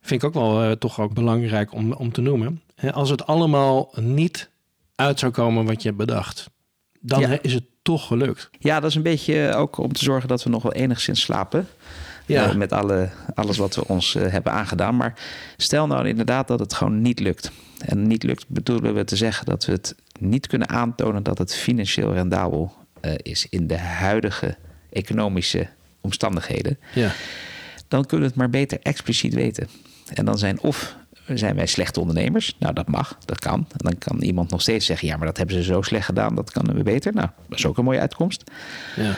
vind 0.00 0.22
ik 0.22 0.28
ook 0.28 0.34
wel 0.34 0.62
eh, 0.62 0.70
toch 0.70 1.00
ook 1.00 1.14
belangrijk 1.14 1.72
om, 1.72 1.92
om 1.92 2.12
te 2.12 2.20
noemen. 2.20 2.62
Hè, 2.74 2.92
Als 2.92 3.10
het 3.10 3.26
allemaal 3.26 3.92
niet 4.00 4.50
uit 4.94 5.18
zou 5.18 5.32
komen 5.32 5.64
wat 5.64 5.82
je 5.82 5.88
hebt 5.88 6.00
bedacht, 6.00 6.50
dan 7.00 7.20
Ja. 7.20 7.38
is 7.42 7.54
het 7.54 7.64
toch 7.82 8.06
gelukt. 8.06 8.50
Ja, 8.58 8.80
dat 8.80 8.90
is 8.90 8.96
een 8.96 9.02
beetje 9.02 9.54
ook 9.54 9.78
om 9.78 9.92
te 9.92 10.04
zorgen 10.04 10.28
dat 10.28 10.42
we 10.42 10.50
nog 10.50 10.62
wel 10.62 10.72
enigszins 10.72 11.20
slapen. 11.20 11.68
Ja. 12.26 12.48
Eh, 12.48 12.54
met 12.54 12.72
alle, 12.72 13.08
alles 13.34 13.56
wat 13.56 13.74
we 13.74 13.88
ons 13.88 14.14
eh, 14.14 14.30
hebben 14.30 14.52
aangedaan. 14.52 14.96
Maar 14.96 15.18
stel 15.56 15.86
nou 15.86 16.08
inderdaad 16.08 16.48
dat 16.48 16.58
het 16.58 16.74
gewoon 16.74 17.02
niet 17.02 17.20
lukt. 17.20 17.50
En 17.78 18.06
niet 18.06 18.22
lukt 18.22 18.44
bedoelen 18.48 18.94
we 18.94 19.04
te 19.04 19.16
zeggen 19.16 19.46
dat 19.46 19.64
we 19.64 19.72
het 19.72 19.94
niet 20.20 20.46
kunnen 20.46 20.68
aantonen 20.68 21.22
dat 21.22 21.38
het 21.38 21.54
financieel 21.54 22.12
rendabel 22.12 22.72
eh, 23.00 23.12
is 23.22 23.46
in 23.50 23.66
de 23.66 23.78
huidige 23.78 24.56
economische 24.90 25.68
omstandigheden. 26.00 26.78
Ja. 26.94 27.12
dan 27.88 28.06
kunnen 28.06 28.26
we 28.26 28.32
het 28.32 28.40
maar 28.40 28.50
beter 28.50 28.78
expliciet 28.82 29.34
weten. 29.34 29.68
En 30.14 30.24
dan 30.24 30.38
zijn 30.38 30.60
of 30.60 30.96
zijn 31.34 31.56
wij 31.56 31.66
slechte 31.66 32.00
ondernemers. 32.00 32.56
Nou, 32.58 32.74
dat 32.74 32.88
mag, 32.88 33.18
dat 33.24 33.38
kan. 33.38 33.58
En 33.58 33.76
dan 33.76 33.98
kan 33.98 34.22
iemand 34.22 34.50
nog 34.50 34.60
steeds 34.60 34.86
zeggen: 34.86 35.08
ja, 35.08 35.16
maar 35.16 35.26
dat 35.26 35.36
hebben 35.36 35.56
ze 35.56 35.62
zo 35.62 35.82
slecht 35.82 36.04
gedaan, 36.04 36.34
dat 36.34 36.50
kunnen 36.50 36.76
we 36.76 36.82
beter. 36.82 37.14
Nou, 37.14 37.28
dat 37.48 37.58
is 37.58 37.66
ook 37.66 37.78
een 37.78 37.84
mooie 37.84 38.00
uitkomst. 38.00 38.42
Ja. 38.96 39.16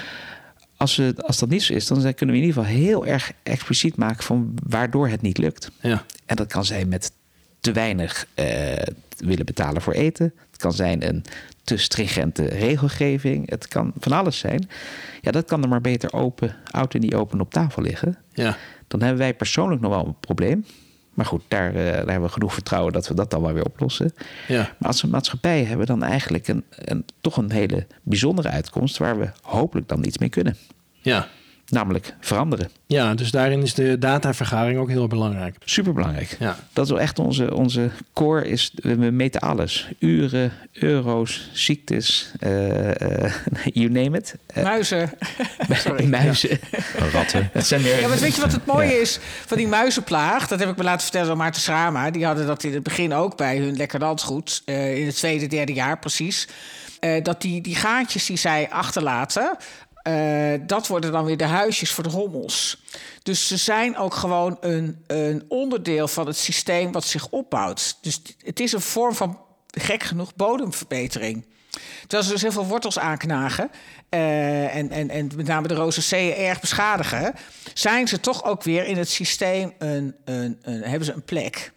Als, 0.77 0.97
we, 0.97 1.15
als 1.17 1.39
dat 1.39 1.49
niet 1.49 1.63
zo 1.63 1.73
is, 1.73 1.87
dan 1.87 2.15
kunnen 2.15 2.35
we 2.35 2.41
in 2.41 2.47
ieder 2.47 2.63
geval 2.63 2.79
heel 2.79 3.07
erg 3.07 3.33
expliciet 3.43 3.97
maken 3.97 4.25
van 4.25 4.55
waardoor 4.69 5.09
het 5.09 5.23
niet 5.23 5.39
lukt. 5.39 5.71
Ja. 5.81 6.05
En 6.27 6.37
dat 6.37 6.47
kan 6.47 6.65
zijn 6.65 6.89
met 6.89 7.13
te 7.61 7.73
weinig 7.73 8.27
eh, 8.35 8.73
willen 9.17 9.47
betalen 9.47 9.83
voor 9.83 9.93
eten. 9.93 10.33
Het 10.51 10.61
kan 10.61 10.73
zijn 10.73 11.09
een 11.09 11.25
te 11.69 11.77
stringente 11.77 12.45
regelgeving. 12.45 13.51
Het 13.51 13.69
kan 13.69 13.93
van 13.99 14.13
alles 14.13 14.39
zijn. 14.39 14.69
Ja, 15.21 15.31
dat 15.31 15.45
kan 15.45 15.63
er 15.63 15.69
maar 15.69 15.81
beter 15.81 16.13
open, 16.13 16.57
oud 16.71 16.95
en 16.95 17.01
niet 17.01 17.15
open 17.15 17.41
op 17.41 17.53
tafel 17.53 17.83
liggen. 17.83 18.17
Ja. 18.33 18.57
Dan 18.87 19.01
hebben 19.01 19.19
wij 19.19 19.35
persoonlijk 19.35 19.81
nog 19.81 19.91
wel 19.91 20.07
een 20.07 20.17
probleem. 20.21 20.65
Maar 21.15 21.27
goed, 21.27 21.43
daar, 21.49 21.69
eh, 21.69 21.75
daar 21.75 21.95
hebben 21.95 22.23
we 22.23 22.29
genoeg 22.29 22.55
vertrouwen 22.55 22.93
dat 22.93 23.09
we 23.09 23.15
dat 23.15 23.31
dan 23.31 23.43
wel 23.43 23.53
weer 23.53 23.65
oplossen. 23.65 24.13
Ja. 24.47 24.75
Maar 24.79 24.89
als 24.89 25.03
we 25.03 25.09
maatschappij 25.09 25.65
hebben, 25.65 25.87
dan 25.87 26.03
eigenlijk 26.03 26.49
een, 26.49 26.65
een, 26.71 27.05
toch 27.21 27.37
een 27.37 27.51
hele 27.51 27.87
bijzondere 28.03 28.49
uitkomst 28.49 28.99
waar 28.99 29.19
we 29.19 29.31
hopelijk 29.43 29.89
dan 29.89 30.05
iets 30.05 30.19
mee 30.19 30.29
kunnen. 30.29 30.57
Ja. 31.01 31.29
Namelijk 31.69 32.15
veranderen. 32.21 32.71
Ja, 32.87 33.15
dus 33.15 33.31
daarin 33.31 33.63
is 33.63 33.75
de 33.75 33.99
datavergaring 33.99 34.79
ook 34.79 34.89
heel 34.89 35.07
belangrijk. 35.07 35.57
Superbelangrijk. 35.65 36.37
Ja. 36.39 36.57
Dat 36.73 36.85
is 36.85 36.91
wel 36.91 37.01
echt 37.01 37.19
onze, 37.19 37.55
onze 37.55 37.91
core. 38.13 38.49
Is, 38.49 38.73
we 38.75 38.95
meten 38.95 39.41
alles. 39.41 39.89
Uren, 39.99 40.53
euro's, 40.73 41.51
ziektes, 41.53 42.33
eh, 42.39 43.25
eh, 43.25 43.33
you 43.73 43.89
name 43.91 44.17
it. 44.19 44.35
Eh, 44.47 44.63
Muizen. 44.63 45.11
Sorry. 45.71 46.07
muizen. 46.19 46.59
Ratten. 47.13 47.51
Het 47.53 47.67
zijn 47.67 47.83
Ja, 47.83 48.09
maar 48.09 48.19
weet 48.19 48.35
je 48.35 48.41
wat 48.41 48.53
het 48.53 48.67
mooie 48.67 49.01
is 49.01 49.19
van 49.47 49.57
die 49.57 49.69
muizenplaag? 49.69 50.49
Dat 50.49 50.59
heb 50.59 50.69
ik 50.69 50.77
me 50.77 50.85
laten 50.85 51.03
vertellen 51.03 51.27
door 51.27 51.37
Maarten 51.37 51.61
Schrama. 51.63 52.11
Die 52.11 52.25
hadden 52.25 52.47
dat 52.47 52.65
in 52.65 52.75
het 52.75 52.83
begin 52.83 53.15
ook 53.15 53.37
bij 53.37 53.59
hun 53.59 53.77
lekker 53.77 54.01
landgoed. 54.01 54.63
eh, 54.65 54.99
in 54.99 55.07
het 55.07 55.17
tweede, 55.17 55.47
derde 55.47 55.73
jaar 55.73 55.99
precies. 55.99 56.49
Eh, 57.01 57.23
dat 57.23 57.41
die, 57.41 57.61
die 57.61 57.75
gaatjes 57.75 58.27
die 58.27 58.37
zij 58.37 58.67
achterlaten... 58.71 59.57
eh, 60.09 60.61
dat 60.67 60.87
worden 60.87 61.13
dan 61.13 61.25
weer 61.25 61.37
de 61.37 61.45
huisjes 61.45 61.91
voor 61.91 62.05
de 62.05 62.11
hommels. 62.11 62.83
Dus 63.23 63.47
ze 63.47 63.57
zijn 63.57 63.97
ook 63.97 64.15
gewoon 64.15 64.57
een, 64.61 65.05
een 65.07 65.45
onderdeel 65.49 66.09
van 66.09 66.27
het 66.27 66.37
systeem 66.37 66.93
wat 66.93 67.05
zich 67.05 67.29
opbouwt. 67.29 67.99
Dus 68.01 68.23
het 68.45 68.61
is 68.61 68.73
een 68.73 68.81
vorm 68.81 69.15
van, 69.15 69.39
gek 69.67 70.03
genoeg, 70.03 70.35
bodemverbetering. 70.35 71.47
Terwijl 72.01 72.23
ze 72.23 72.31
dus 72.33 72.43
heel 72.43 72.53
veel 72.53 72.67
wortels 72.67 72.99
aanknagen 72.99 73.71
eh, 74.09 74.77
en, 74.77 74.91
en, 74.91 75.11
en 75.11 75.31
met 75.37 75.47
name 75.47 75.69
de 75.69 75.75
rosaceeën 75.75 76.35
erg 76.35 76.61
beschadigen, 76.61 77.35
zijn 77.75 78.09
ze 78.09 78.21
toch 78.21 78.45
ook 78.45 78.63
weer 78.63 78.85
in 78.85 78.97
het 78.97 79.09
systeem 79.09 79.73
een, 79.79 80.15
een, 80.25 80.59
een, 80.63 80.83
hebben 80.83 81.05
ze 81.05 81.13
een 81.13 81.25
plek. 81.25 81.73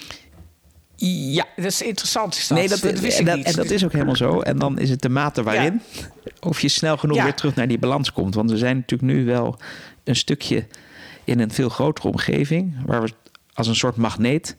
ja. 0.96 1.46
Dat 1.56 1.66
is 1.66 1.82
interessant. 1.82 2.36
Is 2.36 2.48
dat? 2.48 2.58
Nee, 2.58 2.68
dat, 2.68 2.80
wist 2.80 3.20
ik 3.20 3.20
en, 3.20 3.26
dat, 3.26 3.36
niet. 3.36 3.46
en 3.46 3.56
dat 3.56 3.70
is 3.70 3.86
ook 3.86 3.92
helemaal 3.92 4.16
zo. 4.16 4.40
En 4.40 4.60
dan 4.60 4.80
is 4.80 4.90
het 4.90 5.02
de 5.02 5.10
mate 5.10 5.44
waarin. 5.44 5.82
Of 6.42 6.60
je 6.60 6.68
snel 6.70 6.98
genoeg 6.98 7.18
Ja. 7.18 7.24
weer 7.24 7.34
terug 7.34 7.56
naar 7.56 7.68
die 7.68 7.80
balans 7.80 8.12
komt. 8.14 8.36
Want 8.36 8.52
we 8.52 8.58
zijn 8.58 8.76
natuurlijk 8.76 9.12
nu 9.14 9.26
wel 9.26 9.58
een 10.04 10.16
stukje 10.16 10.66
in 11.24 11.40
een 11.40 11.52
veel 11.52 11.70
grotere 11.70 12.08
omgeving. 12.08 12.76
Waar 12.86 13.02
we 13.02 13.10
als 13.54 13.68
een 13.68 13.76
soort 13.76 13.96
magneet 13.96 14.56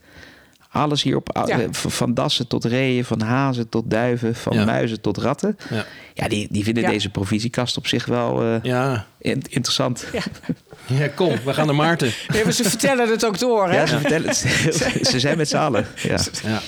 Alles 0.75 1.03
hierop, 1.03 1.41
Ja. 1.47 1.59
eh, 1.61 1.69
van 1.73 2.15
dassen 2.15 2.47
tot 2.49 2.65
reeën, 2.65 3.05
van 3.05 3.21
hazen 3.21 3.69
tot 3.69 3.91
duiven, 3.91 4.35
van 4.35 4.53
Ja. 4.53 4.65
muizen 4.65 5.01
tot 5.01 5.17
ratten. 5.17 5.57
Ja. 5.71 5.85
Ja, 6.15 6.29
die, 6.29 6.49
die 6.51 6.65
vinden 6.65 6.83
Ja. 6.83 6.89
deze 6.91 7.09
provisiekast 7.11 7.77
op 7.77 7.87
zich 7.87 8.05
wel 8.07 8.43
eh, 8.43 8.57
Ja. 8.63 9.07
in- 9.19 9.43
interessant. 9.49 10.07
Ja, 10.13 10.23
ja, 10.99 11.09
kom, 11.09 11.35
we 11.45 11.55
gaan 11.55 11.67
naar 11.67 11.75
Maarten. 11.75 12.13
Ja, 12.29 12.43
maar 12.45 12.53
ze 12.53 12.65
vertellen 12.65 13.09
het 13.11 13.25
ook 13.27 13.39
door, 13.39 13.71
hè? 13.71 13.87
ze 13.87 13.99
vertellen 13.99 14.29
het. 14.29 14.37
ze 15.11 15.21
zijn 15.21 15.37
met 15.37 15.49
z'n 15.49 15.57
allen. 15.57 15.87
Ja. 16.03 16.19
Ja. 16.43 16.61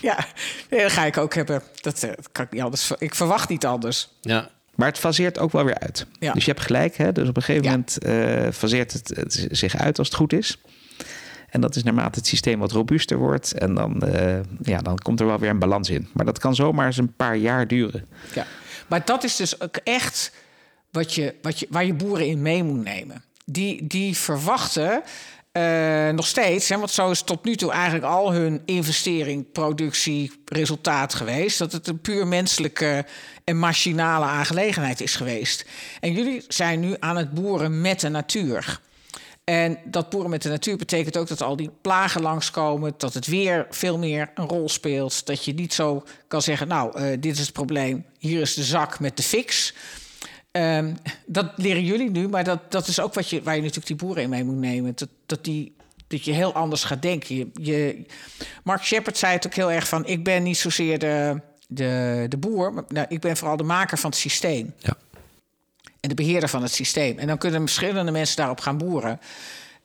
Ja, 0.00 0.26
nee, 0.70 0.80
dat 0.82 0.92
ga 0.92 1.04
ik 1.04 1.16
ook 1.16 1.34
hebben. 1.34 1.62
Dat, 1.80 2.02
eh, 2.02 2.10
kan 2.32 2.44
ik 2.44 2.50
niet 2.52 2.62
anders. 2.62 2.90
Ik 2.98 3.14
verwacht 3.14 3.48
niet 3.48 3.66
anders. 3.66 4.08
Ja. 4.20 4.48
Maar 4.74 4.88
het 4.88 4.98
faseert 4.98 5.38
ook 5.38 5.52
wel 5.52 5.64
weer 5.64 5.78
uit. 5.78 6.06
Ja. 6.18 6.32
Dus 6.32 6.44
je 6.44 6.50
hebt 6.50 6.62
gelijk. 6.64 6.96
Hè? 6.96 7.12
Dus 7.12 7.28
op 7.28 7.36
een 7.36 7.42
gegeven 7.42 7.64
Ja. 7.64 7.70
moment 7.70 7.98
eh 7.98 8.52
faseert 8.52 8.92
het, 8.92 9.08
het 9.16 9.46
zich 9.50 9.76
uit 9.76 9.98
als 9.98 10.08
het 10.08 10.16
goed 10.16 10.32
is. 10.32 10.58
En 11.50 11.60
dat 11.60 11.76
is 11.76 11.82
naarmate 11.82 12.18
het 12.18 12.28
systeem 12.28 12.58
wat 12.58 12.72
robuuster 12.72 13.16
wordt. 13.16 13.52
En 13.52 13.74
dan, 13.74 14.02
eh, 14.02 14.40
ja, 14.62 14.78
dan 14.78 14.98
komt 14.98 15.20
er 15.20 15.26
wel 15.26 15.38
weer 15.38 15.50
een 15.50 15.58
balans 15.58 15.90
in. 15.90 16.08
Maar 16.12 16.24
dat 16.24 16.38
kan 16.38 16.54
zomaar 16.54 16.86
eens 16.86 16.96
een 16.96 17.14
paar 17.14 17.36
jaar 17.36 17.66
duren. 17.68 18.06
Ja. 18.34 18.46
Maar 18.86 19.04
dat 19.04 19.24
is 19.24 19.36
dus 19.36 19.60
ook 19.60 19.76
echt 19.76 20.32
wat 20.90 21.14
je, 21.14 21.34
wat 21.42 21.58
je, 21.58 21.66
waar 21.70 21.84
je 21.84 21.94
boeren 21.94 22.26
in 22.26 22.42
mee 22.42 22.62
moet 22.64 22.84
nemen. 22.84 23.22
Die, 23.44 23.86
die 23.86 24.16
verwachten 24.16 25.02
eh, 25.52 26.08
nog 26.08 26.26
steeds, 26.26 26.68
hè, 26.68 26.78
want 26.78 26.90
zo 26.90 27.10
is 27.10 27.22
tot 27.22 27.44
nu 27.44 27.56
toe 27.56 27.72
eigenlijk 27.72 28.04
al 28.04 28.32
hun 28.32 28.62
investering, 28.64 29.52
productie, 29.52 30.32
resultaat 30.44 31.14
geweest. 31.14 31.58
Dat 31.58 31.72
het 31.72 31.86
een 31.86 32.00
puur 32.00 32.26
menselijke 32.26 33.04
en 33.44 33.58
machinale 33.58 34.24
aangelegenheid 34.24 35.00
is 35.00 35.16
geweest. 35.16 35.64
En 36.00 36.12
jullie 36.12 36.44
zijn 36.48 36.80
nu 36.80 36.96
aan 36.98 37.16
het 37.16 37.32
boeren 37.34 37.80
met 37.80 38.00
de 38.00 38.08
natuur. 38.08 38.80
En 39.44 39.78
dat 39.84 40.10
boeren 40.10 40.30
met 40.30 40.42
de 40.42 40.48
natuur 40.48 40.76
betekent 40.76 41.16
ook 41.16 41.28
dat 41.28 41.42
al 41.42 41.56
die 41.56 41.70
plagen 41.80 42.22
langskomen, 42.22 42.94
dat 42.96 43.14
het 43.14 43.26
weer 43.26 43.66
veel 43.70 43.98
meer 43.98 44.30
een 44.34 44.48
rol 44.48 44.68
speelt. 44.68 45.26
Dat 45.26 45.44
je 45.44 45.54
niet 45.54 45.74
zo 45.74 46.04
kan 46.28 46.42
zeggen, 46.42 46.68
nou, 46.68 46.96
eh, 46.96 47.20
dit 47.20 47.32
is 47.32 47.40
het 47.40 47.52
probleem, 47.52 48.04
hier 48.18 48.40
is 48.40 48.54
de 48.54 48.64
zak 48.64 49.00
met 49.00 49.16
de 49.16 49.22
fix. 49.22 49.74
Ehm, 50.52 50.94
dat 51.26 51.52
leren 51.56 51.84
jullie 51.84 52.10
nu, 52.10 52.28
maar 52.28 52.44
dat, 52.44 52.72
dat 52.72 52.86
is 52.86 53.00
ook 53.00 53.14
wat 53.14 53.28
je, 53.30 53.42
waar 53.42 53.54
je 53.54 53.60
natuurlijk 53.60 53.86
die 53.86 53.96
boeren 53.96 54.22
in 54.22 54.28
mee 54.28 54.44
moet 54.44 54.56
nemen. 54.56 54.92
Dat, 54.94 55.08
dat, 55.26 55.44
die, 55.44 55.74
dat 56.06 56.24
je 56.24 56.32
heel 56.32 56.54
anders 56.54 56.84
gaat 56.84 57.02
denken. 57.02 57.36
Je, 57.36 57.48
je, 57.60 58.04
Mark 58.64 58.84
Shepard 58.84 59.18
zei 59.18 59.32
het 59.32 59.46
ook 59.46 59.54
heel 59.54 59.70
erg 59.72 59.88
van, 59.88 60.06
ik 60.06 60.24
ben 60.24 60.42
niet 60.42 60.58
zozeer 60.58 60.98
de, 60.98 61.40
de, 61.68 62.26
de 62.28 62.36
boer, 62.36 62.72
maar 62.72 62.84
nou, 62.88 63.06
ik 63.08 63.20
ben 63.20 63.36
vooral 63.36 63.56
de 63.56 63.62
maker 63.62 63.98
van 63.98 64.10
het 64.10 64.18
systeem 64.18 64.74
Ja. 64.78 64.96
en 66.00 66.08
de 66.08 66.14
beheerder 66.14 66.48
van 66.48 66.62
het 66.62 66.72
systeem. 66.72 67.18
En 67.18 67.26
dan 67.26 67.38
kunnen 67.38 67.60
verschillende 67.60 68.12
mensen 68.12 68.36
daarop 68.36 68.60
gaan 68.60 68.78
boeren. 68.78 69.20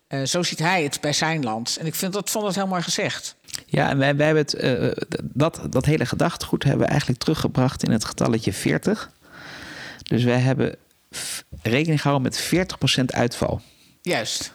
Eh, 0.08 0.23
zo 0.23 0.43
ziet 0.43 0.60
hij 0.60 0.84
het 0.84 1.01
bij 1.01 1.13
zijn 1.13 1.43
land. 1.43 1.77
En 1.80 1.86
ik 1.86 1.95
vind 1.95 2.13
dat, 2.13 2.30
vond 2.30 2.45
dat 2.45 2.56
heel 2.56 2.67
mooi 2.67 2.82
gezegd. 2.82 3.36
Ja, 3.65 3.89
en 3.89 3.97
wij, 3.97 4.15
wij 4.15 4.25
hebben 4.25 4.43
het, 4.43 4.53
eh, 4.53 5.03
dat, 5.23 5.62
dat 5.69 5.86
hele 5.86 6.06
gedachtegoed 6.06 6.63
hebben 6.63 6.82
we 6.82 6.88
eigenlijk 6.88 7.19
teruggebracht 7.19 7.84
in 7.84 7.91
het 7.91 8.06
getalletje 8.06 8.53
40. 8.53 9.12
Dus 10.08 10.24
wij 10.24 10.39
hebben 10.39 10.76
rekening 11.62 12.02
gehouden 12.02 12.32
met 12.32 12.67
40% 13.02 13.06
uitval. 13.06 13.62
Juist. 14.02 14.54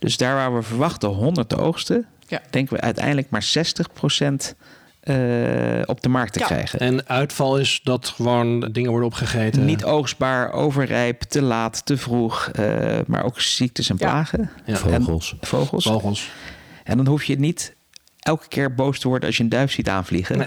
Dus 0.00 0.16
daar 0.16 0.34
waar 0.34 0.54
we 0.54 0.62
verwachten 0.62 1.08
100 1.08 1.48
te 1.48 1.56
oogsten, 1.56 2.06
Ja. 2.26 2.40
denken 2.50 2.74
we 2.76 2.80
uiteindelijk 2.80 3.30
maar 3.30 3.42
60% 3.42 4.54
eh, 5.00 5.80
op 5.84 6.00
de 6.02 6.08
markt 6.08 6.32
te 6.32 6.38
Ja. 6.38 6.46
krijgen. 6.46 6.78
En 6.78 7.08
uitval 7.08 7.58
is 7.58 7.80
dat 7.82 8.08
gewoon 8.08 8.60
dingen 8.60 8.90
worden 8.90 9.08
opgegeten. 9.08 9.64
Niet 9.64 9.84
oogstbaar, 9.84 10.52
overrijp, 10.52 11.20
te 11.22 11.42
laat, 11.42 11.86
te 11.86 11.96
vroeg, 11.96 12.48
eh, 12.48 12.98
maar 13.06 13.24
ook 13.24 13.40
ziektes 13.40 13.90
en 13.90 13.96
Ja. 13.98 14.06
plagen. 14.10 14.50
Ja. 14.66 14.76
Vogels. 14.76 15.36
En, 15.40 15.46
vogels. 15.46 15.84
vogels. 15.84 16.30
En 16.84 16.96
dan 16.96 17.06
hoef 17.06 17.24
je 17.24 17.38
niet 17.38 17.74
elke 18.22 18.48
keer 18.48 18.74
boos 18.74 18.98
te 18.98 19.08
worden 19.08 19.26
als 19.26 19.36
je 19.36 19.42
een 19.42 19.48
duif 19.48 19.72
ziet 19.72 19.88
aanvliegen. 19.88 20.38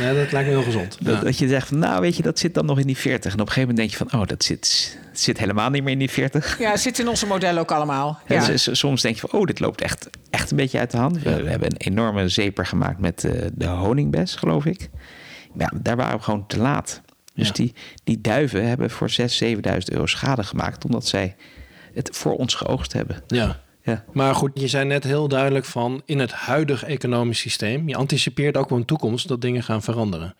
Nee, 0.00 0.14
dat 0.14 0.32
lijkt 0.32 0.48
me 0.48 0.54
heel 0.54 0.62
gezond. 0.62 0.96
Dat, 1.00 1.14
Ja. 1.14 1.20
dat 1.20 1.38
je 1.38 1.48
zegt 1.48 1.68
van, 1.68 1.78
nou 1.78 2.00
weet 2.00 2.16
je, 2.16 2.22
dat 2.22 2.38
zit 2.38 2.54
dan 2.54 2.66
nog 2.66 2.78
in 2.78 2.86
die 2.86 2.96
40. 2.96 3.32
En 3.32 3.40
op 3.40 3.46
een 3.46 3.52
gegeven 3.52 3.68
moment 3.74 3.78
denk 3.78 3.90
je 3.90 4.10
van, 4.10 4.20
oh, 4.20 4.26
dat 4.26 4.44
zit, 4.44 4.98
zit 5.12 5.38
helemaal 5.38 5.70
niet 5.70 5.82
meer 5.82 5.92
in 5.92 5.98
die 5.98 6.10
40. 6.10 6.58
Ja, 6.58 6.70
het 6.70 6.80
zit 6.80 6.98
in 6.98 7.08
onze 7.08 7.26
modellen 7.26 7.60
ook 7.60 7.70
allemaal. 7.72 8.18
Ja. 8.28 8.56
soms 8.56 9.02
denk 9.02 9.14
je 9.14 9.20
van, 9.28 9.40
oh, 9.40 9.46
dit 9.46 9.60
loopt 9.60 9.80
echt, 9.80 10.10
echt 10.30 10.50
een 10.50 10.56
beetje 10.56 10.78
uit 10.78 10.90
de 10.90 10.96
hand. 10.96 11.22
We, 11.22 11.42
we 11.42 11.50
hebben 11.50 11.68
een 11.70 11.76
enorme 11.92 12.28
zeper 12.28 12.66
gemaakt 12.66 12.98
met 12.98 13.24
eh, 13.24 13.32
de 13.52 13.66
honingbes, 13.66 14.34
geloof 14.34 14.64
ik. 14.64 14.88
Ja, 15.58 15.72
daar 15.74 15.96
waren 15.96 16.16
we 16.16 16.22
gewoon 16.24 16.46
te 16.46 16.58
laat. 16.58 17.00
Dus 17.34 17.46
Ja. 17.46 17.52
die, 17.52 17.74
die 18.04 18.20
duiven 18.20 18.68
hebben 18.68 18.90
voor 18.90 19.10
6.000, 19.20 19.24
7.000 19.44 19.58
euro 19.84 20.06
schade 20.06 20.42
gemaakt... 20.42 20.84
omdat 20.84 21.06
zij 21.06 21.36
het 21.94 22.10
voor 22.12 22.36
ons 22.36 22.54
geoogst 22.54 22.92
hebben. 22.92 23.22
ja. 23.26 23.62
Ja, 23.84 24.04
Maar 24.12 24.34
goed, 24.34 24.50
je 24.54 24.68
zei 24.68 24.84
net 24.84 25.04
heel 25.04 25.28
duidelijk 25.28 25.64
van 25.64 26.02
in 26.04 26.18
het 26.18 26.32
huidige 26.32 26.86
economisch 26.86 27.38
systeem. 27.38 27.88
Je 27.88 27.96
anticipeert 27.96 28.56
ook 28.56 28.68
wel 28.68 28.78
een 28.78 28.84
toekomst 28.84 29.28
dat 29.28 29.40
dingen 29.40 29.62
gaan 29.62 29.82
veranderen. 29.82 30.34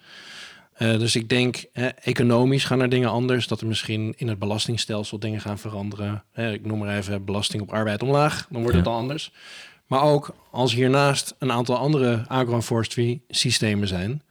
Eh, 0.75 0.99
dus 0.99 1.17
ik 1.17 1.29
denk, 1.29 1.65
economisch 2.03 2.65
gaan 2.65 2.81
er 2.81 2.89
dingen 2.89 3.11
anders. 3.11 3.47
Dat 3.49 3.61
er 3.61 3.67
misschien 3.67 4.15
in 4.17 4.29
het 4.29 4.39
belastingstelsel 4.39 5.19
dingen 5.19 5.41
gaan 5.41 5.59
veranderen. 5.59 6.25
Ik 6.35 6.67
noem 6.67 6.79
maar 6.79 6.97
even 6.97 7.25
belasting 7.25 7.63
op 7.63 7.73
arbeid 7.73 8.03
omlaag. 8.03 8.47
Dan 8.51 8.63
wordt 8.63 8.77
het 8.77 8.87
al 8.87 8.97
anders. 8.97 9.33
Maar 9.87 10.03
ook 10.03 10.35
als 10.51 10.75
hiernaast 10.75 11.35
een 11.39 11.53
aantal 11.53 11.77
andere 11.77 12.25
agroforestry 12.29 13.21
systemen 13.29 13.89
zijn. 13.89 14.23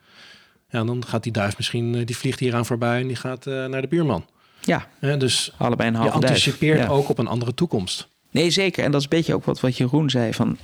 Ja, 0.70 0.84
dan 0.84 1.06
gaat 1.06 1.24
die 1.24 1.32
duif 1.32 1.58
misschien, 1.58 1.96
eh, 1.96 2.06
die 2.06 2.18
vliegt 2.18 2.40
hier 2.40 2.56
aan 2.56 2.66
voorbij 2.66 3.02
en 3.02 3.08
die 3.08 3.16
gaat 3.16 3.48
eh, 3.48 3.66
naar 3.66 3.82
de 3.82 3.88
buurman. 3.88 4.26
ja 4.62 4.88
Hè, 5.00 5.18
dus 5.18 5.54
allebei 5.58 5.90
een 5.90 5.96
je 5.96 6.02
duif. 6.02 6.14
anticipeert 6.14 6.80
Ja. 6.80 6.88
ook 6.88 7.10
op 7.10 7.18
een 7.18 7.28
andere 7.28 7.54
toekomst. 7.54 8.12
Nee, 8.34 8.50
zeker. 8.52 8.84
En 8.84 8.92
dat 8.92 9.00
is 9.00 9.08
een 9.12 9.18
beetje 9.18 9.34
ook 9.34 9.46
wat, 9.46 9.60
wat 9.60 9.78
Jeroen 9.78 10.10
zei. 10.10 10.34
Van, 10.34 10.58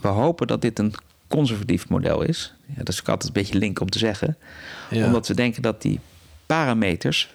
we 0.00 0.08
hopen 0.08 0.46
dat 0.46 0.60
dit 0.62 0.78
een 0.78 0.94
conservatief 1.28 1.88
model 1.88 2.22
is. 2.22 2.54
Ja, 2.66 2.74
dat 2.76 2.88
is 2.88 3.00
ook 3.00 3.08
altijd 3.08 3.36
een 3.36 3.42
beetje 3.42 3.58
link 3.58 3.80
om 3.80 3.90
te 3.90 3.98
zeggen. 3.98 4.36
Ja. 4.90 5.06
Omdat 5.06 5.28
we 5.28 5.34
denken 5.34 5.62
dat 5.62 5.82
die 5.82 6.00
parameters 6.46 7.34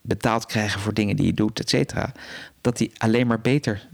betaald 0.00 0.46
krijgen 0.46 0.80
voor 0.80 0.94
dingen 0.94 1.16
die 1.16 1.26
je 1.26 1.34
doet, 1.34 1.60
et 1.60 1.68
cetera. 1.68 2.12
Dat 2.60 2.76
die 2.76 2.90
alleen 2.96 3.26
maar 3.26 3.40
beter 3.40 3.88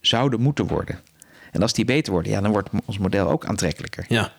zouden 0.00 0.40
moeten 0.40 0.66
worden. 0.66 0.98
En 1.52 1.62
als 1.62 1.72
die 1.72 1.84
beter 1.84 2.12
worden, 2.12 2.32
ja, 2.32 2.40
dan 2.40 2.50
wordt 2.50 2.68
ons 2.84 2.98
model 2.98 3.28
ook 3.28 3.44
aantrekkelijker. 3.44 4.04
Ja, 4.08 4.32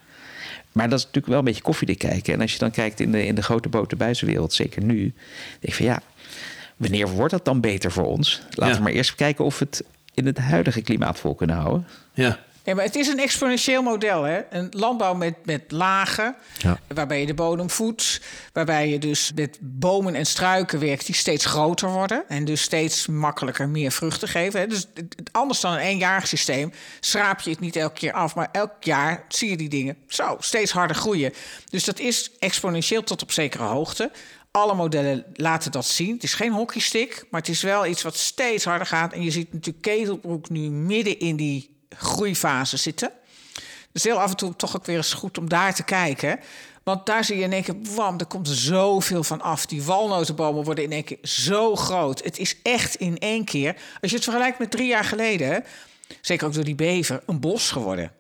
Maar 0.72 0.90
dat 0.90 0.98
is 1.00 1.06
natuurlijk 1.06 1.28
wel 1.34 1.40
een 1.40 1.46
beetje 1.46 1.62
koffiedik 1.62 1.98
kijken. 1.98 2.34
En 2.34 2.42
als 2.42 2.52
je 2.54 2.60
dan 2.60 2.72
kijkt 2.72 3.00
in 3.00 3.12
de, 3.12 3.26
in 3.26 3.36
de 3.36 3.44
grote 3.44 3.70
botenbuizenwereld, 3.70 4.54
zeker 4.54 4.84
nu, 4.84 5.00
denk 5.02 5.14
ik 5.60 5.74
van 5.74 5.86
ja, 5.86 6.02
wanneer 6.78 7.10
wordt 7.10 7.32
dat 7.32 7.46
dan 7.46 7.60
beter 7.62 7.92
voor 7.92 8.06
ons? 8.06 8.42
Laten 8.50 8.68
Ja. 8.68 8.76
we 8.78 8.84
maar 8.84 8.92
eerst 8.92 9.16
kijken 9.16 9.46
of 9.46 9.60
het 9.60 9.84
in 10.14 10.26
het 10.26 10.38
huidige 10.38 10.82
klimaat 10.82 11.20
vol 11.20 11.36
kunnen 11.36 11.56
houden. 11.56 11.88
ja. 12.14 12.40
Ja, 12.64 12.76
maar 12.76 12.84
het 12.86 12.96
is 12.96 13.08
een 13.08 13.20
exponentieel 13.20 13.82
model. 13.82 14.24
Hè? 14.24 14.42
Een 14.50 14.68
landbouw 14.72 15.14
met, 15.14 15.34
met 15.46 15.62
lagen, 15.68 16.36
Ja. 16.58 16.80
waarbij 16.88 17.20
je 17.20 17.26
de 17.26 17.34
bodem 17.34 17.70
voedt. 17.70 18.22
Waarbij 18.54 18.90
je 18.90 19.00
dus 19.00 19.32
met 19.36 19.58
bomen 19.62 20.16
en 20.16 20.26
struiken 20.26 20.80
werkt 20.80 21.06
die 21.06 21.16
steeds 21.16 21.46
groter 21.46 21.90
worden. 21.90 22.24
En 22.28 22.46
dus 22.46 22.62
steeds 22.62 23.08
makkelijker 23.08 23.70
meer 23.70 23.92
vruchten 23.92 24.28
geven. 24.28 24.60
Hè? 24.60 24.68
Dus 24.68 24.86
anders 25.32 25.60
dan 25.60 25.72
een 25.74 25.80
eenjarig 25.80 26.28
systeem 26.28 26.72
schraap 27.00 27.40
je 27.40 27.50
het 27.50 27.60
niet 27.60 27.76
elke 27.76 28.00
keer 28.00 28.14
af. 28.14 28.36
Maar 28.36 28.50
elk 28.52 28.72
jaar 28.80 29.24
zie 29.28 29.50
je 29.50 29.58
die 29.58 29.70
dingen 29.70 29.98
zo 30.08 30.36
steeds 30.40 30.72
harder 30.72 30.96
groeien. 30.96 31.34
Dus 31.70 31.84
dat 31.84 32.00
is 32.00 32.32
exponentieel 32.40 33.04
tot 33.04 33.22
op 33.22 33.32
zekere 33.32 33.64
hoogte. 33.64 34.12
Alle 34.52 34.76
modellen 34.76 35.26
laten 35.34 35.72
dat 35.72 35.86
zien. 35.86 36.14
Het 36.14 36.24
is 36.24 36.34
geen 36.34 36.52
hockeystick, 36.52 37.26
maar 37.30 37.40
het 37.40 37.50
is 37.50 37.62
wel 37.62 37.86
iets 37.86 38.02
wat 38.02 38.16
steeds 38.16 38.66
harder 38.66 38.88
gaat. 38.88 39.14
En 39.14 39.24
je 39.24 39.32
ziet 39.32 39.54
natuurlijk 39.54 39.84
Ketelbroek 39.84 40.50
nu 40.50 40.70
midden 40.70 41.20
in 41.20 41.36
die 41.36 41.76
groeifase 41.90 42.78
zitten. 42.78 43.12
Dus 43.92 44.04
heel 44.04 44.22
af 44.22 44.30
en 44.30 44.38
toe 44.38 44.56
toch 44.56 44.76
ook 44.76 44.86
weer 44.86 44.96
eens 44.98 45.14
goed 45.14 45.38
om 45.38 45.50
daar 45.50 45.76
te 45.76 45.84
kijken. 45.84 46.40
Want 46.84 47.06
daar 47.06 47.24
zie 47.24 47.38
je 47.38 47.44
in 47.44 47.54
één 47.54 47.64
keer, 47.64 47.76
wam, 47.96 48.20
er 48.20 48.26
komt 48.26 48.48
zoveel 48.48 49.24
van 49.24 49.42
af. 49.42 49.66
Die 49.66 49.84
walnotenbomen 49.84 50.64
worden 50.64 50.84
in 50.84 50.92
één 50.92 51.04
keer 51.04 51.18
zo 51.22 51.76
groot. 51.76 52.24
Het 52.24 52.38
is 52.38 52.62
echt 52.64 52.96
in 52.96 53.18
één 53.18 53.46
keer, 53.46 53.76
als 54.02 54.10
je 54.12 54.16
het 54.16 54.26
vergelijkt 54.26 54.60
met 54.60 54.72
drie 54.72 54.88
jaar 54.88 55.04
geleden... 55.04 55.64
zeker 56.22 56.48
ook 56.48 56.54
door 56.54 56.64
die 56.64 56.76
bever, 56.76 57.24
een 57.26 57.40
bos 57.40 57.72
geworden. 57.72 58.12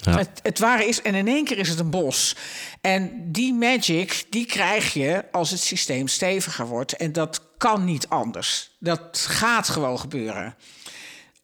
Ja. 0.00 0.16
Het, 0.16 0.40
het 0.42 0.58
ware 0.58 0.84
is, 0.86 1.02
en 1.02 1.14
in 1.14 1.28
één 1.28 1.44
keer 1.44 1.58
is 1.58 1.68
het 1.68 1.78
een 1.78 1.90
bos. 1.90 2.36
En 2.80 3.32
die 3.32 3.54
magic, 3.54 4.24
die 4.30 4.46
krijg 4.46 4.92
je 4.92 5.24
als 5.32 5.50
het 5.50 5.60
systeem 5.60 6.08
steviger 6.08 6.66
wordt. 6.66 6.96
En 6.96 7.12
dat 7.12 7.40
kan 7.58 7.84
niet 7.84 8.08
anders. 8.08 8.70
Dat 8.78 9.26
gaat 9.28 9.68
gewoon 9.68 9.98
gebeuren. 10.00 10.54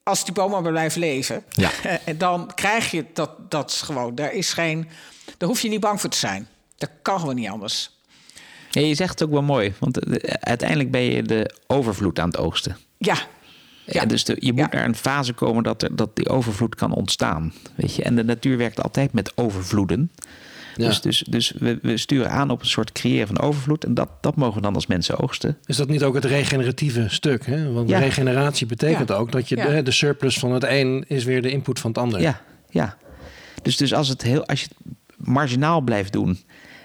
Als 0.03 0.25
die 0.25 0.35
bomen 0.35 0.63
maar 0.63 0.73
blijven 0.73 1.01
leven, 1.01 1.45
Ja. 1.51 1.71
en 2.05 2.19
dan 2.19 2.51
krijg 2.55 2.91
je 2.91 3.05
dat, 3.13 3.51
dat 3.51 3.73
gewoon. 3.73 4.15
Daar 4.15 4.33
is 4.33 4.53
geen, 4.53 4.89
daar 5.39 5.49
hoef 5.49 5.61
je 5.61 5.69
niet 5.69 5.81
bang 5.81 6.01
voor 6.01 6.11
te 6.11 6.19
zijn. 6.19 6.49
Dat 6.77 6.91
kan 7.03 7.21
gewoon 7.21 7.35
niet 7.35 7.49
anders. 7.49 7.91
Ja, 8.71 8.81
je 8.81 8.95
zegt 8.95 9.11
het 9.11 9.23
ook 9.23 9.31
wel 9.35 9.43
mooi, 9.43 9.75
want 9.79 9.99
eh, 9.99 10.35
uiteindelijk 10.41 10.91
ben 10.91 11.03
je 11.03 11.23
de 11.23 11.55
overvloed 11.67 12.19
aan 12.19 12.29
het 12.29 12.37
oogsten. 12.37 12.77
Ja, 12.99 13.17
Ja. 13.87 14.05
Dus 14.05 14.25
de, 14.25 14.37
je 14.39 14.53
moet 14.53 14.61
Ja. 14.73 14.77
naar 14.77 14.85
een 14.85 14.95
fase 14.95 15.33
komen 15.33 15.63
dat, 15.63 15.83
er, 15.83 15.97
dat 15.97 16.17
die 16.17 16.29
overvloed 16.29 16.75
kan 16.75 16.93
ontstaan. 16.93 17.53
Weet 17.75 17.95
je? 17.95 18.03
En 18.03 18.15
de 18.17 18.25
natuur 18.25 18.57
werkt 18.57 18.83
altijd 18.83 19.13
met 19.13 19.33
overvloeden. 19.37 20.11
Ja. 20.77 20.87
Dus, 20.87 21.01
dus, 21.01 21.25
dus 21.29 21.53
we, 21.59 21.79
we 21.83 21.97
sturen 21.97 22.31
aan 22.31 22.51
op 22.51 22.61
een 22.61 22.67
soort 22.67 22.93
creëren 22.93 23.27
van 23.27 23.41
overvloed. 23.41 23.85
En 23.85 23.95
dat, 23.95 24.09
dat 24.21 24.37
mogen 24.37 24.55
we 24.57 24.61
dan 24.61 24.75
als 24.75 24.87
mensen 24.87 25.19
oogsten. 25.19 25.59
Is 25.67 25.77
dat 25.77 25.89
niet 25.89 26.03
ook 26.03 26.15
het 26.15 26.25
regeneratieve 26.25 27.05
stuk? 27.09 27.47
Hè? 27.47 27.73
Want 27.73 27.89
Ja. 27.89 27.99
regeneratie 27.99 28.67
betekent 28.67 29.09
Ja. 29.09 29.15
ook 29.15 29.33
dat 29.33 29.49
je 29.49 29.57
Ja. 29.57 29.67
de, 29.69 29.83
de 29.83 29.91
surplus 29.91 30.39
van 30.39 30.53
het 30.53 30.65
een 30.65 31.05
is 31.09 31.25
weer 31.25 31.43
de 31.43 31.51
input 31.51 31.81
van 31.81 31.91
het 31.91 31.99
ander. 32.01 32.21
Ja, 32.21 32.41
ja. 32.71 32.97
Dus, 33.63 33.77
dus 33.77 33.95
als, 33.95 34.09
het 34.09 34.23
heel, 34.23 34.47
als 34.47 34.61
je 34.61 34.67
het 34.69 34.95
marginaal 35.27 35.81
blijft 35.81 36.13
doen 36.13 36.39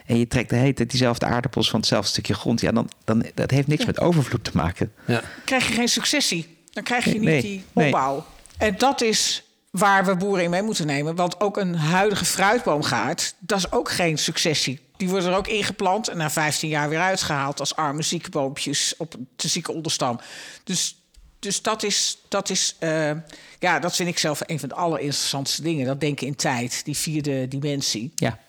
en 0.06 0.18
je 0.18 0.28
trekt 0.28 0.50
de 0.50 0.56
hele 0.56 0.74
tijd 0.74 0.90
diezelfde 0.90 1.26
aardappels 1.26 1.70
van 1.70 1.80
hetzelfde 1.80 2.10
stukje 2.10 2.34
grond, 2.34 2.62
ja, 2.62 2.72
dan, 2.72 2.90
dan 3.04 3.26
dat 3.34 3.52
heeft 3.52 3.68
niks 3.68 3.86
met 3.86 4.00
overvloed 4.00 4.44
te 4.44 4.52
maken. 4.54 4.92
Ja. 5.08 5.22
krijg 5.46 5.68
je 5.68 5.74
geen 5.74 5.88
successie. 5.88 6.58
Dan 6.80 6.88
krijg 6.88 7.06
je 7.06 7.20
niet 7.20 7.30
Nee, 7.30 7.42
die 7.42 7.64
nee. 7.74 7.86
opbouw. 7.86 8.26
En 8.58 8.78
dat 8.78 9.02
is 9.02 9.44
waar 9.70 10.06
we 10.06 10.16
boeren 10.16 10.44
in 10.44 10.50
mee 10.50 10.62
moeten 10.62 10.86
nemen. 10.86 11.16
Want 11.16 11.40
ook 11.40 11.58
een 11.58 11.76
huidige 11.76 12.26
fruitboomgaard, 12.26 13.36
dat 13.40 13.58
is 13.58 13.72
ook 13.72 13.92
geen 13.92 14.18
successie. 14.18 14.80
Die 14.98 15.10
worden 15.10 15.32
er 15.32 15.38
ook 15.38 15.48
ingeplant 15.48 16.08
en 16.08 16.18
na 16.18 16.30
15 16.30 16.70
jaar 16.70 16.90
weer 16.90 17.00
uitgehaald 17.00 17.60
als 17.60 17.76
arme 17.76 18.02
zieke 18.02 18.30
boompjes 18.30 18.94
op 18.98 19.16
te 19.36 19.48
zieke 19.48 19.72
onderstam. 19.72 20.20
Dus, 20.64 20.96
dus 21.40 21.62
dat 21.62 21.84
is, 21.84 22.18
dat 22.28 22.50
is 22.50 22.76
eh, 22.80 23.12
ja, 23.60 23.80
dat 23.80 23.96
vind 23.96 24.10
ik 24.10 24.18
zelf 24.18 24.42
een 24.46 24.60
van 24.60 24.70
de 24.70 24.76
allerinteressantste 24.76 25.62
dingen. 25.62 25.86
Dat 25.86 26.00
denken 26.00 26.28
in 26.28 26.36
tijd, 26.36 26.86
die 26.86 26.98
vierde 26.98 27.48
dimensie. 27.48 28.12
Ja, 28.16 28.40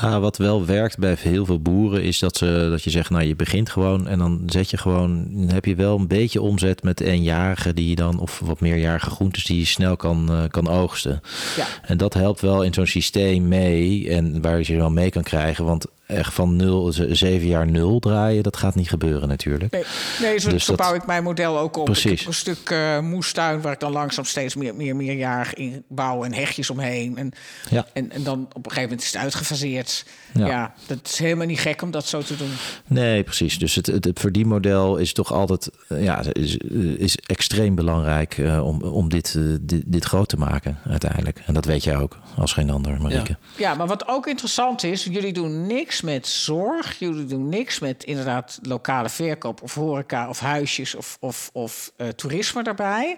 Ah, 0.00 0.20
wat 0.20 0.36
wel 0.36 0.66
werkt 0.66 0.98
bij 0.98 1.16
heel 1.18 1.44
veel 1.44 1.60
boeren 1.60 2.02
is 2.02 2.18
dat, 2.18 2.36
ze, 2.36 2.66
dat 2.70 2.82
je 2.82 2.90
zegt, 2.90 3.10
nou 3.10 3.24
je 3.24 3.36
begint 3.36 3.70
gewoon 3.70 4.08
en 4.08 4.18
dan 4.18 4.42
zet 4.46 4.70
je 4.70 4.76
gewoon, 4.76 5.26
dan 5.30 5.48
heb 5.48 5.64
je 5.64 5.74
wel 5.74 5.98
een 5.98 6.08
beetje 6.08 6.42
omzet 6.42 6.82
met 6.82 7.00
eenjarige 7.00 7.74
die 7.74 7.88
je 7.88 7.94
dan, 7.94 8.18
of 8.18 8.40
wat 8.44 8.60
meerjarige 8.60 9.10
groentes 9.10 9.44
die 9.44 9.58
je 9.58 9.64
snel 9.64 9.96
kan, 9.96 10.30
eh, 10.30 10.42
kan 10.48 10.68
oogsten. 10.68 11.20
Ja. 11.56 11.66
En 11.82 11.96
dat 11.96 12.14
helpt 12.14 12.40
wel 12.40 12.62
in 12.62 12.74
zo'n 12.74 12.86
systeem 12.86 13.48
mee 13.48 14.08
en 14.10 14.42
waar 14.42 14.58
je 14.58 14.64
ze 14.64 14.76
wel 14.76 14.90
mee 14.90 15.10
kan 15.10 15.22
krijgen, 15.22 15.64
want 15.64 15.86
echt 16.12 16.34
van 16.34 16.56
nul, 16.56 16.92
ze- 16.92 17.14
zeven 17.14 17.46
jaar 17.48 17.66
nul 17.66 17.98
draaien, 17.98 18.42
dat 18.42 18.56
gaat 18.56 18.74
niet 18.74 18.88
gebeuren 18.88 19.28
natuurlijk. 19.28 19.72
Nee, 19.72 19.84
nee 20.20 20.38
zo, 20.38 20.50
Dus 20.50 20.64
zo 20.64 20.76
dat- 20.76 20.86
bouw 20.86 20.94
ik 20.94 21.06
mijn 21.06 21.22
model 21.22 21.58
ook 21.58 21.76
op. 21.76 21.84
Precies. 21.84 22.10
Ik 22.12 22.18
heb 22.18 22.26
een 22.26 22.34
stuk 22.34 22.70
eh, 22.70 23.00
moestuin 23.00 23.60
waar 23.60 23.72
ik 23.72 23.80
dan 23.80 23.92
langzaam 23.92 24.24
steeds 24.24 24.54
meer, 24.54 24.74
meer 24.74 24.96
meerjarig 24.96 25.54
in 25.54 25.84
bouw 25.88 26.24
en 26.24 26.34
hegjes 26.34 26.70
omheen. 26.70 27.16
En, 27.16 27.30
Ja. 27.70 27.86
en, 27.92 28.10
en 28.10 28.22
dan 28.22 28.40
op 28.42 28.56
een 28.56 28.62
gegeven 28.62 28.82
moment 28.82 29.00
is 29.00 29.12
het 29.12 29.22
uitgefaseerd. 29.22 30.04
Ja. 30.34 30.46
Ja. 30.46 30.74
dat 30.86 30.98
is 31.04 31.18
helemaal 31.18 31.46
niet 31.46 31.60
gek 31.60 31.82
om 31.82 31.90
dat 31.90 32.06
zo 32.06 32.20
te 32.22 32.36
doen. 32.36 32.50
Nee, 32.86 33.22
precies. 33.22 33.58
Dus 33.58 33.74
het, 33.74 33.86
het, 33.86 34.04
het 34.04 34.20
verdienmodel 34.20 34.96
is 34.96 35.12
toch 35.12 35.32
altijd 35.32 35.70
eh, 35.88 36.04
ja, 36.04 36.22
is, 36.32 36.56
is 36.96 37.16
extreem 37.26 37.74
belangrijk 37.74 38.38
eh, 38.38 38.66
om, 38.66 38.82
om 38.82 39.08
dit, 39.08 39.34
eh, 39.38 39.42
dit, 39.60 39.82
dit 39.86 40.04
groot 40.04 40.28
te 40.28 40.36
maken 40.36 40.78
uiteindelijk. 40.88 41.42
En 41.46 41.54
dat 41.54 41.64
weet 41.64 41.84
jij 41.84 41.96
ook 41.96 42.18
als 42.36 42.52
geen 42.52 42.70
ander, 42.70 43.00
Marieke. 43.00 43.36
Ja, 43.56 43.74
maar 43.74 43.86
wat 43.86 44.08
ook 44.08 44.26
interessant 44.26 44.82
is, 44.84 45.04
jullie 45.04 45.32
doen 45.32 45.66
niks 45.66 46.00
met 46.02 46.26
zorg. 46.26 46.98
Jullie 46.98 47.24
doen 47.24 47.48
niks 47.48 47.78
met 47.78 48.04
inderdaad 48.04 48.58
lokale 48.62 49.08
verkoop 49.08 49.62
of 49.62 49.74
horeca 49.74 50.28
of 50.28 50.40
huisjes 50.40 50.94
of, 50.94 51.16
of, 51.20 51.50
of 51.52 51.92
eh, 51.96 52.08
toerisme 52.08 52.62
daarbij. 52.62 53.16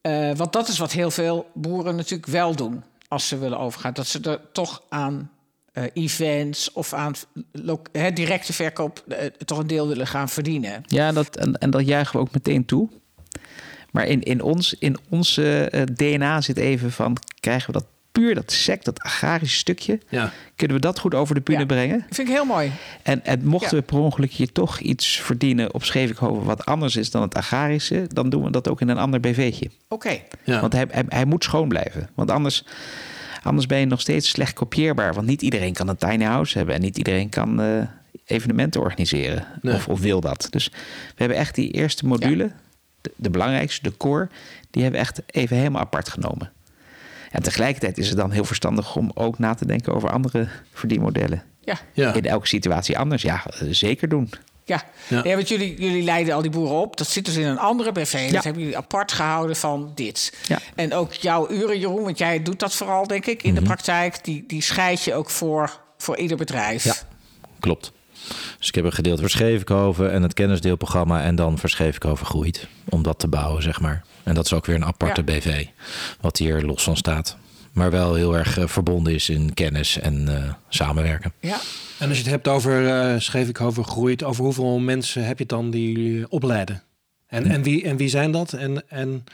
Eh, 0.00 0.32
want 0.36 0.52
dat 0.52 0.68
is 0.68 0.78
wat 0.78 0.92
heel 0.92 1.10
veel 1.10 1.50
boeren 1.54 1.96
natuurlijk 1.96 2.30
wel 2.30 2.54
doen 2.54 2.84
als 3.08 3.28
ze 3.28 3.38
willen 3.38 3.58
overgaan. 3.58 3.92
Dat 3.92 4.06
ze 4.06 4.20
er 4.20 4.40
toch 4.52 4.82
aan 4.88 5.30
eh, 5.72 5.84
events 5.92 6.72
of 6.72 6.92
aan 6.92 7.14
hè, 7.92 8.12
directe 8.12 8.52
verkoop 8.52 9.04
toch 9.44 9.58
een 9.58 9.66
deel 9.66 9.88
willen 9.88 10.06
gaan 10.06 10.28
verdienen. 10.28 10.82
ja 10.86 11.12
dat, 11.12 11.36
en, 11.36 11.54
en 11.54 11.70
dat 11.70 11.86
juichen 11.86 12.12
we 12.12 12.20
ook 12.20 12.32
meteen 12.32 12.64
toe. 12.64 12.88
Maar 13.90 14.06
in, 14.06 14.22
in 14.22 14.42
ons 14.42 14.74
in 14.74 14.96
onze 15.08 15.70
DNA 15.92 16.40
zit 16.40 16.56
even 16.56 16.92
van, 16.92 17.16
krijgen 17.40 17.72
we 17.72 17.78
dat 17.78 17.86
puur, 18.20 18.34
dat 18.34 18.52
sec, 18.52 18.84
dat 18.84 19.00
agrarische 19.00 19.56
stukje, 19.58 19.98
Ja. 20.08 20.32
kunnen 20.56 20.76
we 20.76 20.82
dat 20.82 20.98
goed 20.98 21.14
over 21.14 21.34
de 21.34 21.40
bühne 21.40 21.60
Ja. 21.60 21.66
brengen? 21.66 21.98
Dat 21.98 22.14
vind 22.14 22.28
ik 22.28 22.34
heel 22.34 22.44
mooi. 22.44 22.72
En, 23.02 23.24
en 23.24 23.44
mochten 23.46 23.76
Ja. 23.76 23.82
we 23.82 23.82
per 23.82 23.98
ongeluk 23.98 24.30
hier 24.32 24.52
toch 24.52 24.78
iets 24.78 25.20
verdienen 25.20 25.74
op 25.74 25.84
Schevikhoven 25.84 26.44
wat 26.44 26.64
anders 26.64 26.96
is 26.96 27.10
dan 27.10 27.22
het 27.22 27.34
agrarische, 27.34 28.06
dan 28.12 28.28
doen 28.30 28.42
we 28.44 28.50
dat 28.50 28.68
ook 28.68 28.80
in 28.80 28.88
een 28.88 28.98
ander 28.98 29.20
BV'tje. 29.20 29.70
Oké. 29.88 30.18
Ja. 30.44 30.60
Want 30.60 30.72
hij, 30.72 30.86
hij, 30.90 31.04
hij 31.08 31.24
moet 31.24 31.44
schoon 31.44 31.68
blijven. 31.68 32.08
Want 32.14 32.30
anders, 32.30 32.64
anders 33.42 33.66
ben 33.66 33.78
je 33.78 33.86
nog 33.86 34.00
steeds 34.00 34.28
slecht 34.28 34.52
kopieerbaar. 34.52 35.14
Want 35.14 35.26
niet 35.26 35.42
iedereen 35.42 35.72
kan 35.72 35.88
een 35.88 35.96
tiny 35.96 36.24
house 36.24 36.56
hebben. 36.58 36.74
En 36.74 36.80
niet 36.80 36.98
iedereen 36.98 37.28
kan 37.28 37.60
eh, 37.60 37.82
evenementen 38.24 38.80
organiseren. 38.80 39.46
Nee. 39.62 39.74
Of, 39.74 39.88
of 39.88 40.00
wil 40.00 40.20
dat. 40.20 40.46
Dus 40.50 40.68
we 40.68 41.14
hebben 41.14 41.36
echt 41.36 41.54
die 41.54 41.70
eerste 41.70 42.06
module, 42.06 42.50
de, 43.00 43.12
de 43.16 43.30
belangrijkste, 43.30 43.82
de 43.82 43.96
core, 43.96 44.28
die 44.70 44.82
hebben 44.82 45.00
we 45.00 45.06
echt 45.06 45.22
even 45.26 45.56
helemaal 45.56 45.80
apart 45.82 46.08
genomen. 46.08 46.52
En 47.30 47.42
tegelijkertijd 47.42 47.98
is 47.98 48.08
het 48.08 48.16
dan 48.16 48.30
heel 48.30 48.44
verstandig 48.44 48.96
om 48.96 49.10
ook 49.14 49.38
na 49.38 49.54
te 49.54 49.66
denken 49.66 49.94
over 49.94 50.10
andere 50.10 50.48
verdienmodellen. 50.72 51.42
Ja. 51.60 51.78
Ja. 51.92 52.14
In 52.14 52.24
elke 52.24 52.46
situatie 52.46 52.98
anders. 52.98 53.22
Ja, 53.22 53.44
eh, 53.46 53.68
zeker 53.70 54.08
doen. 54.08 54.30
Ja, 54.64 54.82
Ja. 55.08 55.20
ja. 55.24 55.34
want 55.34 55.48
jullie, 55.48 55.80
jullie 55.80 56.02
leiden 56.02 56.34
al 56.34 56.42
die 56.42 56.50
boeren 56.50 56.76
op. 56.76 56.96
Dat 56.96 57.06
zit 57.06 57.24
dus 57.24 57.36
in 57.36 57.46
een 57.46 57.58
andere 57.58 57.92
BV. 57.92 58.12
Ja. 58.26 58.32
Dat 58.32 58.44
hebben 58.44 58.62
jullie 58.62 58.76
apart 58.76 59.12
gehouden 59.12 59.56
van 59.56 59.92
dit. 59.94 60.36
Ja. 60.46 60.58
En 60.74 60.94
ook 60.94 61.12
jouw 61.12 61.50
uren, 61.50 61.78
Jeroen, 61.78 62.02
want 62.02 62.18
jij 62.18 62.42
doet 62.42 62.58
dat 62.58 62.74
vooral, 62.74 63.06
denk 63.06 63.26
ik, 63.26 63.42
in 63.42 63.54
de 63.54 63.62
praktijk. 63.62 64.24
Die, 64.24 64.44
die 64.46 64.62
scheid 64.62 65.02
je 65.02 65.14
ook 65.14 65.30
voor, 65.30 65.80
voor 65.98 66.16
ieder 66.16 66.36
bedrijf. 66.36 66.84
Ja. 66.84 66.94
Klopt. 67.60 67.92
Dus 68.58 68.68
ik 68.68 68.74
heb 68.74 68.84
een 68.84 68.92
gedeelte 68.92 69.20
voor 69.20 69.30
Schevenkoven 69.30 70.12
en 70.12 70.22
het 70.22 70.34
kennisdeelprogramma 70.34 71.22
en 71.22 71.34
dan 71.34 71.58
voor 71.58 71.68
Schevenkoven 71.70 72.26
groeit. 72.26 72.66
Om 72.88 73.02
dat 73.02 73.18
te 73.18 73.28
bouwen, 73.28 73.62
zeg 73.62 73.80
maar. 73.80 74.04
En 74.28 74.34
dat 74.34 74.44
is 74.44 74.52
ook 74.52 74.66
weer 74.66 74.76
een 74.76 74.84
aparte 74.84 75.22
Ja. 75.26 75.38
BV, 75.38 75.66
wat 76.20 76.36
hier 76.36 76.62
los 76.62 76.82
van 76.82 76.96
staat. 76.96 77.36
Maar 77.72 77.90
wel 77.90 78.14
heel 78.14 78.36
erg 78.36 78.58
eh, 78.58 78.66
verbonden 78.66 79.14
is 79.14 79.28
in 79.28 79.54
kennis 79.54 79.98
en 79.98 80.36
eh, 80.36 80.52
samenwerken. 80.68 81.32
Ja. 81.40 81.58
En 81.98 82.08
als 82.08 82.16
je 82.16 82.22
het 82.22 82.32
hebt 82.32 82.48
over 82.48 82.82
uh, 82.82 83.20
Schevikhoven 83.20 83.84
groeit, 83.84 84.22
over 84.22 84.44
hoeveel 84.44 84.78
mensen 84.78 85.26
heb 85.26 85.38
je 85.38 85.46
dan 85.46 85.70
die 85.70 85.92
jullie 85.92 86.30
opleiden? 86.30 86.82
En, 87.26 87.46
en, 87.46 87.62
wie, 87.62 87.84
en 87.84 87.96
wie 87.96 88.08
zijn 88.08 88.30
dat? 88.30 88.52
En, 88.52 88.88
en 88.88 89.24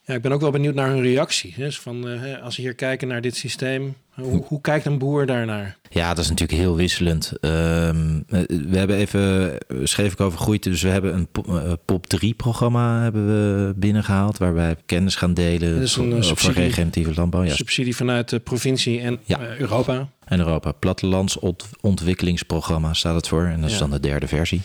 ja, 0.00 0.14
ik 0.14 0.22
ben 0.22 0.32
ook 0.32 0.40
wel 0.40 0.50
benieuwd 0.50 0.74
naar 0.74 0.88
hun 0.88 1.02
reactie. 1.02 1.54
Dus 1.56 1.80
van, 1.80 2.08
uh, 2.08 2.42
als 2.42 2.54
ze 2.54 2.60
hier 2.60 2.74
kijken 2.74 3.08
naar 3.08 3.20
dit 3.20 3.36
systeem, 3.36 3.96
hoe, 4.14 4.44
hoe 4.46 4.60
kijkt 4.60 4.86
een 4.86 4.98
boer 4.98 5.26
daarnaar? 5.26 5.76
Ja, 5.90 6.14
dat 6.14 6.24
is 6.24 6.30
natuurlijk 6.30 6.58
heel 6.58 6.76
wisselend. 6.76 7.32
Um, 7.40 8.24
we 8.26 8.78
hebben 8.78 8.96
even, 8.96 9.58
schreef 9.82 10.12
ik 10.12 10.20
over 10.20 10.38
groeit, 10.38 10.62
dus 10.62 10.82
we 10.82 10.88
hebben 10.88 11.14
een 11.14 11.28
uh, 11.48 11.72
POP 11.84 12.06
3 12.06 12.34
programma 12.34 13.02
hebben 13.02 13.26
we 13.26 13.74
binnengehaald, 13.76 14.38
waarbij 14.38 14.70
we 14.70 14.76
kennis 14.86 15.14
gaan 15.14 15.34
delen 15.34 15.74
Dat 15.74 15.82
is 15.82 15.96
een, 15.96 16.24
subsidie, 16.24 16.36
voor 16.36 16.52
regeneratieve 16.62 17.14
landbouw. 17.14 17.42
Ja. 17.42 17.54
Subsidie 17.54 17.96
vanuit 17.96 18.28
de 18.28 18.38
provincie 18.38 19.00
en 19.00 19.18
ja. 19.24 19.38
Europa. 19.58 20.08
En 20.24 20.38
Europa. 20.38 20.72
Plattelandsontwikkelingsprogramma 20.72 22.92
staat 22.92 23.14
het 23.14 23.28
voor. 23.28 23.44
En 23.44 23.60
dat 23.60 23.70
is 23.70 23.76
ja. 23.76 23.80
dan 23.80 23.90
de 23.90 24.00
derde 24.00 24.28
versie. 24.28 24.60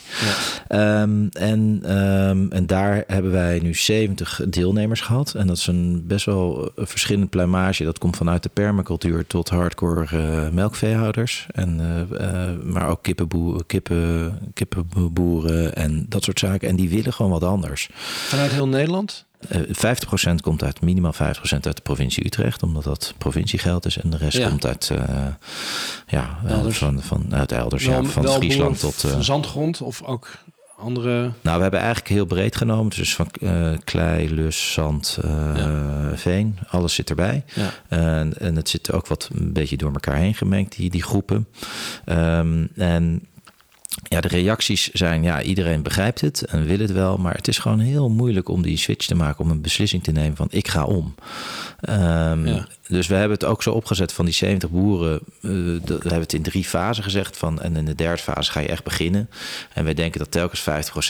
Ja. 0.68 1.02
Um, 1.02 1.28
en, 1.28 1.96
um, 1.96 2.52
en 2.52 2.66
daar 2.66 3.04
hebben 3.06 3.32
wij 3.32 3.58
nu 3.62 3.74
70 3.74 4.40
deelnemers 4.48 5.00
gehad. 5.00 5.34
En 5.34 5.46
dat 5.46 5.56
is 5.56 5.66
een 5.66 6.06
best 6.06 6.24
wel 6.24 6.70
verschillend 6.76 7.30
pluimage. 7.30 7.84
Dat 7.84 7.98
komt 7.98 8.16
vanuit 8.16 8.42
de 8.42 8.50
permacultuur 8.52 9.26
tot 9.26 9.37
hardcore 9.46 10.06
uh, 10.14 10.48
melkveehouders. 10.48 11.46
En, 11.52 11.80
uh, 12.20 12.72
maar 12.72 12.88
ook 12.88 13.02
kippenboeren, 13.02 13.66
kippen, 13.66 14.38
kippenboeren 14.54 15.74
en 15.74 16.06
dat 16.08 16.24
soort 16.24 16.38
zaken. 16.38 16.68
En 16.68 16.76
die 16.76 16.88
willen 16.88 17.12
gewoon 17.12 17.30
wat 17.30 17.44
anders. 17.44 17.88
Vanuit 18.28 18.50
heel 18.50 18.68
Nederland? 18.68 19.26
Uh, 19.48 19.60
50% 20.30 20.34
komt 20.42 20.62
uit, 20.62 20.80
minimaal 20.80 21.14
50% 21.14 21.16
uit 21.50 21.76
de 21.76 21.82
provincie 21.82 22.26
Utrecht, 22.26 22.62
omdat 22.62 22.84
dat 22.84 23.14
provinciegeld 23.18 23.86
is. 23.86 23.98
En 23.98 24.10
de 24.10 24.16
rest 24.16 24.36
ja. 24.36 24.48
komt 24.48 24.66
uit, 24.66 24.90
uh, 24.92 24.98
ja, 26.06 26.38
uh, 26.46 26.66
van, 26.66 27.02
van, 27.02 27.34
uit 27.34 27.52
elders, 27.52 27.86
wel, 27.86 28.02
ja, 28.02 28.08
van 28.08 28.28
Friesland 28.28 28.80
tot... 28.80 29.04
Zandgrond 29.20 29.80
of 29.80 30.02
ook 30.02 30.28
andere... 30.78 31.32
Nou, 31.40 31.56
we 31.56 31.62
hebben 31.62 31.80
eigenlijk 31.80 32.08
heel 32.08 32.24
breed 32.24 32.56
genomen. 32.56 32.96
Dus 32.96 33.14
van 33.14 33.30
klei, 33.84 34.34
lus, 34.34 34.72
zand, 34.72 35.18
ja. 35.22 36.10
veen. 36.14 36.58
Alles 36.68 36.94
zit 36.94 37.10
erbij. 37.10 37.44
Ja. 37.54 37.70
En, 37.88 38.38
en 38.38 38.56
het 38.56 38.68
zit 38.68 38.92
ook 38.92 39.06
wat 39.06 39.30
een 39.34 39.52
beetje 39.52 39.76
door 39.76 39.92
elkaar 39.92 40.16
heen 40.16 40.34
gemengd, 40.34 40.76
die, 40.76 40.90
die 40.90 41.02
groepen. 41.02 41.48
Um, 42.06 42.68
en 42.76 43.22
ja, 44.02 44.20
de 44.20 44.28
reacties 44.28 44.90
zijn, 44.90 45.22
ja, 45.22 45.42
iedereen 45.42 45.82
begrijpt 45.82 46.20
het 46.20 46.42
en 46.42 46.66
wil 46.66 46.78
het 46.78 46.92
wel, 46.92 47.16
maar 47.16 47.34
het 47.34 47.48
is 47.48 47.58
gewoon 47.58 47.78
heel 47.78 48.08
moeilijk 48.08 48.48
om 48.48 48.62
die 48.62 48.76
switch 48.76 49.06
te 49.06 49.14
maken, 49.14 49.44
om 49.44 49.50
een 49.50 49.60
beslissing 49.60 50.02
te 50.02 50.12
nemen 50.12 50.36
van 50.36 50.48
ik 50.50 50.68
ga 50.68 50.84
om. 50.84 51.14
Um, 51.88 52.46
ja. 52.46 52.66
Dus 52.88 53.06
we 53.06 53.14
hebben 53.14 53.38
het 53.38 53.44
ook 53.44 53.62
zo 53.62 53.72
opgezet 53.72 54.12
van 54.12 54.24
die 54.24 54.34
70 54.34 54.70
boeren, 54.70 55.20
uh, 55.40 55.50
we 55.80 55.80
hebben 55.88 56.20
het 56.20 56.32
in 56.32 56.42
drie 56.42 56.64
fasen 56.64 57.02
gezegd 57.02 57.36
van 57.36 57.60
en 57.60 57.76
in 57.76 57.84
de 57.84 57.94
derde 57.94 58.22
fase 58.22 58.50
ga 58.50 58.60
je 58.60 58.68
echt 58.68 58.84
beginnen. 58.84 59.30
En 59.72 59.84
wij 59.84 59.94
denken 59.94 60.18
dat 60.18 60.30
telkens 60.30 60.60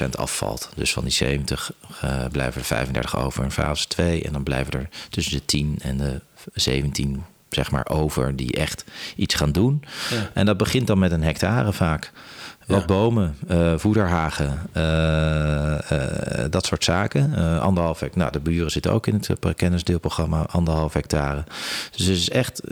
50% 0.04 0.08
afvalt. 0.10 0.68
Dus 0.74 0.92
van 0.92 1.02
die 1.02 1.12
70 1.12 1.72
uh, 2.04 2.24
blijven 2.32 2.60
er 2.60 2.66
35 2.66 3.16
over 3.16 3.44
in 3.44 3.50
fase 3.50 3.86
2 3.86 4.22
en 4.22 4.32
dan 4.32 4.42
blijven 4.42 4.72
er 4.72 4.88
tussen 5.10 5.32
de 5.32 5.44
10 5.44 5.78
en 5.82 5.96
de 5.96 6.20
17 6.54 7.24
zeg 7.50 7.70
maar 7.70 7.88
over 7.88 8.36
die 8.36 8.52
echt 8.52 8.84
iets 9.16 9.34
gaan 9.34 9.52
doen. 9.52 9.82
Ja. 10.10 10.30
En 10.34 10.46
dat 10.46 10.56
begint 10.56 10.86
dan 10.86 10.98
met 10.98 11.12
een 11.12 11.22
hectare 11.22 11.72
vaak. 11.72 12.12
Wat 12.68 12.80
Ja. 12.80 12.84
bomen, 12.86 13.36
uh, 13.50 13.72
voederhagen, 13.76 14.58
uh, 14.76 14.82
uh, 15.92 16.44
dat 16.50 16.66
soort 16.66 16.84
zaken. 16.84 17.34
anderhalf 17.60 18.00
hectare. 18.00 18.20
Nou, 18.20 18.32
de 18.32 18.50
buren 18.50 18.70
zitten 18.70 18.92
ook 18.92 19.06
in 19.06 19.14
het 19.14 19.54
kennisdeelprogramma, 19.56 20.46
anderhalf 20.50 20.92
hectare. 20.92 21.44
Dus 21.90 22.06
het 22.06 22.16
is 22.16 22.30
echt 22.30 22.62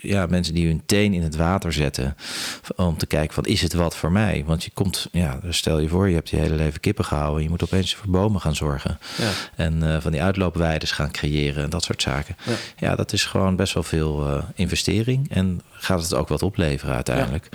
ja, 0.00 0.26
mensen 0.26 0.54
die 0.54 0.66
hun 0.66 0.82
teen 0.86 1.12
in 1.12 1.22
het 1.22 1.36
water 1.36 1.72
zetten. 1.72 2.16
Om 2.76 2.96
te 2.96 3.06
kijken 3.06 3.34
van, 3.34 3.44
is 3.44 3.62
het 3.62 3.72
wat 3.72 3.96
voor 3.96 4.12
mij? 4.12 4.44
Want 4.46 4.64
je 4.64 4.70
komt, 4.74 5.08
ja, 5.12 5.38
stel 5.48 5.78
je 5.78 5.88
voor, 5.88 6.08
je 6.08 6.14
hebt 6.14 6.30
je 6.30 6.36
hele 6.36 6.54
leven 6.54 6.80
kippen 6.80 7.04
gehouden. 7.04 7.42
Je 7.42 7.48
moet 7.48 7.62
opeens 7.62 7.94
voor 7.94 8.10
bomen 8.10 8.40
gaan 8.40 8.54
zorgen. 8.54 8.98
Ja. 9.18 9.30
En 9.56 10.02
van 10.02 10.12
die 10.12 10.22
uitloopweides 10.22 10.90
gaan 10.90 11.10
creëren 11.10 11.64
en 11.64 11.70
dat 11.70 11.84
soort 11.84 12.02
zaken. 12.02 12.36
Ja. 12.44 12.52
Ja, 12.76 12.96
dat 12.96 13.12
is 13.12 13.24
gewoon 13.24 13.56
best 13.56 13.74
wel 13.74 13.82
veel 13.82 14.42
investering 14.54 15.30
en 15.30 15.60
gaat 15.82 16.02
het 16.02 16.14
ook 16.14 16.28
wat 16.28 16.42
opleveren 16.42 16.94
uiteindelijk. 16.94 17.48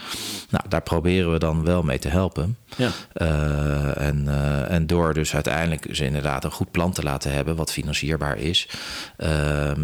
Nou, 0.50 0.64
daar 0.70 0.82
proberen 0.82 1.32
we 1.32 1.40
dan 1.40 1.64
wel 1.64 1.84
mee 1.84 2.00
te 2.00 2.08
helpen. 2.08 2.58
Ja. 2.76 2.90
Uh, 3.22 4.02
en, 4.02 4.24
uh, 4.28 4.72
en 4.72 4.88
door 4.88 5.14
dus 5.14 5.34
uiteindelijk 5.34 5.88
ze 5.92 6.06
inderdaad 6.06 6.44
een 6.44 6.52
goed 6.52 6.72
plan 6.72 6.92
te 6.92 7.04
laten 7.04 7.32
hebben, 7.32 7.56
wat 7.56 7.72
financierbaar 7.72 8.38
is 8.38 8.70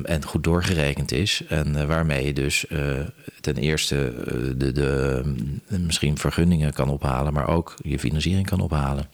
en 0.04 0.26
goed 0.26 0.44
doorgerekend 0.44 1.12
is. 1.12 1.42
En 1.48 1.88
waarmee 1.88 2.26
je 2.26 2.34
dus 2.34 2.66
ten 3.42 3.56
eerste 3.56 4.14
de, 4.58 4.72
de, 4.72 5.22
misschien 5.68 6.18
vergunningen 6.18 6.74
kan 6.74 6.90
ophalen, 6.90 7.34
maar 7.34 7.48
ook 7.48 7.74
je 7.82 8.00
financiering 8.00 8.46
kan 8.46 8.60
ophalen. 8.60 9.10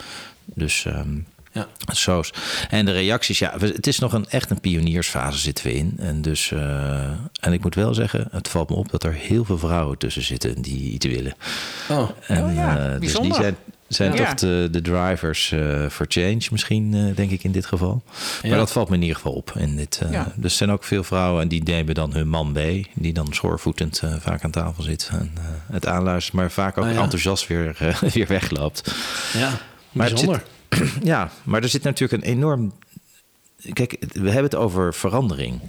Dus. 0.46 0.86
Um, 0.86 1.26
ja. 1.52 1.68
Soos. 1.91 2.34
En 2.70 2.86
de 2.86 2.91
reacties, 2.91 3.39
ja, 3.39 3.54
het 3.60 3.88
is 3.88 4.00
nog 4.00 4.14
een 4.14 4.26
echt 4.30 4.50
een 4.50 4.60
pioniersfase 4.62 5.38
zitten 5.38 5.66
we 5.66 5.74
in. 5.74 5.93
En 6.00 6.22
dus, 6.22 6.52
uh, 6.52 7.00
en 7.39 7.54
ik 7.54 7.64
moet 7.64 7.76
wel 7.76 7.93
zeggen, 7.93 8.28
het 8.32 8.47
valt 8.47 8.70
me 8.70 8.76
op 8.76 8.89
dat 8.91 9.04
er 9.04 9.14
heel 9.14 9.45
veel 9.45 9.58
vrouwen 9.58 9.97
tussen 9.97 10.24
zitten 10.24 10.62
die 10.62 10.91
iets 10.91 11.06
willen. 11.06 11.34
Oh, 11.89 12.10
en, 12.28 12.43
oh 12.45 12.54
ja, 12.54 12.93
uh, 12.93 13.00
dus 13.00 13.14
die 13.14 13.34
zijn, 13.34 13.56
zijn 13.88 14.14
Ja. 14.14 14.18
toch 14.26 14.34
de, 14.34 14.68
de 14.72 14.82
drivers 14.82 15.52
uh, 15.52 15.88
for 15.89 16.06
change 16.10 16.41
misschien, 16.52 16.93
uh, 16.93 17.16
denk 17.16 17.32
ik 17.32 17.43
in 17.43 17.52
dit 17.52 17.66
geval. 17.66 18.04
Maar 18.41 18.52
Ja. 18.52 18.58
dat 18.58 18.72
valt 18.72 18.89
me 18.89 18.95
in 18.95 19.02
ieder 19.02 19.16
geval 19.16 19.34
op. 19.34 19.52
In 19.58 19.76
dit, 19.76 20.00
uh, 20.04 20.12
Ja. 20.12 20.32
Dus 20.36 20.52
er 20.52 20.58
zijn 20.58 20.72
ook 20.72 20.84
veel 20.84 21.04
vrouwen 21.04 21.41
en 21.41 21.47
die 21.47 21.64
nemen 21.64 21.95
dan 21.95 22.14
hun 22.14 22.28
man 22.28 22.52
mee, 22.52 22.88
die 22.93 23.14
dan 23.14 23.28
schoorvoetend 23.34 24.02
uh, 24.04 24.14
vaak 24.20 24.43
aan 24.43 24.52
tafel 24.52 24.84
zit 24.84 25.10
en 25.12 25.32
uh, 25.38 25.43
het 25.72 25.86
aanluistert, 25.88 26.36
maar 26.36 26.52
vaak 26.52 26.78
ook 26.78 26.86
Ah, 26.86 26.93
ja. 26.93 27.02
enthousiast 27.02 27.47
weer, 27.47 27.78
uh, 27.82 27.95
weer 28.14 28.28
wegloopt. 28.28 28.93
Ja, 29.34 29.50
Maar 29.91 30.08
bijzonder. 30.10 30.43
Ja, 31.04 31.32
maar 31.44 31.64
er 31.64 31.70
zit 31.70 31.84
natuurlijk 31.84 32.24
een 32.24 32.30
enorm. 32.30 32.74
Kijk, 33.74 34.06
we 34.14 34.26
hebben 34.30 34.44
het 34.44 34.56
over 34.56 34.94
verandering. 34.94 35.62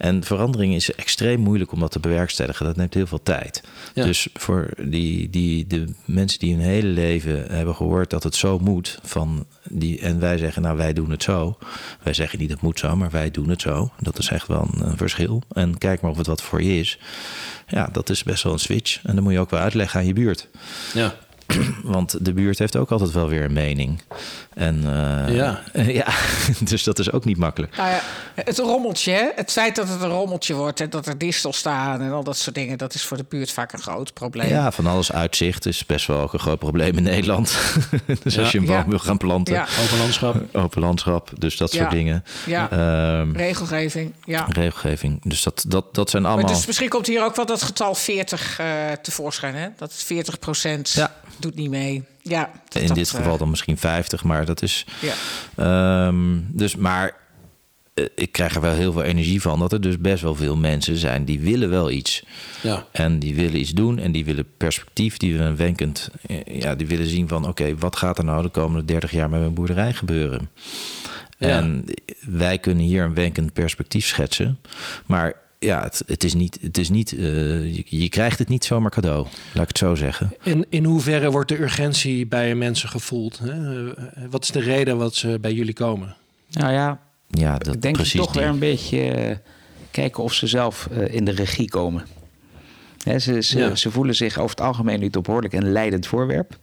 En 0.00 0.24
verandering 0.24 0.74
is 0.74 0.94
extreem 0.94 1.40
moeilijk 1.40 1.72
om 1.72 1.80
dat 1.80 1.90
te 1.90 2.00
bewerkstelligen. 2.00 2.66
Dat 2.66 2.76
neemt 2.76 2.94
heel 2.94 3.06
veel 3.06 3.22
tijd. 3.22 3.62
Ja. 3.94 4.04
Dus 4.04 4.28
voor 4.34 4.70
die, 4.82 5.30
die, 5.30 5.66
de 5.66 5.84
mensen 6.04 6.38
die 6.38 6.54
hun 6.54 6.64
hele 6.64 6.88
leven 6.88 7.46
hebben 7.50 7.74
gehoord 7.74 8.10
dat 8.10 8.22
het 8.22 8.34
zo 8.34 8.58
moet. 8.58 8.98
Van 9.02 9.46
die, 9.68 10.00
en 10.00 10.20
wij 10.20 10.38
zeggen, 10.38 10.62
nou 10.62 10.76
wij 10.76 10.92
doen 10.92 11.10
het 11.10 11.22
zo. 11.22 11.58
Wij 12.02 12.14
zeggen 12.14 12.38
niet 12.38 12.50
het 12.50 12.60
moet 12.60 12.78
zo, 12.78 12.96
maar 12.96 13.10
wij 13.10 13.30
doen 13.30 13.48
het 13.48 13.60
zo. 13.60 13.90
Dat 13.98 14.18
is 14.18 14.28
echt 14.28 14.46
wel 14.46 14.68
een, 14.72 14.86
een 14.86 14.96
verschil. 14.96 15.42
En 15.52 15.78
kijk 15.78 16.00
maar 16.00 16.10
of 16.10 16.16
het 16.16 16.26
wat 16.26 16.42
voor 16.42 16.62
je 16.62 16.78
is. 16.78 16.98
Ja, 17.66 17.88
dat 17.92 18.10
is 18.10 18.22
best 18.22 18.42
wel 18.42 18.52
een 18.52 18.58
switch. 18.58 19.00
En 19.02 19.14
dan 19.14 19.24
moet 19.24 19.32
je 19.32 19.38
ook 19.38 19.50
wel 19.50 19.60
uitleggen 19.60 20.00
aan 20.00 20.06
je 20.06 20.12
buurt. 20.12 20.48
Ja. 20.94 21.14
Want 21.82 22.24
de 22.24 22.32
buurt 22.32 22.58
heeft 22.58 22.76
ook 22.76 22.90
altijd 22.90 23.12
wel 23.12 23.28
weer 23.28 23.44
een 23.44 23.52
mening. 23.52 24.00
En 24.60 24.76
uh, 24.84 25.34
Ja. 25.36 25.60
ja, 26.00 26.06
dus 26.70 26.82
dat 26.84 26.98
is 26.98 27.12
ook 27.12 27.24
niet 27.24 27.36
makkelijk. 27.36 27.76
Nou 27.76 27.88
ja, 27.90 28.00
het 28.34 28.58
rommeltje, 28.58 29.12
hè? 29.12 29.28
het 29.34 29.52
feit 29.52 29.76
dat 29.76 29.88
het 29.88 30.02
een 30.02 30.08
rommeltje 30.08 30.54
wordt 30.54 30.80
en 30.80 30.90
dat 30.90 31.06
er 31.06 31.18
distel 31.18 31.52
staan 31.52 32.00
en 32.00 32.12
al 32.12 32.24
dat 32.24 32.36
soort 32.36 32.54
dingen, 32.54 32.78
dat 32.78 32.94
is 32.94 33.02
voor 33.04 33.16
de 33.16 33.24
buurt 33.28 33.50
vaak 33.50 33.72
een 33.72 33.78
groot 33.78 34.12
probleem. 34.14 34.48
Ja, 34.48 34.72
van 34.72 34.86
alles 34.86 35.12
uitzicht 35.12 35.66
is 35.66 35.86
best 35.86 36.06
wel 36.06 36.20
ook 36.20 36.32
een 36.32 36.38
groot 36.38 36.58
probleem 36.58 36.96
in 36.96 37.02
Nederland. 37.02 37.58
dus 38.22 38.34
Ja. 38.34 38.40
als 38.40 38.52
je 38.52 38.58
een 38.58 38.64
boom 38.64 38.76
Ja. 38.76 38.86
wil 38.86 38.98
gaan 38.98 39.16
planten, 39.18 39.54
Ja. 39.54 39.66
Open 39.84 39.98
landschap. 39.98 40.36
open 40.52 40.80
landschap, 40.80 41.30
dus 41.38 41.56
dat 41.56 41.72
soort 41.72 41.90
dingen. 41.90 42.24
Ja. 42.46 42.70
Ehm, 42.70 43.36
Regelgeving, 43.36 44.12
ja. 44.24 44.46
regelgeving, 44.50 45.20
dus 45.24 45.42
dat, 45.42 45.64
dat, 45.68 45.94
dat 45.94 46.10
zijn 46.10 46.22
Maar 46.22 46.32
allemaal... 46.32 46.52
dus 46.52 46.66
misschien 46.66 46.88
komt 46.88 47.06
hier 47.06 47.24
ook 47.24 47.36
wel 47.36 47.46
dat 47.46 47.62
getal 47.62 47.94
40 47.94 48.58
eh, 48.58 48.66
tevoorschijn, 49.02 49.54
hè? 49.54 49.68
Dat 49.76 49.92
40 49.94 50.38
procent 50.38 50.90
Ja. 50.90 51.12
doet 51.38 51.54
niet 51.54 51.70
mee. 51.70 52.04
Ja, 52.22 52.50
dat 52.68 52.82
in 52.82 52.88
dat, 52.88 52.96
dit 52.96 53.08
eh, 53.08 53.14
geval 53.14 53.38
dan 53.38 53.50
misschien 53.50 53.76
50, 53.76 54.24
maar 54.24 54.44
dat 54.44 54.62
is... 54.62 54.86
Ja. 55.00 55.14
Ehm, 55.56 56.38
dus, 56.48 56.76
maar 56.76 57.16
eh, 57.94 58.04
ik 58.14 58.32
krijg 58.32 58.54
er 58.54 58.60
wel 58.60 58.74
heel 58.74 58.92
veel 58.92 59.02
energie 59.02 59.40
van 59.40 59.58
dat 59.58 59.72
er 59.72 59.80
dus 59.80 59.98
best 59.98 60.22
wel 60.22 60.34
veel 60.34 60.56
mensen 60.56 60.96
zijn 60.96 61.24
die 61.24 61.40
willen 61.40 61.70
wel 61.70 61.90
iets. 61.90 62.24
Ja. 62.60 62.86
En 62.92 63.18
die 63.18 63.34
willen 63.34 63.60
iets 63.60 63.70
doen 63.70 63.98
en 63.98 64.12
die 64.12 64.24
willen 64.24 64.46
perspectief, 64.56 65.16
die 65.16 65.36
willen 65.36 65.56
wenkend, 65.56 66.10
eh, 66.26 66.60
ja, 66.60 66.74
die 66.74 66.86
willen 66.86 67.06
zien 67.06 67.28
van 67.28 67.48
oké, 67.48 67.76
wat 67.76 67.96
gaat 67.96 68.18
er 68.18 68.24
nou 68.24 68.42
de 68.42 68.48
komende 68.48 68.84
30 68.84 69.10
jaar 69.10 69.30
met 69.30 69.40
mijn 69.40 69.54
boerderij 69.54 69.92
gebeuren? 69.92 70.50
Ja. 71.38 71.48
En 71.48 71.84
wij 72.20 72.58
kunnen 72.58 72.84
hier 72.84 73.04
een 73.04 73.14
wenkend 73.14 73.52
perspectief 73.52 74.06
schetsen, 74.06 74.58
maar 75.06 75.34
ja, 75.66 75.82
het, 75.82 76.02
het 76.06 76.24
is 76.24 76.34
niet, 76.34 76.58
het 76.60 76.78
is 76.78 76.88
niet 76.88 77.12
eh, 77.12 77.74
je, 77.74 77.84
je 77.86 78.08
krijgt 78.08 78.38
het 78.38 78.48
niet 78.48 78.64
zomaar 78.64 78.90
cadeau, 78.90 79.26
laat 79.52 79.62
ik 79.62 79.68
het 79.68 79.78
zo 79.78 79.94
zeggen. 79.94 80.32
In, 80.42 80.66
in 80.68 80.84
hoeverre 80.84 81.30
wordt 81.30 81.48
de 81.48 81.60
urgentie 81.60 82.26
bij 82.26 82.54
mensen 82.54 82.88
gevoeld? 82.88 83.38
Hè? 83.38 83.88
Eh, 83.94 84.04
Wat 84.30 84.42
is 84.42 84.50
de 84.50 84.60
reden 84.60 84.96
wat 84.98 85.14
ze 85.14 85.38
bij 85.40 85.52
jullie 85.52 85.74
komen? 85.74 86.16
Nou 86.50 86.72
ja, 86.72 87.00
Ja, 87.28 87.58
dat 87.58 87.74
ik 87.74 87.82
denk 87.82 87.94
precies 87.94 88.20
toch 88.20 88.32
die. 88.32 88.40
weer 88.40 88.50
een 88.50 88.58
beetje 88.58 89.10
eh, 89.10 89.36
kijken 89.90 90.22
of 90.22 90.32
ze 90.34 90.46
zelf 90.46 90.86
in 91.10 91.24
de 91.24 91.30
regie 91.32 91.68
komen. 91.68 92.06
Hè, 93.04 93.18
ze, 93.18 93.42
ze, 93.42 93.58
Ja. 93.58 93.74
ze 93.74 93.90
voelen 93.90 94.14
zich 94.14 94.38
over 94.38 94.50
het 94.56 94.60
algemeen 94.66 95.00
nu 95.00 95.10
toch 95.10 95.22
behoorlijk 95.22 95.52
een 95.54 95.72
leidend 95.72 96.06
voorwerp. 96.06 96.58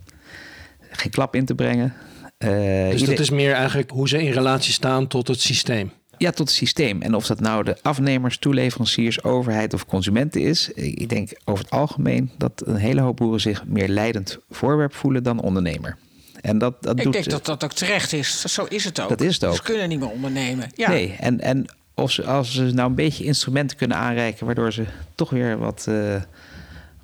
Geen 0.92 1.12
klap 1.12 1.36
in 1.36 1.46
te 1.46 1.56
brengen. 1.56 1.94
Eh, 2.38 2.50
Dus 2.90 2.92
ieder- 3.00 3.08
dat 3.08 3.20
is 3.20 3.30
meer 3.30 3.52
eigenlijk 3.54 3.90
hoe 3.92 4.08
ze 4.08 4.24
in 4.24 4.32
relatie 4.32 4.74
staan 4.74 5.08
tot 5.08 5.28
het 5.28 5.42
systeem. 5.42 5.92
Ja, 6.18 6.30
tot 6.32 6.48
het 6.48 6.58
systeem. 6.58 7.02
En 7.02 7.16
of 7.16 7.26
dat 7.28 7.40
nou 7.40 7.64
de 7.64 7.78
afnemers, 7.82 8.38
toeleveranciers, 8.38 9.24
overheid 9.24 9.74
of 9.74 9.86
consumenten 9.86 10.42
is. 10.42 10.70
Ik 10.74 11.10
denk 11.10 11.30
over 11.46 11.64
het 11.64 11.74
algemeen 11.74 12.32
dat 12.38 12.64
een 12.66 12.76
hele 12.76 13.02
hoop 13.02 13.18
boeren 13.18 13.42
zich 13.42 13.66
meer 13.66 13.88
leidend 13.88 14.38
voorwerp 14.50 14.94
voelen 14.96 15.24
dan 15.24 15.42
ondernemer. 15.42 15.98
En 16.42 16.58
dat, 16.58 16.84
dat 16.84 16.98
Ik 16.98 17.04
doet. 17.04 17.14
denk 17.14 17.30
dat 17.30 17.46
dat 17.46 17.64
ook 17.64 17.74
terecht 17.74 18.14
is. 18.14 18.42
Zo 18.42 18.66
is 18.70 18.84
het 18.84 19.00
ook. 19.00 19.10
Dat 19.10 19.22
is 19.22 19.34
het 19.34 19.44
ook. 19.46 19.56
Ze 19.56 19.62
kunnen 19.62 19.90
niet 19.90 20.00
meer 20.00 20.10
ondernemen. 20.10 20.70
Ja. 20.76 20.90
Nee, 20.90 21.16
en, 21.20 21.40
en 21.40 21.66
of 21.94 22.12
ze, 22.12 22.24
als 22.26 22.54
ze 22.54 22.62
nou 22.64 22.90
een 22.90 22.96
beetje 22.96 23.24
instrumenten 23.24 23.78
kunnen 23.78 23.98
aanreiken, 23.98 24.46
waardoor 24.46 24.74
ze 24.74 24.84
toch 25.16 25.30
weer 25.30 25.58
wat, 25.58 25.86
eh, 25.90 26.16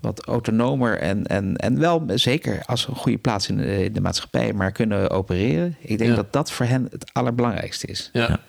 wat 0.02 0.26
autonomer 0.26 1.00
en, 1.00 1.28
en, 1.28 1.56
en 1.56 1.80
wel 1.80 2.04
zeker 2.16 2.62
als 2.66 2.88
een 2.88 2.96
goede 2.96 3.18
plaats 3.18 3.50
in 3.50 3.58
de, 3.58 3.84
in 3.86 3.94
de 3.94 4.02
maatschappij, 4.02 4.54
maar 4.54 4.72
kunnen 4.72 5.10
opereren. 5.10 5.76
Ik 5.80 5.98
denk 5.98 6.10
Ja. 6.10 6.16
dat 6.16 6.34
dat 6.34 6.52
voor 6.52 6.66
hen 6.66 6.88
het 6.92 7.10
allerbelangrijkste 7.14 7.88
is. 7.88 8.10
Ja. 8.14 8.22
Ja. 8.22 8.40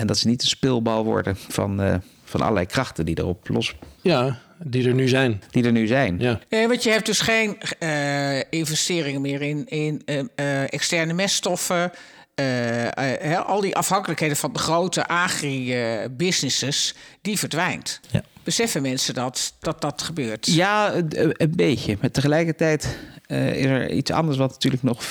En 0.00 0.06
dat 0.06 0.18
ze 0.18 0.28
niet 0.28 0.42
een 0.42 0.48
speelbal 0.48 1.04
worden 1.04 1.36
van, 1.36 1.82
eh, 1.82 1.94
van 2.24 2.40
allerlei 2.40 2.66
krachten 2.66 3.04
die 3.04 3.18
erop 3.18 3.48
los, 3.48 3.74
ja, 4.00 4.38
die 4.64 4.88
er 4.88 4.94
nu 4.94 5.08
zijn. 5.08 5.42
die 5.50 5.64
er 5.64 5.72
nu 5.72 5.86
zijn. 5.86 6.18
Ja. 6.18 6.40
Nee, 6.48 6.68
want 6.68 6.82
je 6.82 6.90
hebt 6.90 7.06
dus 7.06 7.20
geen 7.20 7.56
eh, 7.78 8.38
investeringen 8.50 9.20
meer 9.20 9.42
in, 9.42 9.66
in 9.66 10.02
eh, 10.04 10.18
eh, 10.34 10.72
externe 10.72 11.12
meststoffen. 11.12 11.92
hè, 12.34 13.38
al 13.38 13.60
die 13.60 13.76
afhankelijkheden 13.76 14.36
van 14.36 14.52
de 14.52 14.58
grote 14.58 15.06
agri-businesses, 15.06 16.94
die 17.20 17.38
verdwijnt. 17.38 18.00
Ja. 18.10 18.22
Beseffen 18.44 18.82
mensen 18.82 19.14
dat 19.14 19.54
dat, 19.60 19.80
dat 19.80 20.02
gebeurt? 20.02 20.46
Ja, 20.46 20.94
een, 20.94 21.34
een 21.42 21.56
beetje. 21.56 21.96
Maar 22.00 22.10
tegelijkertijd 22.10 22.96
eh, 23.26 23.54
is 23.54 23.64
er 23.64 23.90
iets 23.90 24.10
anders 24.10 24.38
wat 24.38 24.50
natuurlijk 24.50 24.82
nog 24.82 25.04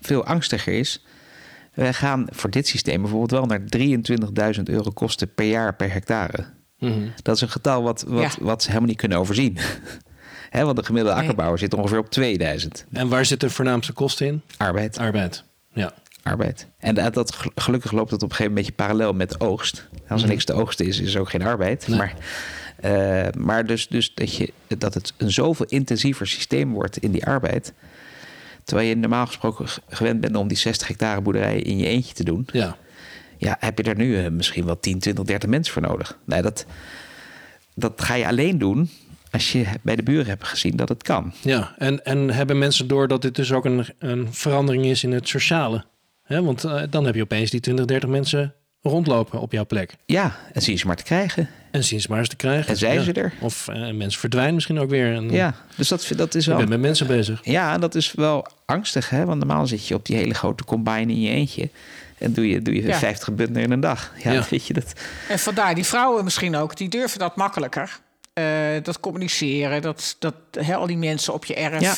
veel 0.00 0.24
angstiger 0.24 0.72
is. 0.72 1.04
Wij 1.78 1.92
gaan 1.92 2.26
voor 2.30 2.50
dit 2.50 2.66
systeem 2.66 3.00
bijvoorbeeld 3.00 3.30
wel 3.30 3.46
naar 3.46 3.60
23.000 4.56 4.62
euro 4.64 4.90
kosten 4.90 5.34
per 5.34 5.46
jaar 5.46 5.74
per 5.74 5.92
hectare. 5.92 6.44
Mhm. 6.78 7.08
Dat 7.22 7.36
is 7.36 7.40
een 7.42 7.48
getal 7.50 7.82
wat, 7.82 8.04
wat, 8.08 8.22
Ja. 8.22 8.44
wat 8.44 8.62
ze 8.62 8.68
helemaal 8.68 8.88
niet 8.88 8.98
kunnen 8.98 9.18
overzien. 9.18 9.58
Hè, 10.50 10.64
want 10.64 10.76
de 10.76 10.84
gemiddelde 10.84 11.14
Nee. 11.16 11.22
akkerbouwer 11.24 11.58
zit 11.58 11.74
ongeveer 11.74 11.98
op 11.98 12.10
2000. 12.10 12.84
En 12.92 13.08
waar 13.08 13.24
zit 13.24 13.40
de 13.40 13.50
voornaamste 13.50 13.92
kosten 13.92 14.26
in? 14.26 14.42
Arbeid, 14.56 14.98
Arbeid. 14.98 15.44
Ja. 15.72 15.92
arbeid. 16.22 16.66
En 16.78 16.94
dat, 16.94 17.14
dat, 17.14 17.36
gelukkig 17.54 17.92
loopt 17.92 18.10
dat 18.10 18.22
op 18.22 18.30
een 18.30 18.36
gegeven 18.36 18.52
moment 18.54 18.68
een 18.68 18.74
beetje 18.76 18.86
parallel 18.86 19.12
met 19.12 19.30
de 19.30 19.40
oogst. 19.40 19.88
Als 20.08 20.22
er 20.22 20.28
niks 20.28 20.44
te 20.44 20.52
oogsten 20.52 20.86
is, 20.86 21.00
is 21.00 21.14
er 21.14 21.20
ook 21.20 21.30
geen 21.30 21.42
arbeid. 21.42 21.88
Nee. 21.88 21.98
Maar, 21.98 22.14
eh, 22.80 23.32
maar 23.36 23.66
dus, 23.66 23.88
dus 23.88 24.14
dat, 24.14 24.34
je, 24.36 24.52
dat 24.78 24.94
het 24.94 25.12
een 25.16 25.30
zoveel 25.32 25.66
intensiever 25.68 26.26
systeem 26.26 26.72
wordt 26.72 26.96
in 26.96 27.10
die 27.10 27.26
arbeid. 27.26 27.72
Terwijl 28.68 28.88
je 28.88 28.96
normaal 28.96 29.26
gesproken 29.26 29.66
gewend 29.88 30.20
bent 30.20 30.36
om 30.36 30.48
die 30.48 30.56
60 30.56 30.88
hectare 30.88 31.20
boerderij 31.20 31.60
in 31.60 31.78
je 31.78 31.86
eentje 31.86 32.14
te 32.14 32.24
doen. 32.24 32.46
Ja. 32.52 32.76
Ja, 33.36 33.56
heb 33.60 33.78
je 33.78 33.84
er 33.84 33.96
nu 33.96 34.18
eh, 34.18 34.30
misschien 34.30 34.64
wel 34.64 34.80
10, 34.80 34.98
20, 34.98 35.24
30 35.24 35.48
mensen 35.48 35.72
voor 35.72 35.82
nodig. 35.82 36.18
Nee, 36.24 36.42
dat, 36.42 36.66
dat 37.74 38.02
ga 38.02 38.14
je 38.14 38.26
alleen 38.26 38.58
doen 38.58 38.90
als 39.30 39.52
je 39.52 39.64
bij 39.82 39.96
de 39.96 40.02
buren 40.02 40.26
hebt 40.26 40.44
gezien 40.44 40.76
dat 40.76 40.88
het 40.88 41.02
kan. 41.02 41.32
Ja, 41.42 41.74
en, 41.78 42.04
en 42.04 42.30
hebben 42.30 42.58
mensen 42.58 42.88
door 42.88 43.08
dat 43.08 43.22
dit 43.22 43.34
dus 43.34 43.52
ook 43.52 43.64
een, 43.64 43.86
een 43.98 44.28
verandering 44.30 44.84
is 44.84 45.04
in 45.04 45.12
het 45.12 45.28
sociale? 45.28 45.84
Hè, 46.22 46.42
want 46.42 46.64
eh, 46.64 46.82
dan 46.90 47.04
heb 47.04 47.14
je 47.14 47.22
opeens 47.22 47.50
die 47.50 47.60
20, 47.60 47.84
30 47.84 48.08
mensen 48.08 48.54
rondlopen 48.82 49.40
op 49.40 49.52
jouw 49.52 49.66
plek. 49.66 49.96
Ja, 50.06 50.36
en 50.52 50.62
zie 50.62 50.72
je 50.72 50.78
ze 50.78 50.86
maar 50.86 50.96
te 50.96 51.02
krijgen. 51.02 51.48
En 51.70 51.84
ze 51.84 52.06
maar 52.08 52.18
eens 52.18 52.28
te 52.28 52.36
krijgen. 52.36 52.68
En 52.70 52.76
zijn 52.76 52.94
Ja. 52.94 53.02
ze 53.02 53.12
er? 53.12 53.32
Of 53.40 53.68
eh, 53.68 53.90
mensen 53.90 54.20
verdwijnen 54.20 54.54
misschien 54.54 54.78
ook 54.78 54.90
weer. 54.90 55.14
En, 55.14 55.30
Ja, 55.30 55.54
dus 55.76 55.88
dat, 55.88 56.10
dat 56.16 56.34
is 56.34 56.44
Je 56.44 56.50
wel... 56.50 56.58
bent 56.58 56.70
met 56.70 56.80
mensen 56.80 57.06
bezig. 57.06 57.40
Ja, 57.42 57.72
en 57.72 57.80
dat 57.80 57.94
is 57.94 58.12
wel 58.12 58.46
angstig, 58.66 59.10
hè? 59.10 59.24
Want 59.24 59.38
normaal 59.38 59.66
zit 59.66 59.86
je 59.88 59.94
op 59.94 60.06
die 60.06 60.16
hele 60.16 60.34
grote 60.34 60.64
combine 60.64 61.12
in 61.12 61.20
je 61.20 61.30
eentje. 61.30 61.68
En 62.18 62.32
doe 62.32 62.48
je, 62.48 62.62
doe 62.62 62.74
je 62.74 62.82
Ja. 62.82 62.98
50 62.98 63.32
bundelen 63.34 63.62
in 63.62 63.70
een 63.70 63.80
dag. 63.80 64.12
Ja, 64.22 64.32
Ja. 64.32 64.44
weet 64.50 64.66
je 64.66 64.72
dat. 64.74 64.92
En 65.28 65.38
vandaar 65.38 65.74
die 65.74 65.84
vrouwen 65.84 66.24
misschien 66.24 66.56
ook, 66.56 66.76
die 66.76 66.88
durven 66.88 67.18
dat 67.18 67.36
makkelijker. 67.36 67.98
Eh, 68.32 68.44
dat 68.82 69.00
communiceren, 69.00 69.82
dat, 69.82 70.16
dat 70.18 70.34
hè, 70.60 70.74
al 70.74 70.86
die 70.86 70.96
mensen 70.96 71.32
op 71.34 71.44
je 71.44 71.54
erf. 71.54 71.80
Ja. 71.80 71.94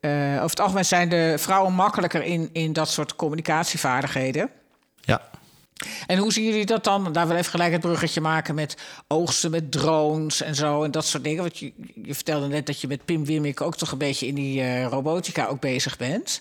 Eh, 0.00 0.34
over 0.34 0.50
het 0.50 0.60
algemeen 0.60 0.84
zijn 0.84 1.08
de 1.08 1.34
vrouwen 1.38 1.72
makkelijker 1.72 2.22
in, 2.22 2.48
in 2.52 2.72
dat 2.72 2.88
soort 2.90 3.16
communicatievaardigheden. 3.16 4.50
En 6.06 6.18
hoe 6.18 6.32
zien 6.32 6.44
jullie 6.44 6.66
dat 6.66 6.84
dan? 6.84 7.12
Daar 7.12 7.26
wil 7.26 7.36
even 7.36 7.50
gelijk 7.50 7.72
het 7.72 7.80
bruggetje 7.80 8.20
maken 8.20 8.54
met 8.54 8.76
oogsten 9.08 9.50
met 9.50 9.72
drones 9.72 10.42
en 10.42 10.54
zo 10.54 10.82
en 10.82 10.90
dat 10.90 11.04
soort 11.04 11.24
dingen. 11.24 11.42
Want 11.42 11.58
je, 11.58 11.72
je 12.04 12.14
vertelde 12.14 12.46
net 12.46 12.66
dat 12.66 12.80
je 12.80 12.86
met 12.86 13.04
Pim 13.04 13.24
Wimik 13.24 13.60
ook 13.60 13.76
toch 13.76 13.92
een 13.92 13.98
beetje 13.98 14.26
in 14.26 14.34
die 14.34 14.60
uh, 14.60 14.86
robotica 14.86 15.46
ook 15.46 15.60
bezig 15.60 15.96
bent. 15.96 16.40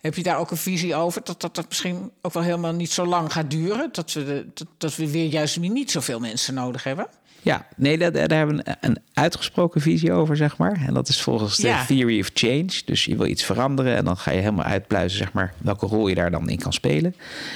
Heb 0.00 0.14
je 0.14 0.22
daar 0.22 0.38
ook 0.38 0.50
een 0.50 0.56
visie 0.56 0.94
over 0.94 1.20
dat, 1.24 1.40
dat 1.40 1.54
dat 1.54 1.68
misschien 1.68 2.10
ook 2.22 2.32
wel 2.32 2.42
helemaal 2.42 2.72
niet 2.72 2.92
zo 2.92 3.06
lang 3.06 3.32
gaat 3.32 3.50
duren? 3.50 3.88
Dat 3.92 4.12
we, 4.12 4.46
dat, 4.54 4.66
dat 4.78 4.96
we 4.96 5.10
weer 5.10 5.26
juist 5.26 5.58
niet 5.58 5.90
zoveel 5.90 6.20
mensen 6.20 6.54
nodig 6.54 6.84
hebben? 6.84 7.06
Ja, 7.46 7.66
nee, 7.76 7.98
daar, 7.98 8.12
daar 8.12 8.38
hebben 8.38 8.56
we 8.56 8.76
een, 8.80 8.98
uitgesproken 9.12 9.80
visie 9.80 10.12
over, 10.12 10.36
zeg 10.36 10.56
maar. 10.56 10.82
En 10.86 10.94
dat 10.94 11.08
is 11.08 11.22
volgens 11.22 11.56
de 11.56 11.84
theory 11.86 12.20
of 12.20 12.30
change. 12.34 12.80
Dus 12.84 13.04
je 13.04 13.16
wil 13.16 13.26
iets 13.26 13.44
veranderen 13.44 13.96
en 13.96 14.04
dan 14.04 14.16
ga 14.16 14.30
je 14.30 14.38
helemaal 14.40 14.64
uitpluizen, 14.64 15.18
zeg 15.18 15.32
maar, 15.32 15.54
welke 15.58 15.86
rol 15.86 16.08
je 16.08 16.14
daar 16.14 16.30
dan 16.30 16.48
in 16.48 16.58
kan 16.58 16.72
spelen. 16.72 17.14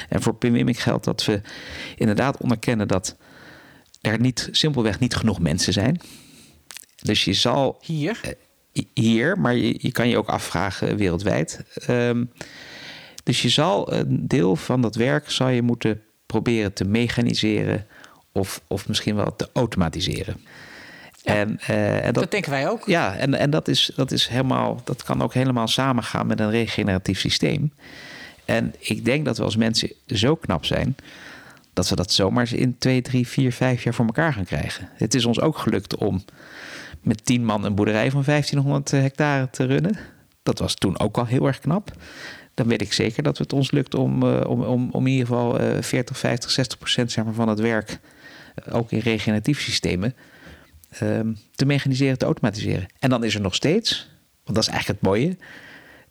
En 0.09 0.23
voor 0.23 0.35
Pim 0.35 0.75
geldt 0.75 1.05
dat 1.05 1.25
we 1.25 1.41
inderdaad 1.97 2.41
onderkennen 2.41 2.89
dat 2.89 3.17
er 4.01 4.21
niet, 4.21 4.49
simpelweg 4.51 4.99
niet 4.99 5.15
genoeg 5.15 5.41
mensen 5.41 5.73
zijn. 5.73 6.01
Dus 7.03 7.25
je 7.25 7.33
zal... 7.33 7.79
Hier? 7.81 8.21
Uh, 8.73 8.85
hier, 8.95 9.39
maar 9.39 9.55
je, 9.55 9.79
je, 9.79 9.93
kan 9.93 10.09
je 10.09 10.19
ook 10.19 10.29
afvragen 10.29 10.97
wereldwijd. 10.97 11.65
Um, 11.89 12.31
dus 13.25 13.43
je 13.43 13.49
zal 13.49 13.93
een 13.93 14.29
deel 14.29 14.57
van 14.57 14.81
dat 14.81 14.95
werk 14.95 15.31
zal 15.31 15.49
je 15.49 15.63
moeten 15.63 16.03
proberen 16.27 16.73
te 16.73 16.85
mechaniseren 16.85 17.87
of, 18.33 18.63
of 18.67 18.89
misschien 18.89 19.17
wel 19.17 19.37
te 19.37 19.49
automatiseren. 19.53 20.37
en, 21.25 21.61
uh, 21.71 21.97
en 21.97 22.13
dat, 22.13 22.15
dat, 22.15 22.31
denken 22.31 22.51
wij 22.51 22.69
ook. 22.69 22.87
Ja, 22.87 23.17
en, 23.17 23.35
en 23.35 23.51
dat, 23.51 23.69
is, 23.69 23.91
dat, 23.97 24.11
is 24.11 24.27
helemaal, 24.27 24.81
dat 24.85 25.03
kan 25.03 25.23
ook 25.23 25.35
helemaal 25.35 25.69
samengaan 25.69 26.27
met 26.27 26.41
een 26.41 26.51
regeneratief 26.51 27.19
systeem. 27.19 27.73
En 28.45 28.75
ik 28.79 29.05
denk 29.05 29.25
dat 29.25 29.37
we 29.37 29.45
als 29.45 29.57
mensen 29.57 29.93
zo 30.07 30.35
knap 30.35 30.65
zijn 30.65 30.97
dat 31.73 31.89
we 31.89 31.97
dat 31.97 32.13
zomaar 32.13 32.55
in 32.55 32.79
twee, 32.79 33.03
drie, 33.03 33.29
vier, 33.29 33.53
vijf 33.53 33.83
jaar 33.83 33.95
voor 33.95 34.07
elkaar 34.07 34.33
gaan 34.33 34.45
krijgen. 34.45 34.89
Het 34.95 35.15
is 35.15 35.25
ons 35.25 35.41
ook 35.41 35.59
gelukt 35.59 35.97
om 35.97 36.25
met 37.03 37.25
tien 37.25 37.45
man 37.45 37.65
een 37.65 37.75
boerderij 37.75 38.11
van 38.11 38.23
1500 38.25 38.91
hectare 38.91 39.51
te 39.51 39.65
runnen. 39.65 39.99
Dat 40.43 40.59
was 40.59 40.75
toen 40.75 40.99
ook 40.99 41.19
al 41.19 41.27
heel 41.27 41.47
erg 41.47 41.59
knap. 41.59 41.93
Dan 42.55 42.67
weet 42.67 42.81
ik 42.81 42.93
zeker 42.93 43.23
dat 43.23 43.39
het 43.39 43.53
ons 43.53 43.71
lukt 43.71 43.95
om, 43.95 44.23
uh, 44.23 44.41
om, 44.47 44.63
om, 44.63 44.89
om 44.91 45.07
in 45.07 45.13
ieder 45.13 45.27
geval 45.27 45.61
uh, 45.61 45.83
40, 45.83 46.19
50, 46.19 46.51
60 46.51 46.79
procent 46.79 47.13
zeg 47.13 47.25
maar, 47.25 47.35
van 47.35 47.49
het 47.49 47.61
werk 47.61 47.99
ook 48.71 48.93
in 48.93 48.99
regeneratieve 48.99 49.61
systemen, 49.61 50.15
um, 51.03 51.39
te 51.55 51.65
mechaniseren, 51.65 52.19
te 52.19 52.25
automatiseren. 52.25 52.87
En 52.99 53.11
dan 53.11 53.25
is 53.25 53.35
er 53.35 53.41
nog 53.41 53.55
steeds, 53.55 54.09
want 54.45 54.57
dat 54.57 54.67
is 54.67 54.73
eigenlijk 54.73 55.01
het 55.01 55.11
mooie, 55.11 55.37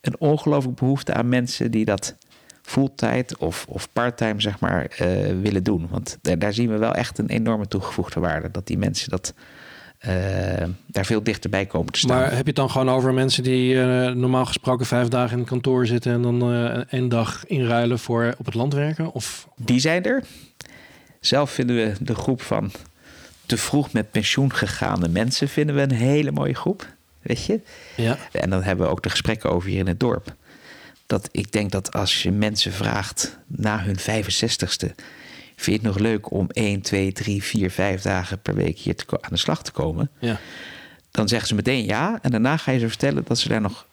een 0.01 0.19
ongelooflijk 0.19 0.75
behoefte 0.75 1.13
aan 1.13 1.29
mensen 1.29 1.71
die 1.71 1.85
dat 1.85 2.15
fulltime 2.61 3.25
of, 3.39 3.65
of 3.69 3.91
parttime 3.93 4.41
zeg 4.41 4.59
maar 4.59 4.97
uh, 5.01 5.41
willen 5.41 5.63
doen. 5.63 5.87
Want 5.89 6.17
daar, 6.21 6.39
daar, 6.39 6.53
zien 6.53 6.69
we 6.69 6.77
wel 6.77 6.93
echt 6.93 7.17
een 7.17 7.29
enorme 7.29 7.67
toegevoegde 7.67 8.19
waarde. 8.19 8.51
Dat 8.51 8.67
die 8.67 8.77
mensen 8.77 9.09
dat 9.09 9.33
uh, 10.07 10.13
daar 10.87 11.05
veel 11.05 11.23
dichterbij 11.23 11.65
komen 11.65 11.91
te 11.93 11.99
staan. 11.99 12.17
Maar 12.17 12.29
heb 12.29 12.39
je 12.39 12.43
het 12.45 12.55
dan 12.55 12.69
gewoon 12.69 12.89
over 12.89 13.13
mensen 13.13 13.43
die 13.43 13.73
uh, 13.73 14.11
normaal 14.11 14.45
gesproken 14.45 14.85
vijf 14.85 15.07
dagen 15.07 15.31
in 15.31 15.39
het 15.39 15.47
kantoor 15.47 15.85
zitten 15.85 16.13
en 16.13 16.21
dan 16.21 16.53
één 16.89 17.09
dag 17.09 17.45
inruilen 17.45 17.99
voor 17.99 18.35
op 18.37 18.45
het 18.45 18.55
land 18.55 18.73
werken? 18.73 19.11
Of? 19.11 19.47
Die 19.55 19.79
zijn 19.79 20.03
er. 20.03 20.23
Zelf 21.20 21.51
vinden 21.51 21.76
we 21.76 21.93
de 21.99 22.15
groep 22.15 22.41
van 22.41 22.72
te 23.45 23.57
vroeg 23.57 23.93
met 23.93 24.11
pensioen 24.11 24.53
gegaane 24.53 25.07
mensen 25.07 25.47
vinden 25.47 25.76
we 25.76 25.82
een 25.82 25.91
hele 25.91 26.32
mooie 26.32 26.53
groep. 26.53 26.88
Weet 27.22 27.45
je? 27.45 27.61
Ja. 27.95 28.17
En 28.32 28.49
dan 28.49 28.63
hebben 28.63 28.86
we 28.86 28.91
ook 28.91 29.03
de 29.03 29.09
gesprekken 29.09 29.49
over 29.51 29.70
hier 29.70 29.80
in 29.80 29.88
het 29.88 29.99
dorp. 29.99 30.36
Dat 31.05 31.30
ik 31.32 31.51
denk 31.51 31.72
dat 31.72 31.93
als 31.93 32.24
je 32.24 32.32
mensen 32.32 32.72
vraagt 32.72 33.38
na 33.47 33.84
hun 33.84 33.99
65ste. 33.99 34.95
Vind 35.55 35.65
je 35.65 35.72
het 35.72 35.82
nog 35.82 35.97
leuk 35.97 36.32
om 36.32 36.49
1, 36.49 36.82
2, 36.82 37.11
3, 37.11 37.43
4, 37.43 37.72
5 37.72 38.01
dagen 38.01 38.41
per 38.41 38.55
week 38.55 38.78
hier 38.78 38.95
te, 38.95 39.05
aan 39.22 39.30
de 39.32 39.38
slag 39.38 39.63
te 39.63 39.72
komen? 39.72 40.09
Ja. 40.20 40.39
Dan 41.11 41.28
zeggen 41.28 41.47
ze 41.47 41.55
meteen 41.55 41.86
ja. 41.86 42.20
En 42.22 42.32
daarna 42.32 42.57
ga 42.57 42.72
je 42.72 42.80
ze 42.80 42.88
vertellen 42.88 43.24
dat 43.28 43.39
ze 43.39 43.47
daar 43.47 43.61
nog 43.61 43.86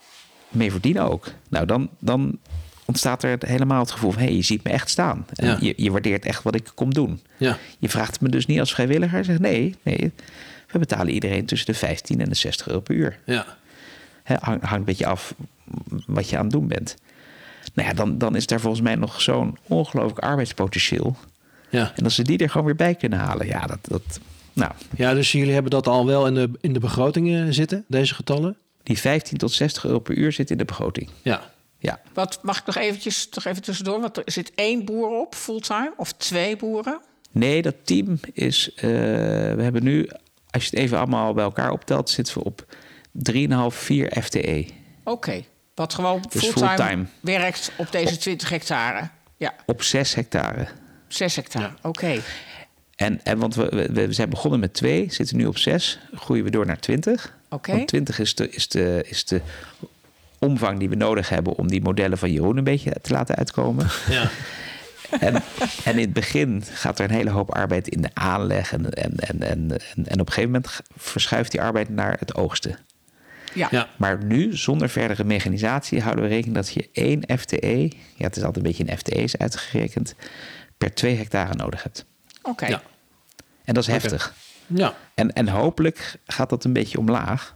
mee 0.48 0.70
verdienen 0.70 1.10
ook. 1.10 1.26
Nou, 1.48 1.66
dan, 1.66 1.90
dan 1.98 2.38
ontstaat 2.86 3.22
er 3.22 3.38
helemaal 3.46 3.80
het 3.80 3.90
gevoel 3.90 4.10
van... 4.10 4.20
hé, 4.20 4.26
hey, 4.26 4.36
je 4.36 4.42
ziet 4.42 4.64
me 4.64 4.70
echt 4.70 4.90
staan. 4.90 5.26
Je, 5.60 5.74
je 5.76 5.90
waardeert 5.90 6.24
echt 6.24 6.42
wat 6.42 6.54
ik 6.54 6.70
kom 6.74 6.94
doen. 6.94 7.20
Ja. 7.36 7.58
Je 7.78 7.88
vraagt 7.88 8.20
me 8.20 8.28
dus 8.28 8.46
niet 8.46 8.60
als 8.60 8.74
vrijwilliger. 8.74 9.24
Zegt 9.24 9.40
nee, 9.40 9.74
nee, 9.82 10.12
we 10.70 10.78
betalen 10.78 11.12
iedereen 11.12 11.46
tussen 11.46 11.66
de 11.66 11.78
15 11.78 12.20
en 12.20 12.28
de 12.28 12.34
60 12.34 12.68
euro 12.68 12.80
per 12.80 12.94
uur. 12.94 13.18
Ja. 13.24 13.46
hangt 14.24 14.72
een 14.72 14.84
beetje 14.84 15.06
af 15.06 15.34
wat 16.06 16.30
je 16.30 16.36
aan 16.36 16.42
het 16.42 16.52
doen 16.52 16.68
bent. 16.68 16.96
Nou 17.74 17.88
ja, 17.88 17.94
dan, 17.94 18.18
dan 18.18 18.36
is 18.36 18.46
daar 18.46 18.60
volgens 18.60 18.82
mij 18.82 18.94
nog 18.94 19.20
zo'n 19.20 19.58
ongelooflijk 19.62 20.18
arbeidspotentieel. 20.18 21.16
Ja. 21.70 21.92
En 21.96 22.04
als 22.04 22.14
ze 22.14 22.22
die 22.22 22.38
er 22.38 22.50
gewoon 22.50 22.66
weer 22.66 22.76
bij 22.76 22.94
kunnen 22.94 23.18
halen, 23.18 23.46
ja, 23.46 23.66
dat... 23.66 23.78
dat 23.82 24.20
nou. 24.52 24.72
Ja, 24.96 25.14
dus 25.14 25.32
jullie 25.32 25.52
hebben 25.52 25.70
dat 25.70 25.86
al 25.86 26.06
wel 26.06 26.26
in 26.26 26.34
de, 26.34 26.50
in 26.60 26.72
de 26.72 26.78
begrotingen 26.78 27.54
zitten, 27.54 27.84
deze 27.88 28.14
getallen? 28.14 28.56
Die 28.82 28.98
15 28.98 29.38
tot 29.38 29.52
60 29.52 29.84
euro 29.84 29.98
per 29.98 30.16
uur 30.16 30.32
zit 30.32 30.50
in 30.50 30.58
de 30.58 30.64
begroting. 30.64 31.08
Ja. 31.22 31.50
Ja. 31.86 32.00
Wat 32.12 32.38
mag 32.42 32.58
ik 32.58 32.66
nog 32.66 32.76
eventjes 32.76 33.28
nog 33.30 33.44
even 33.44 33.62
tussendoor? 33.62 34.00
Want 34.00 34.16
er 34.16 34.22
zit 34.24 34.52
één 34.54 34.84
boer 34.84 35.08
op 35.08 35.34
fulltime 35.34 35.92
of 35.96 36.12
twee 36.12 36.56
boeren? 36.56 37.00
Nee, 37.30 37.62
dat 37.62 37.74
team 37.84 38.20
is. 38.32 38.70
Uh, 38.74 38.82
we 39.54 39.62
hebben 39.62 39.82
nu, 39.84 40.08
als 40.50 40.64
je 40.64 40.70
het 40.70 40.78
even 40.78 40.98
allemaal 40.98 41.34
bij 41.34 41.44
elkaar 41.44 41.70
optelt, 41.70 42.10
zitten 42.10 42.34
we 42.34 42.44
op 42.44 42.66
3,5, 43.32 43.76
4 43.76 44.22
FTE. 44.22 44.66
Oké. 45.04 45.10
Okay. 45.10 45.46
Wat 45.74 45.94
gewoon 45.94 46.24
dus 46.28 46.42
fulltime, 46.42 46.76
fulltime, 46.76 47.04
werkt 47.20 47.72
op 47.76 47.92
deze 47.92 48.16
20 48.16 48.48
hectare. 48.48 49.08
Ja. 49.36 49.54
Op 49.66 49.82
6 49.82 50.14
hectare. 50.14 50.68
6 51.08 51.36
hectare, 51.36 51.64
ja. 51.64 51.88
oké. 51.88 52.20
En, 52.94 53.24
en 53.24 53.38
want 53.38 53.54
we, 53.54 53.88
we, 53.92 54.12
zijn 54.12 54.30
begonnen 54.30 54.60
met 54.60 54.74
2, 54.74 55.06
zitten 55.10 55.36
nu 55.36 55.46
op 55.46 55.58
6, 55.58 55.98
groeien 56.14 56.44
we 56.44 56.50
door 56.50 56.66
naar 56.66 56.80
20. 56.80 57.36
Oké. 57.44 57.54
Okay. 57.54 57.76
Want 57.76 57.88
20 57.88 58.18
is 58.18 58.34
de, 58.34 58.50
is, 58.50 58.68
de, 58.68 59.04
is 59.06 59.24
de 59.24 59.40
omvang 60.38 60.78
die 60.78 60.88
we 60.88 60.94
nodig 60.94 61.28
hebben 61.28 61.56
om 61.56 61.68
die 61.68 61.82
modellen 61.82 62.18
van 62.18 62.32
Jeroen 62.32 62.56
een 62.56 62.64
beetje 62.64 62.92
te 63.02 63.12
laten 63.12 63.36
uitkomen. 63.36 63.86
Ja. 64.10 64.30
En, 65.20 65.34
en 65.84 65.92
in 65.92 65.98
het 65.98 66.12
begin 66.12 66.62
gaat 66.72 66.98
er 66.98 67.04
een 67.04 67.16
hele 67.16 67.30
hoop 67.30 67.54
arbeid 67.54 67.88
in 67.88 68.00
de 68.00 68.10
aanleg. 68.14 68.72
En, 68.72 68.90
en, 68.90 69.16
en, 69.16 69.42
en, 69.42 69.70
en 70.04 70.20
op 70.20 70.26
een 70.26 70.32
gegeven 70.32 70.50
moment 70.50 70.80
verschuift 70.96 71.50
die 71.50 71.62
arbeid 71.62 71.88
naar 71.88 72.16
het 72.18 72.34
oogsten. 72.34 72.78
Ja. 73.54 73.68
ja. 73.70 73.88
Maar 73.96 74.24
nu, 74.24 74.56
zonder 74.56 74.88
verdere 74.88 75.24
mechanisatie, 75.24 76.02
houden 76.02 76.24
we 76.24 76.30
rekening 76.30 76.56
dat 76.56 76.72
je 76.72 76.88
één 76.92 77.38
FTE, 77.38 77.90
ja, 78.14 78.24
het 78.24 78.36
is 78.36 78.42
altijd 78.42 78.56
een 78.56 78.62
beetje 78.72 78.84
in 78.84 78.98
FTE's 78.98 79.36
uitgerekend, 79.36 80.14
per 80.78 80.94
twee 80.94 81.16
hectare 81.16 81.54
nodig 81.54 81.82
hebt. 81.82 82.04
Oké. 82.42 82.66
Ja. 82.66 82.82
En 83.64 83.74
dat 83.74 83.82
is 83.82 83.92
heftig. 83.92 84.34
Ja. 84.66 84.94
En, 85.14 85.32
en 85.32 85.48
hopelijk 85.48 86.16
gaat 86.26 86.50
dat 86.50 86.64
een 86.64 86.72
beetje 86.72 86.98
omlaag 86.98 87.55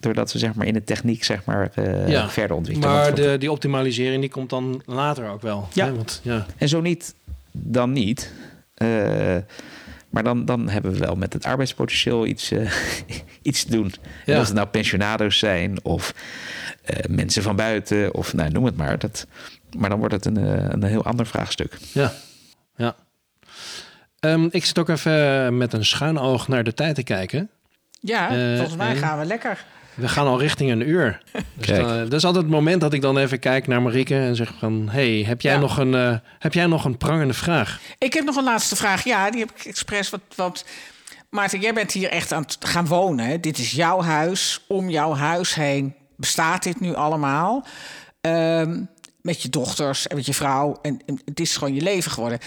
doordat 0.00 0.32
we 0.32 0.38
zeg 0.38 0.54
maar, 0.54 0.66
in 0.66 0.72
de 0.72 0.84
techniek 0.84 1.24
zeg 1.24 1.44
maar, 1.44 1.70
uh, 1.78 2.08
ja. 2.08 2.28
verder 2.28 2.56
ontwikkelen. 2.56 2.90
Maar 2.90 3.14
de, 3.14 3.36
die 3.38 3.50
optimalisering 3.50 4.20
die 4.20 4.30
komt 4.30 4.50
dan 4.50 4.82
later 4.86 5.28
ook 5.28 5.42
wel. 5.42 5.68
Ja. 5.72 5.84
Hè? 5.84 5.94
Want, 5.94 6.20
ja. 6.22 6.46
En 6.56 6.68
zo 6.68 6.80
niet, 6.80 7.14
dan 7.52 7.92
niet. 7.92 8.32
Uh, 8.82 9.36
maar 10.10 10.22
dan, 10.22 10.44
dan 10.44 10.68
hebben 10.68 10.92
we 10.92 10.98
wel 10.98 11.14
met 11.14 11.32
het 11.32 11.44
arbeidspotentieel 11.44 12.26
iets, 12.26 12.52
uh, 12.52 12.72
iets 13.42 13.64
te 13.64 13.70
doen. 13.70 13.92
Ja. 14.24 14.34
En 14.34 14.40
of 14.40 14.46
het 14.46 14.54
nou 14.54 14.66
pensionado's 14.66 15.38
zijn 15.38 15.84
of 15.84 16.14
mensen 17.08 17.42
van 17.42 17.56
buiten 17.56 18.14
of 18.14 18.34
nou, 18.34 18.50
noem 18.50 18.64
het 18.64 18.76
maar. 18.76 18.98
Dat, 18.98 19.26
maar 19.76 19.90
dan 19.90 19.98
wordt 19.98 20.14
het 20.14 20.24
een, 20.24 20.72
een 20.72 20.82
heel 20.82 21.04
ander 21.04 21.26
vraagstuk. 21.26 21.78
Ja, 21.92 22.12
ja. 22.76 22.96
Um, 24.20 24.48
ik 24.50 24.64
zit 24.64 24.78
ook 24.78 24.88
even 24.88 25.56
met 25.56 25.72
een 25.72 25.84
schuin 25.84 26.18
oog 26.18 26.48
naar 26.48 26.64
de 26.64 26.74
tijd 26.74 26.94
te 26.94 27.02
kijken. 27.02 27.50
Ja, 28.00 28.28
volgens 28.56 28.76
mij 28.76 28.96
gaan 28.96 29.18
we 29.18 29.24
lekker. 29.24 29.64
We 29.98 30.08
gaan 30.08 30.26
al 30.26 30.40
richting 30.40 30.70
een 30.70 30.88
uur. 30.88 31.22
Dus 31.54 31.66
dan, 31.66 31.86
dat 31.86 32.12
is 32.12 32.24
altijd 32.24 32.44
het 32.44 32.52
moment 32.52 32.80
dat 32.80 32.92
ik 32.92 33.00
dan 33.00 33.18
even 33.18 33.38
kijk 33.38 33.66
naar 33.66 33.82
Marieke 33.82 34.18
en 34.18 34.36
zeg 34.36 34.52
van... 34.58 34.88
hey, 34.90 35.24
heb 35.26 35.40
jij, 35.40 35.56
nog, 35.56 35.78
een, 35.78 35.92
uh, 35.92 36.16
heb 36.38 36.54
jij 36.54 36.66
nog 36.66 36.84
een 36.84 36.96
prangende 36.96 37.34
vraag? 37.34 37.80
Ik 37.98 38.12
heb 38.12 38.24
nog 38.24 38.36
een 38.36 38.44
laatste 38.44 38.76
vraag. 38.76 39.04
Ja, 39.04 39.30
die 39.30 39.40
heb 39.40 39.50
ik 39.50 39.64
expres 39.64 40.10
wat... 40.10 40.20
wat... 40.34 40.64
Maarten, 41.30 41.60
jij 41.60 41.74
bent 41.74 41.92
hier 41.92 42.10
echt 42.10 42.32
aan 42.32 42.42
het 42.42 42.56
gaan 42.60 42.86
wonen. 42.86 43.26
Hè? 43.26 43.40
Dit 43.40 43.58
is 43.58 43.70
jouw 43.70 44.02
huis. 44.02 44.64
Om 44.68 44.90
jouw 44.90 45.14
huis 45.14 45.54
heen 45.54 45.94
bestaat 46.16 46.62
dit 46.62 46.80
nu 46.80 46.94
allemaal. 46.94 47.66
Um, 48.20 48.88
met 49.20 49.42
je 49.42 49.48
dochters 49.48 50.06
en 50.06 50.16
met 50.16 50.26
je 50.26 50.34
vrouw. 50.34 50.78
En, 50.82 51.00
en, 51.06 51.20
het 51.24 51.40
is 51.40 51.56
gewoon 51.56 51.74
je 51.74 51.82
leven 51.82 52.10
geworden. 52.10 52.38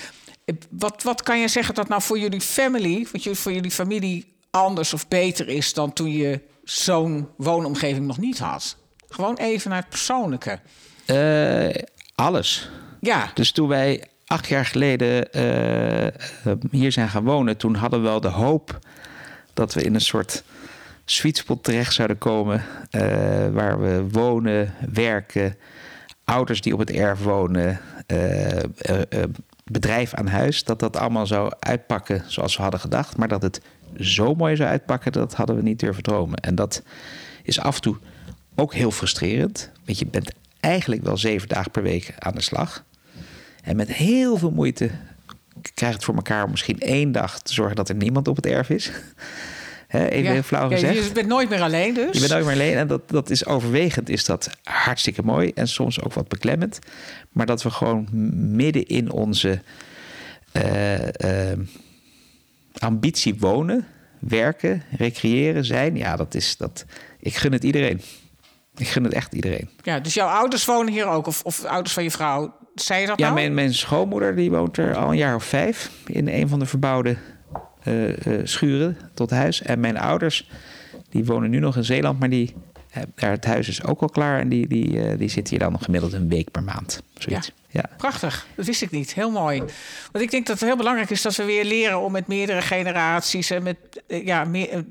Wat, 0.69 1.03
wat 1.03 1.23
kan 1.23 1.39
je 1.39 1.47
zeggen 1.47 1.75
dat 1.75 1.87
nou 1.87 2.01
voor 2.01 2.19
jullie 2.19 2.41
family... 2.41 3.07
voor 3.23 3.51
jullie 3.51 3.71
familie 3.71 4.33
anders 4.51 4.93
of 4.93 5.07
beter 5.07 5.47
is... 5.47 5.73
dan 5.73 5.93
toen 5.93 6.11
je 6.11 6.49
zo'n 6.79 7.27
woonomgeving 7.37 8.05
nog 8.05 8.17
niet 8.17 8.39
had? 8.39 8.77
Gewoon 9.09 9.35
even 9.35 9.69
naar 9.69 9.79
het 9.79 9.89
persoonlijke. 9.89 10.59
Uh, 11.07 11.83
alles. 12.15 12.69
Ja. 12.99 13.31
Dus 13.33 13.51
toen 13.51 13.67
wij 13.67 14.03
acht 14.25 14.47
jaar 14.47 14.65
geleden 14.65 15.27
uh, 15.35 16.07
hier 16.71 16.91
zijn 16.91 17.09
gaan 17.09 17.23
wonen... 17.23 17.57
toen 17.57 17.75
hadden 17.75 18.01
we 18.01 18.07
wel 18.07 18.21
de 18.21 18.27
hoop 18.27 18.79
dat 19.53 19.73
we 19.73 19.83
in 19.83 19.93
een 19.93 20.01
soort 20.01 20.43
sweet 21.05 21.37
spot 21.37 21.63
terecht 21.63 21.93
zouden 21.93 22.17
komen... 22.17 22.63
Uh, 22.91 23.01
waar 23.47 23.81
we 23.81 24.05
wonen, 24.11 24.73
werken, 24.93 25.57
ouders 26.23 26.61
die 26.61 26.73
op 26.73 26.79
het 26.79 26.91
erf 26.91 27.23
wonen... 27.23 27.79
bedrijf 29.63 30.13
aan 30.13 30.27
huis, 30.27 30.63
dat 30.63 30.79
dat 30.79 30.97
allemaal 30.97 31.27
zou 31.27 31.51
uitpakken 31.59 32.23
zoals 32.27 32.55
we 32.55 32.61
hadden 32.61 32.79
gedacht. 32.79 33.17
Maar 33.17 33.27
dat 33.27 33.41
het 33.41 33.61
zo 33.99 34.35
mooi 34.35 34.55
zou 34.55 34.69
uitpakken, 34.69 35.11
dat 35.11 35.33
hadden 35.33 35.55
we 35.55 35.61
niet 35.61 35.79
durven 35.79 36.03
dromen. 36.03 36.37
En 36.37 36.55
dat 36.55 36.83
is 37.43 37.59
af 37.59 37.75
en 37.75 37.81
toe 37.81 37.97
ook 38.55 38.73
heel 38.73 38.91
frustrerend. 38.91 39.71
Want 39.85 39.99
je 39.99 40.05
bent 40.05 40.31
eigenlijk 40.59 41.03
wel 41.03 41.17
zeven 41.17 41.47
dagen 41.47 41.71
per 41.71 41.83
week 41.83 42.13
aan 42.19 42.35
de 42.35 42.41
slag. 42.41 42.83
En 43.63 43.75
met 43.75 43.93
heel 43.93 44.37
veel 44.37 44.51
moeite 44.51 44.89
krijg 45.73 45.93
het 45.93 46.03
voor 46.03 46.15
elkaar 46.15 46.43
om 46.43 46.51
misschien 46.51 46.79
één 46.79 47.11
dag 47.11 47.41
te 47.41 47.53
zorgen 47.53 47.75
dat 47.75 47.89
er 47.89 47.95
niemand 47.95 48.27
op 48.27 48.35
het 48.35 48.45
erf 48.45 48.69
is. 48.69 48.91
Even 49.87 50.33
Ja. 50.33 50.43
flauw 50.43 50.69
Ja, 50.69 50.75
gezegd. 50.75 51.05
je 51.07 51.11
bent 51.11 51.27
nooit 51.27 51.49
meer 51.49 51.61
alleen 51.61 51.93
dus. 51.93 52.13
Je 52.13 52.19
bent 52.19 52.31
nooit 52.31 52.45
meer 52.45 52.53
alleen. 52.53 52.75
En 52.77 52.87
dat, 52.87 53.09
dat 53.09 53.29
is 53.29 53.45
overwegend 53.45 54.09
is 54.09 54.25
dat 54.25 54.49
hartstikke 54.63 55.23
mooi. 55.23 55.51
En 55.55 55.67
soms 55.67 56.01
ook 56.01 56.13
wat 56.13 56.27
beklemmend. 56.27 56.79
Maar 57.31 57.45
dat 57.45 57.63
we 57.63 57.69
gewoon 57.69 58.07
midden 58.55 58.85
in 58.87 59.11
onze 59.11 59.61
eh, 60.51 61.51
eh, 61.51 61.59
ambitie 62.81 63.35
wonen, 63.39 63.87
werken, 64.19 64.83
recreëren, 64.97 65.65
zijn. 65.65 65.97
Ja, 65.97 66.15
dat 66.15 66.35
is 66.35 66.57
dat. 66.57 66.85
Ik 67.19 67.35
gun 67.35 67.51
het 67.51 67.63
iedereen. 67.63 68.01
Ik 68.75 68.87
gun 68.87 69.03
het 69.03 69.13
echt 69.13 69.33
iedereen. 69.33 69.69
Ja, 69.83 69.99
dus 69.99 70.13
jouw 70.13 70.27
ouders 70.27 70.65
wonen 70.65 70.93
hier 70.93 71.05
ook, 71.05 71.27
of, 71.27 71.43
of 71.43 71.59
de 71.59 71.69
ouders 71.69 71.93
van 71.93 72.03
je 72.03 72.11
vrouw. 72.11 72.55
Zei 72.75 73.01
je 73.01 73.07
dat 73.07 73.19
Ja, 73.19 73.23
nou? 73.23 73.39
mijn, 73.39 73.53
mijn 73.53 73.73
schoonmoeder 73.73 74.35
die 74.35 74.51
woont 74.51 74.77
er 74.77 74.95
al 74.95 75.09
een 75.09 75.17
jaar 75.17 75.35
of 75.35 75.43
vijf 75.43 75.91
in 76.05 76.27
een 76.27 76.47
van 76.49 76.59
de 76.59 76.65
verbouwde 76.65 77.17
eh, 77.83 78.25
eh, 78.25 78.45
schuren 78.45 78.97
tot 79.13 79.29
huis. 79.29 79.61
En 79.61 79.79
mijn 79.79 79.97
ouders 79.97 80.49
die 81.09 81.25
wonen 81.25 81.49
nu 81.49 81.59
nog 81.59 81.75
in 81.75 81.83
Zeeland, 81.83 82.19
maar 82.19 82.29
die, 82.29 82.53
daar 83.15 83.31
het 83.31 83.45
huis 83.45 83.67
is 83.67 83.83
ook 83.83 84.01
al 84.01 84.09
klaar. 84.09 84.39
En 84.39 84.49
die, 84.49 84.67
die, 84.67 85.01
eh, 85.03 85.17
die 85.17 85.29
zitten 85.29 85.57
hier 85.57 85.69
dan 85.69 85.81
gemiddeld 85.81 86.13
een 86.13 86.29
week 86.29 86.51
per 86.51 86.63
maand. 86.63 87.01
Zoiets. 87.17 87.51
Ja. 87.69 87.83
Prachtig, 87.97 88.47
dat 88.55 88.65
wist 88.65 88.81
ik 88.81 88.91
niet. 88.91 89.13
Heel 89.13 89.31
mooi. 89.31 89.59
Want 90.11 90.23
ik 90.23 90.31
denk 90.31 90.45
dat 90.47 90.59
het 90.59 90.67
heel 90.67 90.77
belangrijk 90.77 91.09
is 91.09 91.21
dat 91.21 91.35
we 91.35 91.43
weer 91.43 91.65
leren 91.65 91.99
om 91.99 92.11
met 92.11 92.27
meerdere 92.27 92.61
generaties 92.61 93.49
en 93.49 93.63
met 93.63 93.77
eh, 94.07 94.25
ja, 94.25 94.43
meer, 94.43 94.85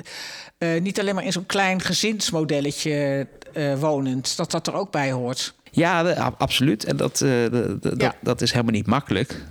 eh, 0.59 0.81
niet 0.81 1.01
alleen 1.01 1.15
maar 1.15 1.25
in 1.25 1.33
zo'n 1.33 1.47
klein 1.47 1.81
gezinsmodelletje 1.81 3.27
eh, 3.53 3.75
wonend, 3.79 4.37
dat 4.37 4.51
dat 4.51 4.67
er 4.67 4.75
ook 4.75 4.91
bij 4.91 5.13
hoort. 5.13 5.55
Ja, 5.71 6.03
de- 6.03 6.17
ab- 6.17 6.41
absoluut. 6.41 6.85
En 6.85 6.97
dat, 6.97 7.17
de- 7.17 7.79
de- 7.81 7.89
Ja. 7.89 7.95
dat, 7.97 8.15
dat 8.21 8.41
is 8.41 8.51
helemaal 8.53 8.73
niet 8.75 8.87
makkelijk. 8.87 9.43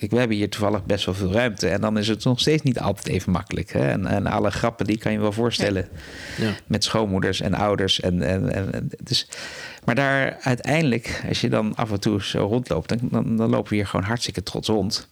Kijk, 0.00 0.12
we 0.12 0.18
hebben 0.18 0.36
hier 0.36 0.48
toevallig 0.48 0.84
best 0.84 1.04
wel 1.04 1.14
veel 1.14 1.32
ruimte. 1.32 1.68
En 1.68 1.80
dan 1.80 1.98
is 1.98 2.08
het 2.08 2.24
nog 2.24 2.40
steeds 2.40 2.62
niet 2.62 2.80
altijd 2.80 3.06
even 3.06 3.32
makkelijk. 3.32 3.72
Hè? 3.72 3.88
En, 3.88 4.06
en 4.06 4.26
alle 4.26 4.50
grappen, 4.50 4.86
die 4.86 4.98
kan 4.98 5.12
je 5.12 5.18
wel 5.20 5.32
voorstellen. 5.32 5.88
Ja. 6.38 6.52
Met 6.66 6.84
schoonmoeders 6.84 7.40
en 7.40 7.54
ouders. 7.54 8.00
En, 8.00 8.22
en, 8.22 8.52
en, 8.52 8.90
dus, 9.02 9.28
maar 9.84 9.94
daar 9.94 10.38
uiteindelijk, 10.40 11.24
als 11.28 11.40
je 11.40 11.48
dan 11.48 11.74
af 11.74 11.90
en 11.90 12.00
toe 12.00 12.22
zo 12.22 12.46
rondloopt... 12.46 12.88
dan, 12.88 12.98
dan, 13.02 13.36
dan 13.36 13.50
lopen 13.50 13.70
we 13.70 13.74
hier 13.74 13.86
gewoon 13.86 14.06
hartstikke 14.06 14.42
trots 14.42 14.68
rond. 14.68 15.08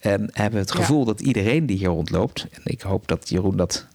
En 0.00 0.20
hebben 0.32 0.52
we 0.52 0.58
het 0.66 0.72
Ja. 0.72 0.80
gevoel 0.80 1.04
dat 1.04 1.20
iedereen 1.20 1.66
die 1.66 1.76
hier 1.76 1.88
rondloopt... 1.88 2.46
en 2.50 2.60
ik 2.64 2.80
hoop 2.80 3.08
dat 3.08 3.28
Jeroen 3.28 3.56
dat 3.56 3.86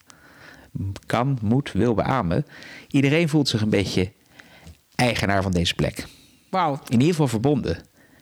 kan, 1.06 1.38
moet, 1.42 1.72
wil 1.72 1.94
beamen... 1.94 2.46
iedereen 2.88 3.30
voelt 3.30 3.50
zich 3.50 3.62
een 3.62 3.70
beetje 3.70 4.12
eigenaar 4.96 5.42
van 5.42 5.52
deze 5.52 5.76
plek 5.76 6.06
Wauw. 6.50 6.74
in 6.88 6.92
ieder 7.00 7.08
geval 7.08 7.28
verbonden. 7.28 7.78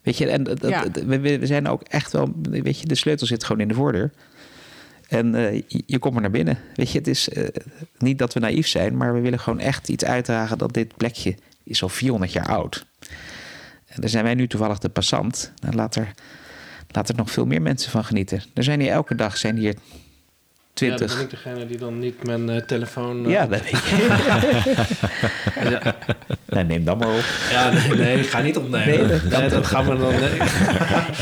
Weet 0.10 0.18
je, 0.18 0.28
en 0.28 0.43
dat, 0.43 0.68
Ja. 0.68 0.86
dat- 0.86 1.03
we, 1.03 1.39
zijn 1.41 1.68
ook 1.68 1.82
echt 1.84 2.12
wel, 2.12 2.32
weet 2.41 2.80
je, 2.80 2.86
de 2.88 2.95
sleutel 2.95 3.28
zit 3.28 3.43
gewoon 3.43 3.62
in 3.62 3.68
de 3.68 3.74
voordeur. 3.74 4.12
En 5.07 5.36
eh, 5.36 5.62
je, 5.68 5.99
komt 5.99 6.16
er 6.16 6.22
naar 6.22 6.32
binnen. 6.32 6.57
Weet 6.76 6.91
je, 6.91 6.97
het 6.97 7.07
is 7.07 7.30
eh, 7.30 7.47
niet 7.97 8.18
dat 8.18 8.34
we 8.34 8.39
naïef 8.39 8.68
zijn, 8.68 8.97
maar 8.97 9.14
we 9.14 9.20
willen 9.20 9.39
gewoon 9.39 9.60
echt 9.60 9.89
iets 9.89 10.03
uitdragen 10.05 10.57
dat 10.57 10.74
dit 10.74 10.97
plekje 10.97 11.36
is 11.64 11.84
al 11.84 11.89
400 11.89 12.32
jaar 12.32 12.47
oud. 12.47 12.86
En 13.88 14.01
daar 14.01 14.10
zijn 14.10 14.24
wij 14.24 14.34
nu 14.34 14.47
toevallig 14.47 14.78
de 14.78 14.89
passant. 14.89 15.53
Nou, 15.62 15.76
laat, 15.76 15.95
er, 15.95 16.12
laat 16.88 17.10
er 17.10 17.16
nog 17.16 17.32
veel 17.32 17.45
meer 17.45 17.62
mensen 17.62 17.91
van 17.91 18.05
genieten. 18.05 18.43
Er 18.53 18.64
zijn 18.64 18.80
hier 18.80 18.91
elke 18.91 19.16
dag 19.16 19.38
zijn 19.38 19.57
hier 19.57 19.76
Ja, 20.80 20.96
dan 20.98 21.08
20. 21.08 21.16
ben 21.18 21.26
ik 21.26 21.30
degene 21.30 21.66
die 21.68 21.78
dan 21.78 22.00
niet 22.00 22.24
mijn 22.26 22.50
eh, 22.50 22.62
telefoon... 22.62 23.26
eh, 23.26 23.32
Ja, 23.32 23.48
dat 23.48 23.62
weet 23.62 23.72
je. 23.90 24.08
nou, 26.50 26.66
neem 26.66 26.84
dan 26.86 26.98
maar 26.98 27.08
op. 27.08 27.24
Ja, 27.52 27.70
nee, 27.72 27.90
nee, 27.98 28.18
ik 28.20 28.30
ga 28.30 28.42
niet 28.42 28.58
opnemen. 28.58 29.08
Nee, 29.08 29.20
Nee, 29.40 29.50
dat- 29.50 29.66
gaan 29.66 29.86
we 29.88 29.98
dan... 29.98 30.12
nee. 30.12 30.38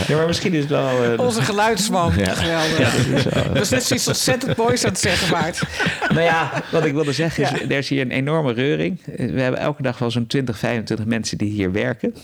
Ja, 0.08 0.16
maar 0.18 0.28
misschien 0.28 0.53
is 0.53 0.60
het 0.60 0.70
wel... 0.70 1.03
eh, 1.03 1.20
Onze 1.20 1.41
geluidsman. 1.41 2.12
Geweldig. 2.12 2.78
dat 2.78 2.93
is 3.18 3.24
wel- 3.24 3.53
Dat 3.53 3.62
is 3.62 3.70
net 3.70 3.84
zoiets 3.84 4.08
ontzettend 4.08 4.58
moois 4.58 4.84
aan 4.84 4.89
het 4.91 4.99
zeggen, 4.99 5.32
Maart. 5.32 5.62
Nou 6.10 6.22
ja, 6.22 6.51
wat 6.72 6.86
ik 6.86 6.93
wilde 6.93 7.12
zeggen 7.14 7.43
is, 7.43 7.49
Ja. 7.49 7.55
er 7.62 7.72
is 7.78 7.89
hier 7.89 8.01
een 8.01 8.12
enorme 8.12 8.53
reuring. 8.53 8.99
We 9.16 9.41
hebben 9.41 9.60
elke 9.60 9.82
dag 9.82 9.97
wel 9.99 10.12
zo'n 10.12 10.28
20, 10.28 10.58
25 10.58 11.05
mensen 11.05 11.38
die 11.38 11.51
hier 11.51 11.72
werken. 11.72 12.16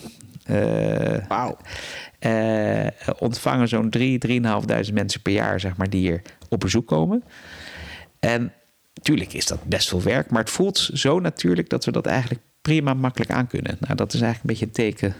Eh, 0.44 0.58
Wauw. 1.28 1.58
Eh, 2.24 2.88
ontvangen 3.20 3.68
zo'n 3.68 3.90
3, 3.90 4.18
3.500 4.28 4.94
mensen 4.94 5.22
per 5.22 5.34
jaar, 5.34 5.60
zeg 5.60 5.78
maar, 5.78 5.90
die 5.90 6.00
hier 6.00 6.22
op 6.50 6.60
bezoek 6.60 6.88
komen. 6.88 7.24
En 8.20 8.54
natuurlijk 8.94 9.34
is 9.34 9.46
dat 9.46 9.64
best 9.64 9.90
veel 9.90 10.02
werk, 10.02 10.30
maar 10.30 10.42
het 10.42 10.50
voelt 10.50 10.90
zo 10.94 11.20
natuurlijk 11.20 11.70
dat 11.70 11.86
we 11.86 11.92
dat 11.92 12.06
eigenlijk 12.06 12.42
prima 12.62 12.94
makkelijk 12.94 13.32
aankunnen. 13.32 13.78
Nou, 13.80 13.96
dat 13.96 14.14
is 14.14 14.22
eigenlijk 14.22 14.42
een 14.42 14.50
beetje 14.60 14.66
een 14.66 14.92
teken 14.92 15.16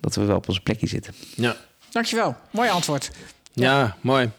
dat 0.00 0.14
we 0.14 0.24
wel 0.24 0.36
op 0.36 0.48
onze 0.48 0.60
plekje 0.60 0.86
zitten. 0.86 1.14
Ja. 1.34 1.56
Dankjewel. 1.90 2.36
Mooi 2.50 2.70
antwoord. 2.70 3.10
Ja, 3.52 3.96
mooi. 4.00 4.30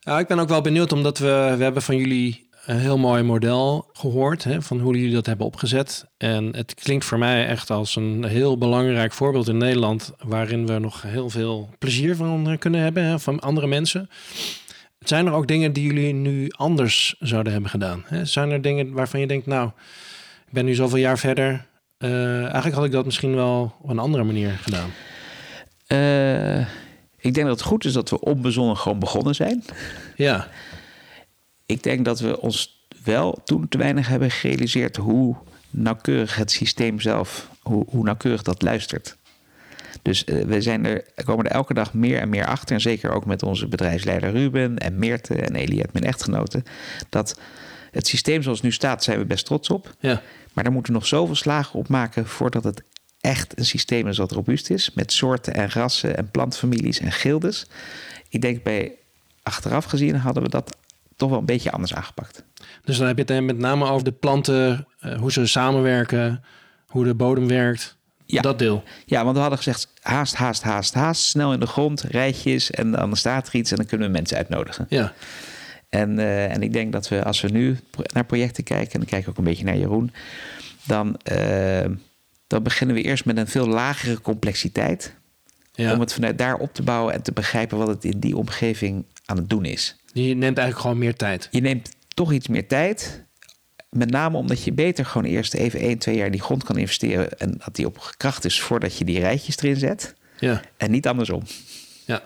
Ja, 0.00 0.18
ik 0.18 0.26
ben 0.26 0.38
ook 0.38 0.48
wel 0.48 0.60
benieuwd, 0.60 0.92
omdat 0.92 1.18
we, 1.18 1.54
we 1.56 1.62
hebben 1.62 1.82
van 1.82 1.96
jullie 1.96 2.47
een 2.68 2.78
heel 2.78 2.98
mooi 2.98 3.22
model 3.22 3.88
gehoord, 3.92 4.44
hè, 4.44 4.62
van 4.62 4.80
hoe 4.80 4.96
jullie 4.96 5.14
dat 5.14 5.26
hebben 5.26 5.46
opgezet. 5.46 6.06
En 6.16 6.56
het 6.56 6.74
klinkt 6.74 7.04
voor 7.04 7.18
mij 7.18 7.46
echt 7.46 7.70
als 7.70 7.96
een 7.96 8.24
heel 8.24 8.58
belangrijk 8.58 9.12
voorbeeld 9.12 9.48
in 9.48 9.56
Nederland, 9.56 10.12
waarin 10.18 10.66
we 10.66 10.78
nog 10.78 11.02
heel 11.02 11.30
veel 11.30 11.68
plezier 11.78 12.16
van 12.16 12.50
eh, 12.50 12.58
kunnen 12.58 12.80
hebben, 12.80 13.04
hè, 13.04 13.18
van 13.18 13.40
andere 13.40 13.66
mensen. 13.66 14.10
Zijn 14.98 15.26
er 15.26 15.32
ook 15.32 15.46
dingen 15.46 15.72
die 15.72 15.86
jullie 15.86 16.14
nu 16.14 16.48
anders 16.56 17.16
zouden 17.18 17.52
hebben 17.52 17.70
gedaan? 17.70 18.04
Hè? 18.06 18.24
Zijn 18.24 18.50
er 18.50 18.62
dingen 18.62 18.92
waarvan 18.92 19.20
je 19.20 19.26
denkt, 19.26 19.46
nou, 19.46 19.68
ik 20.46 20.52
ben 20.52 20.64
nu 20.64 20.74
zoveel 20.74 20.98
jaar 20.98 21.18
verder, 21.18 21.66
eh, 21.98 22.42
eigenlijk 22.42 22.74
had 22.74 22.84
ik 22.84 22.92
dat 22.92 23.04
misschien 23.04 23.34
wel 23.34 23.74
op 23.80 23.90
een 23.90 23.98
andere 23.98 24.24
manier 24.24 24.50
gedaan. 24.50 24.90
Eh, 25.86 26.60
ik 27.16 27.34
denk 27.34 27.46
dat 27.46 27.58
het 27.58 27.62
goed 27.62 27.84
is 27.84 27.92
dat 27.92 28.10
we 28.10 28.20
onbezonnen 28.20 28.76
gewoon 28.76 28.98
begonnen 28.98 29.34
zijn. 29.34 29.64
Ja, 30.16 30.48
ik 31.68 31.82
denk 31.82 32.04
dat 32.04 32.20
we 32.20 32.40
ons 32.40 32.86
wel 33.04 33.40
toen 33.44 33.68
te 33.68 33.78
weinig 33.78 34.08
hebben 34.08 34.30
gerealiseerd 34.30 34.96
hoe 34.96 35.36
nauwkeurig 35.70 36.36
het 36.36 36.50
systeem 36.50 37.00
zelf, 37.00 37.50
hoe, 37.62 37.84
hoe 37.88 38.04
nauwkeurig 38.04 38.42
dat 38.42 38.62
luistert. 38.62 39.16
Dus 40.02 40.24
eh, 40.24 40.44
we 40.44 40.62
zijn 40.62 40.86
er, 40.86 41.04
komen 41.24 41.44
er 41.44 41.50
elke 41.50 41.74
dag 41.74 41.94
meer 41.94 42.20
en 42.20 42.28
meer 42.28 42.46
achter. 42.46 42.74
En 42.74 42.80
zeker 42.80 43.10
ook 43.10 43.26
met 43.26 43.42
onze 43.42 43.66
bedrijfsleider 43.66 44.30
Ruben 44.30 44.78
en 44.78 44.98
Meerte 44.98 45.34
en 45.34 45.54
Eliette, 45.54 45.90
mijn 45.92 46.04
echtgenote. 46.04 46.62
Dat 47.08 47.40
het 47.90 48.06
systeem 48.06 48.42
zoals 48.42 48.58
het 48.58 48.66
nu 48.66 48.72
staat, 48.72 49.04
zijn 49.04 49.18
we 49.18 49.24
best 49.24 49.46
trots 49.46 49.70
op. 49.70 49.94
ja, 50.00 50.22
Maar 50.52 50.64
daar 50.64 50.72
moeten 50.72 50.92
we 50.92 50.98
nog 50.98 51.08
zoveel 51.08 51.34
slagen 51.34 51.78
op 51.78 51.88
maken 51.88 52.26
voordat 52.26 52.64
het 52.64 52.82
echt 53.20 53.58
een 53.58 53.64
systeem 53.64 54.08
is 54.08 54.16
dat 54.16 54.32
robuust 54.32 54.70
is. 54.70 54.94
Met 54.94 55.12
soorten 55.12 55.54
en 55.54 55.70
rassen 55.70 56.16
en 56.16 56.30
plantfamilies 56.30 57.00
en 57.00 57.12
gildes. 57.12 57.66
Ik 58.28 58.40
denk 58.40 58.62
bij 58.62 58.92
achteraf 59.42 59.84
gezien 59.84 60.16
hadden 60.16 60.42
we 60.42 60.48
dat 60.48 60.76
toch 61.18 61.30
wel 61.30 61.38
een 61.38 61.44
beetje 61.44 61.70
anders 61.70 61.94
aangepakt. 61.94 62.44
Dus 62.84 62.98
dan 62.98 63.06
heb 63.06 63.16
je 63.16 63.22
het 63.22 63.30
dan 63.30 63.44
met 63.44 63.58
name 63.58 63.90
over 63.90 64.04
de 64.04 64.12
planten, 64.12 64.86
eh, 65.00 65.18
hoe 65.18 65.32
ze 65.32 65.46
samenwerken, 65.46 66.44
hoe 66.86 67.04
de 67.04 67.14
bodem 67.14 67.48
werkt. 67.48 67.96
Ja. 68.26 68.40
Dat 68.42 68.58
deel. 68.58 68.82
Ja, 69.06 69.22
want 69.22 69.34
we 69.34 69.40
hadden 69.40 69.58
gezegd 69.58 69.92
haast, 70.00 70.34
haast, 70.34 70.62
haast, 70.62 70.94
haast. 70.94 71.22
Snel 71.22 71.52
in 71.52 71.60
de 71.60 71.66
grond, 71.66 72.00
rijtjes 72.00 72.70
en 72.70 72.90
dan 72.90 73.16
staat 73.16 73.48
er 73.48 73.54
iets 73.54 73.70
en 73.70 73.76
dan 73.76 73.86
kunnen 73.86 74.06
we 74.06 74.12
mensen 74.12 74.36
uitnodigen. 74.36 74.86
Ja, 74.88 75.12
En, 75.88 76.18
eh, 76.18 76.52
en 76.54 76.62
ik 76.62 76.72
denk 76.72 76.92
dat 76.92 77.08
we 77.08 77.24
als 77.24 77.40
we 77.40 77.48
nu 77.48 77.78
naar 78.12 78.24
projecten 78.24 78.64
kijken, 78.64 78.92
en 78.92 78.98
dan 78.98 79.08
kijk 79.08 79.22
ik 79.22 79.28
ook 79.28 79.38
een 79.38 79.44
beetje 79.44 79.64
naar 79.64 79.76
Jeroen, 79.76 80.12
dan, 80.84 81.16
eh, 81.16 81.90
dan 82.46 82.62
beginnen 82.62 82.96
we 82.96 83.02
eerst 83.02 83.24
met 83.24 83.36
een 83.36 83.48
veel 83.48 83.66
lagere 83.68 84.20
complexiteit. 84.20 85.14
ja. 85.72 85.92
Om 85.92 86.00
het 86.00 86.12
vanuit 86.12 86.38
daar 86.38 86.56
op 86.56 86.74
te 86.74 86.82
bouwen 86.82 87.14
en 87.14 87.22
te 87.22 87.32
begrijpen 87.32 87.78
wat 87.78 87.88
het 87.88 88.04
in 88.04 88.18
die 88.18 88.36
omgeving 88.36 89.04
aan 89.28 89.36
het 89.36 89.48
doen 89.48 89.64
is. 89.64 89.96
Je 90.12 90.22
neemt 90.22 90.42
eigenlijk 90.58 90.78
gewoon 90.78 90.98
meer 90.98 91.14
tijd. 91.16 91.48
Je 91.50 91.60
neemt 91.60 91.90
toch 92.14 92.32
iets 92.32 92.48
meer 92.48 92.66
tijd. 92.68 93.24
Met 93.90 94.10
name 94.10 94.36
omdat 94.36 94.62
je 94.62 94.72
beter 94.72 95.04
gewoon 95.06 95.26
eerst 95.30 95.54
even 95.54 95.80
1, 95.80 95.98
2 95.98 96.16
jaar 96.16 96.26
in 96.26 96.32
die 96.32 96.40
grond 96.40 96.64
kan 96.64 96.76
investeren. 96.78 97.38
En 97.38 97.60
dat 97.64 97.74
die 97.76 97.86
op 97.86 97.98
gekracht 97.98 98.44
is 98.44 98.60
voordat 98.60 98.98
je 98.98 99.04
die 99.04 99.18
rijtjes 99.18 99.56
erin 99.56 99.76
zet. 99.76 100.14
Ja, 100.38 100.60
En 100.76 100.90
niet 100.90 101.06
andersom. 101.06 101.42
ja, 102.04 102.22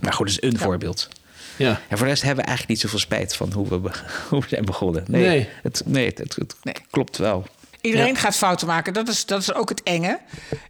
Maar 0.00 0.12
goed, 0.12 0.26
dat 0.26 0.42
is 0.42 0.50
een 0.50 0.58
voorbeeld. 0.58 1.08
ja. 1.56 1.68
En 1.88 1.96
voor 1.96 2.06
de 2.06 2.12
rest 2.12 2.22
hebben 2.22 2.44
we 2.44 2.48
eigenlijk 2.50 2.68
niet 2.68 2.80
zoveel 2.80 2.98
spijt 2.98 3.36
van 3.36 3.52
hoe 3.52 3.68
we, 3.68 3.78
be- 3.78 3.92
hoe 4.28 4.40
we 4.40 4.48
zijn 4.48 4.64
begonnen. 4.64 5.04
Nee, 5.08 5.26
Nee. 5.26 5.48
Het, 5.62 5.82
nee, 5.86 6.06
het, 6.06 6.18
het, 6.18 6.36
het 6.36 6.54
Nee. 6.62 6.74
klopt 6.90 7.16
wel. 7.16 7.46
Iedereen 7.80 8.06
Ja. 8.12 8.14
gaat 8.18 8.36
fouten 8.36 8.66
maken. 8.66 8.92
Dat 8.92 9.08
is, 9.08 9.26
dat 9.26 9.40
is 9.40 9.54
ook 9.54 9.68
het 9.68 9.82
enge. 9.82 10.18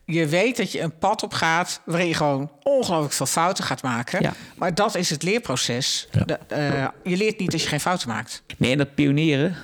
Je 0.05 0.27
weet 0.27 0.57
dat 0.57 0.73
je 0.73 0.81
een 0.81 0.99
pad 0.99 1.23
op 1.23 1.33
gaat 1.33 1.81
waarin 1.85 2.09
je 2.09 2.15
gewoon 2.15 2.51
ongelooflijk 2.63 3.13
veel 3.15 3.27
fouten 3.27 3.65
gaat 3.65 3.83
maken. 3.83 4.23
Ja. 4.23 4.33
Maar 4.57 4.75
dat 4.75 4.95
is 4.97 5.11
het 5.11 5.23
leerproces. 5.23 6.09
Ja. 6.11 6.25
De- 6.25 6.39
eh, 6.49 6.89
je 7.03 7.17
leert 7.17 7.39
niet 7.39 7.53
als 7.53 7.63
je 7.63 7.69
geen 7.69 7.81
fouten 7.81 8.09
maakt. 8.09 8.43
Nee, 8.57 8.73
en 8.73 8.79
dat 8.79 8.95
pionieren, 8.95 9.57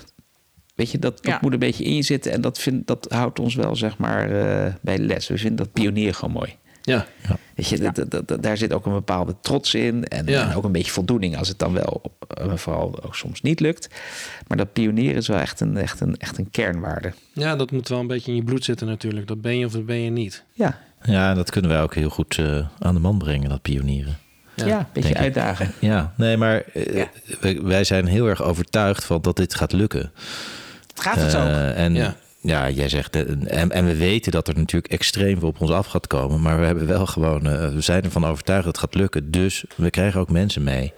weet 0.75 0.91
je, 0.91 0.99
dat, 0.99 1.23
dat 1.25 1.41
moet 1.41 1.53
een 1.53 1.59
beetje 1.59 1.85
in 1.85 1.95
je 1.97 2.03
zitten. 2.03 2.33
En 2.33 2.41
dat, 2.41 2.59
vind, 2.59 2.87
dat 2.87 3.07
houdt 3.09 3.39
ons 3.39 3.55
wel, 3.55 3.77
zeg 3.77 3.99
maar, 3.99 4.23
eh, 4.23 4.73
bij 4.81 4.97
de 4.97 5.03
les. 5.03 5.29
We 5.29 5.39
vinden 5.39 5.57
dat 5.57 5.73
pionieren 5.73 6.15
gewoon 6.15 6.35
mooi. 6.35 6.57
Ja. 6.87 7.07
Weet 7.55 7.69
je, 7.69 7.79
dat- 7.79 8.11
dat- 8.11 8.29
dat- 8.29 8.43
daar 8.43 8.57
zit 8.57 8.73
ook 8.73 8.87
een 8.87 8.93
bepaalde 8.93 9.35
trots 9.41 9.75
in. 9.75 10.05
En, 10.05 10.27
Ja. 10.27 10.49
en 10.51 10.57
ook 10.57 10.65
een 10.65 10.73
beetje 10.73 10.93
voldoening 10.93 11.37
als 11.37 11.49
het 11.49 11.59
dan 11.59 11.73
wel, 11.73 12.03
eh, 12.29 12.53
vooral 12.55 13.03
ook 13.05 13.15
soms 13.15 13.41
niet 13.43 13.61
lukt. 13.61 13.89
Maar 14.47 14.57
dat 14.57 14.73
pionieren 14.73 15.17
is 15.17 15.29
wel 15.29 15.39
echt 15.39 15.61
een, 15.61 15.77
echt 15.77 16.01
een, 16.01 16.17
echt 16.17 16.39
een 16.39 16.51
kernwaarde. 16.51 17.13
ja, 17.33 17.57
dat 17.57 17.71
moet 17.71 17.89
wel 17.89 18.01
een 18.01 18.07
beetje 18.07 18.31
in 18.31 18.37
je 18.37 18.45
bloed 18.45 18.65
zitten 18.65 18.87
natuurlijk. 18.87 19.27
Dat 19.27 19.41
ben 19.41 19.59
je 19.59 19.67
of 19.67 19.73
dat 19.73 19.87
ben 19.87 19.97
je 20.01 20.11
niet. 20.11 20.45
Ja, 20.53 20.79
Ja, 21.03 21.35
dat 21.35 21.51
kunnen 21.51 21.71
wij 21.71 21.83
ook 21.83 21.95
heel 21.95 22.09
goed 22.11 22.39
eh, 22.39 22.67
aan 22.79 22.95
de 22.95 23.01
man 23.01 23.19
brengen, 23.19 23.49
dat 23.49 23.63
pionieren. 23.63 24.17
ja. 24.55 24.67
Ja, 24.67 24.79
een 24.79 24.87
beetje 24.93 25.09
ik. 25.11 25.17
uitdagen. 25.17 25.73
Ja, 25.79 26.13
nee, 26.17 26.37
maar 26.37 26.63
eh, 26.73 26.95
Ja. 26.97 27.09
wij, 27.41 27.63
wij 27.63 27.85
zijn 27.85 28.07
heel 28.07 28.27
erg 28.29 28.43
overtuigd 28.43 29.05
van 29.05 29.23
dat 29.23 29.37
dit 29.37 29.55
gaat 29.55 29.73
lukken. 29.73 30.13
Gaat 30.95 31.17
het 31.17 31.35
ook? 31.37 31.43
Eh, 31.47 31.79
en 31.85 31.95
Ja. 31.95 32.17
Ja. 32.45 32.71
jij 32.71 32.89
zegt, 32.89 33.17
eh, 33.17 33.61
en, 33.61 33.71
en 33.71 33.85
we 33.85 33.97
weten 33.97 34.33
dat 34.33 34.49
er 34.49 34.57
natuurlijk 34.57 34.93
extreem 34.93 35.39
veel 35.39 35.49
op 35.49 35.61
ons 35.61 35.71
af 35.71 35.87
gaat 35.87 36.07
komen. 36.07 36.41
Maar 36.41 36.61
we 36.61 36.67
hebben 36.67 36.87
wel 36.87 37.07
gewoon, 37.07 37.47
eh, 37.47 37.69
we 37.69 37.81
zijn 37.81 38.03
ervan 38.03 38.27
overtuigd 38.27 38.65
dat 38.65 38.73
het 38.73 38.85
gaat 38.85 38.95
lukken. 38.95 39.31
Dus 39.31 39.65
we 39.77 39.91
krijgen 39.91 40.21
ook 40.21 40.31
mensen 40.31 40.63
mee. 40.63 40.93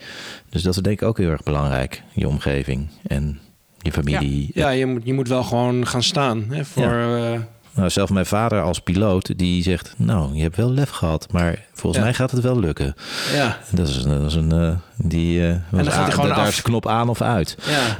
Dus 0.50 0.62
dat 0.62 0.76
is 0.76 0.82
denk 0.82 1.00
ik 1.00 1.08
ook 1.08 1.18
heel 1.18 1.30
erg 1.30 1.42
belangrijk. 1.42 2.02
Je 2.12 2.28
omgeving 2.28 2.88
en 3.06 3.38
je 3.78 3.92
familie. 3.92 4.50
ja 4.54 4.68
je, 4.70 4.86
moet, 4.86 5.02
je 5.04 5.14
moet 5.14 5.28
wel 5.28 5.42
gewoon 5.42 5.86
gaan 5.86 6.02
staan. 6.02 6.44
Hè, 6.50 6.64
voor, 6.64 6.92
eh, 6.92 7.40
Nou, 7.74 7.90
zelf 7.90 8.10
mijn 8.10 8.26
vader 8.26 8.62
als 8.62 8.80
piloot, 8.80 9.38
die 9.38 9.62
zegt... 9.62 9.94
nou, 9.96 10.34
je 10.34 10.42
hebt 10.42 10.56
wel 10.56 10.70
lef 10.70 10.90
gehad, 10.90 11.32
maar 11.32 11.64
volgens 11.76 11.96
Ja. 11.96 12.02
mij 12.08 12.14
gaat 12.14 12.30
het 12.30 12.40
wel 12.40 12.60
lukken. 12.60 12.94
ja, 13.34 13.58
Dat 13.70 13.88
is, 13.88 14.02
dat 14.02 14.22
is 14.22 14.34
een... 14.34 14.52
eh, 14.52 14.70
die, 14.98 15.46
eh, 15.46 15.54
was 15.70 15.84
dan 15.84 15.92
gaat 15.92 16.14
gewoon 16.14 16.28
daar 16.28 16.38
af. 16.38 16.48
is 16.48 16.56
de 16.56 16.62
knop 16.62 16.88
aan 16.88 17.08
of 17.08 17.20
uit. 17.20 17.56
ja. 17.68 17.96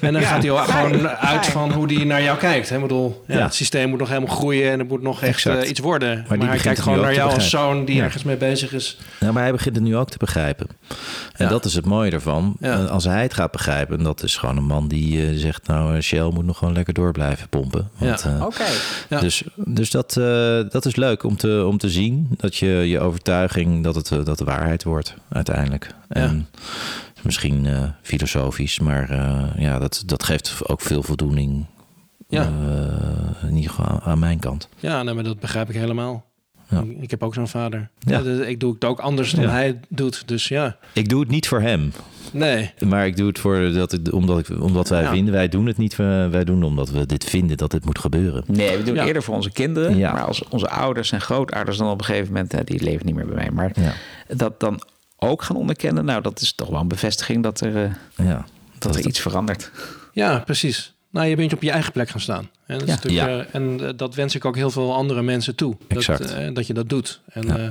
En 0.00 0.12
dan 0.12 0.22
Ja. 0.22 0.28
gaat 0.28 0.42
hij 0.44 0.64
gewoon 0.64 0.92
Fijn. 1.00 1.08
uit 1.08 1.46
van 1.46 1.72
hoe 1.72 1.92
hij 1.94 2.04
naar 2.04 2.22
jou 2.22 2.38
kijkt. 2.38 2.68
Hè? 2.68 2.74
Ik 2.76 2.82
bedoel, 2.82 3.24
ja, 3.26 3.36
Ja. 3.36 3.42
Het 3.44 3.54
systeem 3.54 3.88
moet 3.88 3.98
nog 3.98 4.08
helemaal 4.08 4.34
groeien 4.36 4.70
en 4.72 4.78
het 4.78 4.88
moet 4.88 5.02
nog 5.02 5.22
echt 5.22 5.46
eh, 5.46 5.68
iets 5.68 5.80
worden. 5.80 6.24
Maar, 6.28 6.38
die 6.38 6.48
hij 6.48 6.58
kijkt 6.58 6.80
gewoon 6.80 7.00
naar 7.00 7.14
jou 7.14 7.32
als 7.34 7.50
zoon 7.50 7.84
die 7.84 7.96
Ja. 7.96 8.04
ergens 8.04 8.22
mee 8.22 8.36
bezig 8.36 8.72
is. 8.72 8.98
Nou, 9.20 9.32
maar 9.32 9.42
hij 9.42 9.52
begint 9.52 9.74
het 9.74 9.84
nu 9.84 9.96
ook 9.96 10.10
te 10.10 10.18
begrijpen. 10.18 10.66
En 11.32 11.44
Ja. 11.44 11.48
dat 11.50 11.64
is 11.64 11.74
het 11.74 11.84
mooie 11.86 12.10
ervan. 12.10 12.56
Ja. 12.60 12.84
Als 12.84 13.04
hij 13.04 13.22
het 13.22 13.34
gaat 13.34 13.50
begrijpen, 13.50 13.98
en 13.98 14.04
dat 14.04 14.22
is 14.22 14.36
gewoon 14.36 14.56
een 14.56 14.64
man 14.66 14.88
die 14.88 15.38
zegt... 15.38 15.66
nou, 15.66 16.00
Shell 16.00 16.30
moet 16.34 16.44
nog 16.44 16.58
gewoon 16.58 16.74
lekker 16.74 16.94
door 16.94 17.12
blijven 17.12 17.48
pompen. 17.48 17.90
Want, 17.96 18.22
Ja. 18.22 18.46
Oké. 18.46 18.64
Ja. 19.08 19.20
Dus, 19.20 19.42
dus 19.54 19.90
dat, 19.90 20.16
eh, 20.16 20.24
dat 20.70 20.84
is 20.86 20.96
leuk 20.96 21.24
om 21.24 21.36
te, 21.36 21.64
om 21.66 21.78
te 21.78 21.88
zien. 21.90 22.28
Dat 22.36 22.56
je 22.56 22.88
je 22.90 23.00
overtuiging, 23.00 23.84
dat 23.84 23.94
het, 23.94 24.10
eh, 24.10 24.24
dat 24.24 24.38
de 24.38 24.44
waarheid 24.44 24.84
wordt 24.84 25.14
uiteindelijk. 25.28 25.94
En 26.08 26.48
misschien 27.22 27.66
eh, 27.66 27.82
filosofisch, 28.02 28.78
maar 28.78 29.10
eh, 29.10 29.62
ja, 29.62 29.78
dat, 29.78 30.02
dat 30.06 30.22
geeft 30.22 30.68
ook 30.68 30.80
veel 30.80 31.02
voldoening. 31.02 31.66
Ja. 32.28 32.48
in 33.42 33.56
ieder 33.56 33.70
geval 33.70 33.86
aan, 33.86 34.00
aan 34.00 34.18
mijn 34.18 34.38
kant. 34.38 34.68
Ja, 34.76 35.02
nee, 35.02 35.14
maar 35.14 35.24
dat 35.24 35.40
begrijp 35.40 35.68
ik 35.68 35.74
helemaal. 35.74 36.29
Ja. 36.70 36.80
Ik- 36.80 37.02
Ik 37.02 37.10
heb 37.10 37.22
ook 37.22 37.34
zo'n 37.34 37.48
vader. 37.48 37.88
Ja. 37.98 38.16
Ja. 38.18 38.22
dus 38.22 38.46
ik 38.46 38.60
doe 38.60 38.72
het 38.74 38.84
ook 38.84 38.98
anders 39.00 39.30
dan 39.32 39.44
Ja. 39.44 39.50
hij 39.50 39.80
doet. 39.88 40.28
Dus 40.28 40.48
ja, 40.48 40.76
Ik 40.92 41.08
doe 41.08 41.20
het 41.20 41.28
niet 41.30 41.48
voor 41.48 41.60
hem. 41.60 41.92
nee. 42.32 42.72
Maar 42.86 43.06
ik 43.06 43.16
doe 43.16 43.26
het 43.28 43.38
voor 43.38 43.72
dat 43.72 43.92
ik, 43.92 44.12
omdat, 44.12 44.38
ik, 44.38 44.60
omdat 44.62 44.88
wij 44.88 45.02
Ja. 45.02 45.10
vinden, 45.10 45.34
wij 45.34 45.48
doen 45.48 45.66
het 45.66 45.76
niet, 45.76 45.92
eh, 45.92 45.98
wij 46.28 46.44
doen 46.44 46.56
het 46.56 46.64
omdat 46.66 46.90
we 46.90 47.06
dit 47.06 47.24
vinden 47.24 47.56
dat 47.56 47.70
dit 47.70 47.84
moet 47.84 47.98
gebeuren. 47.98 48.44
Nee, 48.46 48.76
we 48.76 48.82
doen 48.82 48.94
Ja. 48.94 48.98
het 48.98 49.06
eerder 49.08 49.22
voor 49.22 49.34
onze 49.34 49.50
kinderen. 49.50 49.96
Ja. 49.96 50.12
Maar 50.12 50.24
als 50.24 50.48
onze 50.48 50.68
ouders 50.70 51.12
en 51.12 51.20
grootouders 51.20 51.76
dan 51.76 51.90
op 51.90 51.98
een 51.98 52.04
gegeven 52.04 52.32
moment... 52.32 52.54
eh, 52.54 52.60
die 52.64 52.82
leven 52.82 53.06
niet 53.06 53.14
meer 53.14 53.26
bij 53.26 53.34
mij. 53.34 53.50
Maar 53.50 53.70
Ja, 53.74 53.92
dat 54.34 54.60
dan 54.60 54.80
ook 55.16 55.42
gaan 55.42 55.56
onderkennen... 55.56 56.04
nou, 56.04 56.22
dat 56.22 56.40
is 56.40 56.52
toch 56.52 56.68
wel 56.68 56.80
een 56.80 56.88
bevestiging 56.88 57.42
dat 57.42 57.60
er, 57.60 57.76
eh, 57.84 58.26
ja. 58.26 58.44
dat 58.78 58.96
er 58.96 59.06
iets 59.06 59.20
verandert. 59.20 59.70
Ja, 60.12 60.38
precies. 60.38 60.94
Nou, 61.10 61.26
je 61.26 61.36
bent 61.36 61.52
op 61.52 61.62
je 61.62 61.70
eigen 61.70 61.92
plek 61.92 62.08
gaan 62.08 62.20
staan. 62.20 62.48
En 62.70 62.78
dat, 62.78 62.88
is 62.88 62.88
Ja. 62.88 63.26
natuurlijk, 63.26 63.48
eh, 63.48 63.54
en 63.60 63.80
eh, 63.80 63.88
dat 63.96 64.14
wens 64.14 64.34
ik 64.34 64.44
ook 64.44 64.56
heel 64.56 64.70
veel 64.70 64.94
andere 64.94 65.22
mensen 65.22 65.54
toe. 65.54 65.76
Dat, 65.88 65.98
Exact. 65.98 66.34
eh, 66.34 66.54
dat 66.54 66.66
je 66.66 66.74
dat 66.74 66.88
doet. 66.88 67.20
En 67.32 67.46
Ja. 67.46 67.56
eh, 67.56 67.62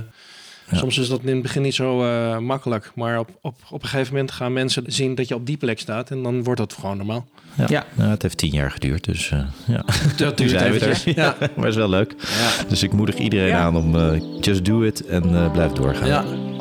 Ja. 0.72 0.78
soms 0.78 0.98
is 0.98 1.08
dat 1.10 1.20
in 1.24 1.34
het 1.34 1.42
begin 1.42 1.62
niet 1.62 1.76
zo 1.76 2.04
eh, 2.04 2.38
makkelijk. 2.38 2.92
Maar 2.96 3.20
op, 3.20 3.30
op, 3.42 3.56
op 3.70 3.82
een 3.84 3.88
gegeven 3.90 4.14
moment 4.14 4.32
gaan 4.32 4.54
mensen 4.54 4.84
zien 4.88 5.16
dat 5.16 5.28
je 5.28 5.36
op 5.36 5.46
die 5.46 5.58
plek 5.58 5.80
staat. 5.80 6.12
En 6.12 6.24
dan 6.24 6.44
wordt 6.44 6.60
dat 6.60 6.74
gewoon 6.74 6.98
normaal. 6.98 7.28
Ja. 7.56 7.66
Ja. 7.70 7.86
Nou, 7.94 8.10
het 8.10 8.22
heeft 8.22 8.38
tien 8.38 8.52
jaar 8.52 8.72
geduurd, 8.72 9.04
dus 9.04 9.32
eh, 9.32 9.40
ja. 9.68 9.84
Dat 10.18 10.38
duurt 10.38 10.52
we 10.52 10.64
eventjes. 10.66 11.06
er. 11.06 11.16
Ja. 11.16 11.36
maar 11.58 11.68
is 11.68 11.76
wel 11.76 11.90
leuk. 11.90 12.16
Ja. 12.20 12.64
Dus 12.68 12.84
ik 12.84 12.92
moedig 12.94 13.16
iedereen 13.18 13.48
Ja. 13.48 13.60
aan 13.60 13.76
om 13.76 13.96
eh, 13.96 14.22
just 14.42 14.66
do 14.66 14.82
it 14.82 15.06
en 15.06 15.36
eh, 15.36 15.52
blijf 15.52 15.72
doorgaan. 15.72 16.08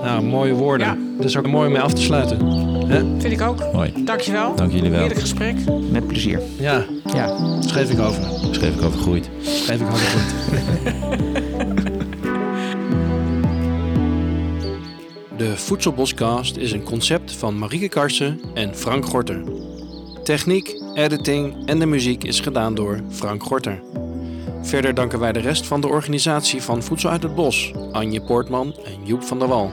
Nou, 0.03 0.23
mooie 0.23 0.53
woorden. 0.55 0.87
Ja. 0.87 0.97
Dus 1.23 1.37
ook 1.37 1.47
mooi 1.47 1.67
om 1.67 1.73
mee 1.73 1.83
af 1.83 1.93
te 1.93 2.03
sluiten. 2.03 2.47
Hè? 2.87 2.99
Vind 3.19 3.33
ik 3.33 3.41
ook. 3.41 3.73
Mooi. 3.73 3.93
Dankjewel. 4.05 4.55
Dank 4.55 4.73
jullie 4.73 4.91
wel. 4.91 4.99
Heerlijk 4.99 5.21
gesprek. 5.21 5.57
Met 5.91 6.07
plezier. 6.07 6.41
Ja, 6.59 6.85
Ja. 7.15 7.37
schreef 7.61 7.91
ik 7.91 7.99
over. 7.99 8.23
Schreef 8.51 8.75
ik 8.75 8.83
over 8.83 8.99
groeit. 9.01 9.31
Schreef 9.43 9.81
ik 9.81 9.87
over 9.87 10.07
goed. 10.07 10.33
De 15.37 15.57
Voedselboscast 15.57 16.57
is 16.57 16.73
een 16.73 16.83
concept 16.83 17.33
van 17.33 17.59
Marieke 17.59 17.89
Karsen 17.89 18.41
en 18.55 18.75
Frank 18.77 19.07
Gorter. 19.07 19.43
Techniek, 20.25 20.83
editing 20.95 21.67
en 21.67 21.79
de 21.79 21.87
muziek 21.87 22.25
is 22.25 22.41
gedaan 22.41 22.75
door 22.75 23.01
Frank 23.11 23.43
Gorter. 23.43 23.81
Verder 24.63 24.95
danken 24.95 25.19
wij 25.19 25.33
de 25.33 25.41
rest 25.41 25.67
van 25.67 25.81
de 25.81 25.89
organisatie 25.89 26.63
van 26.63 26.83
Voedsel 26.83 27.11
uit 27.11 27.23
het 27.23 27.35
Bos, 27.35 27.73
Anje 27.93 28.21
Poortman 28.21 28.75
en 28.85 29.05
Joep 29.07 29.23
van 29.23 29.39
der 29.39 29.49
Wal. 29.49 29.71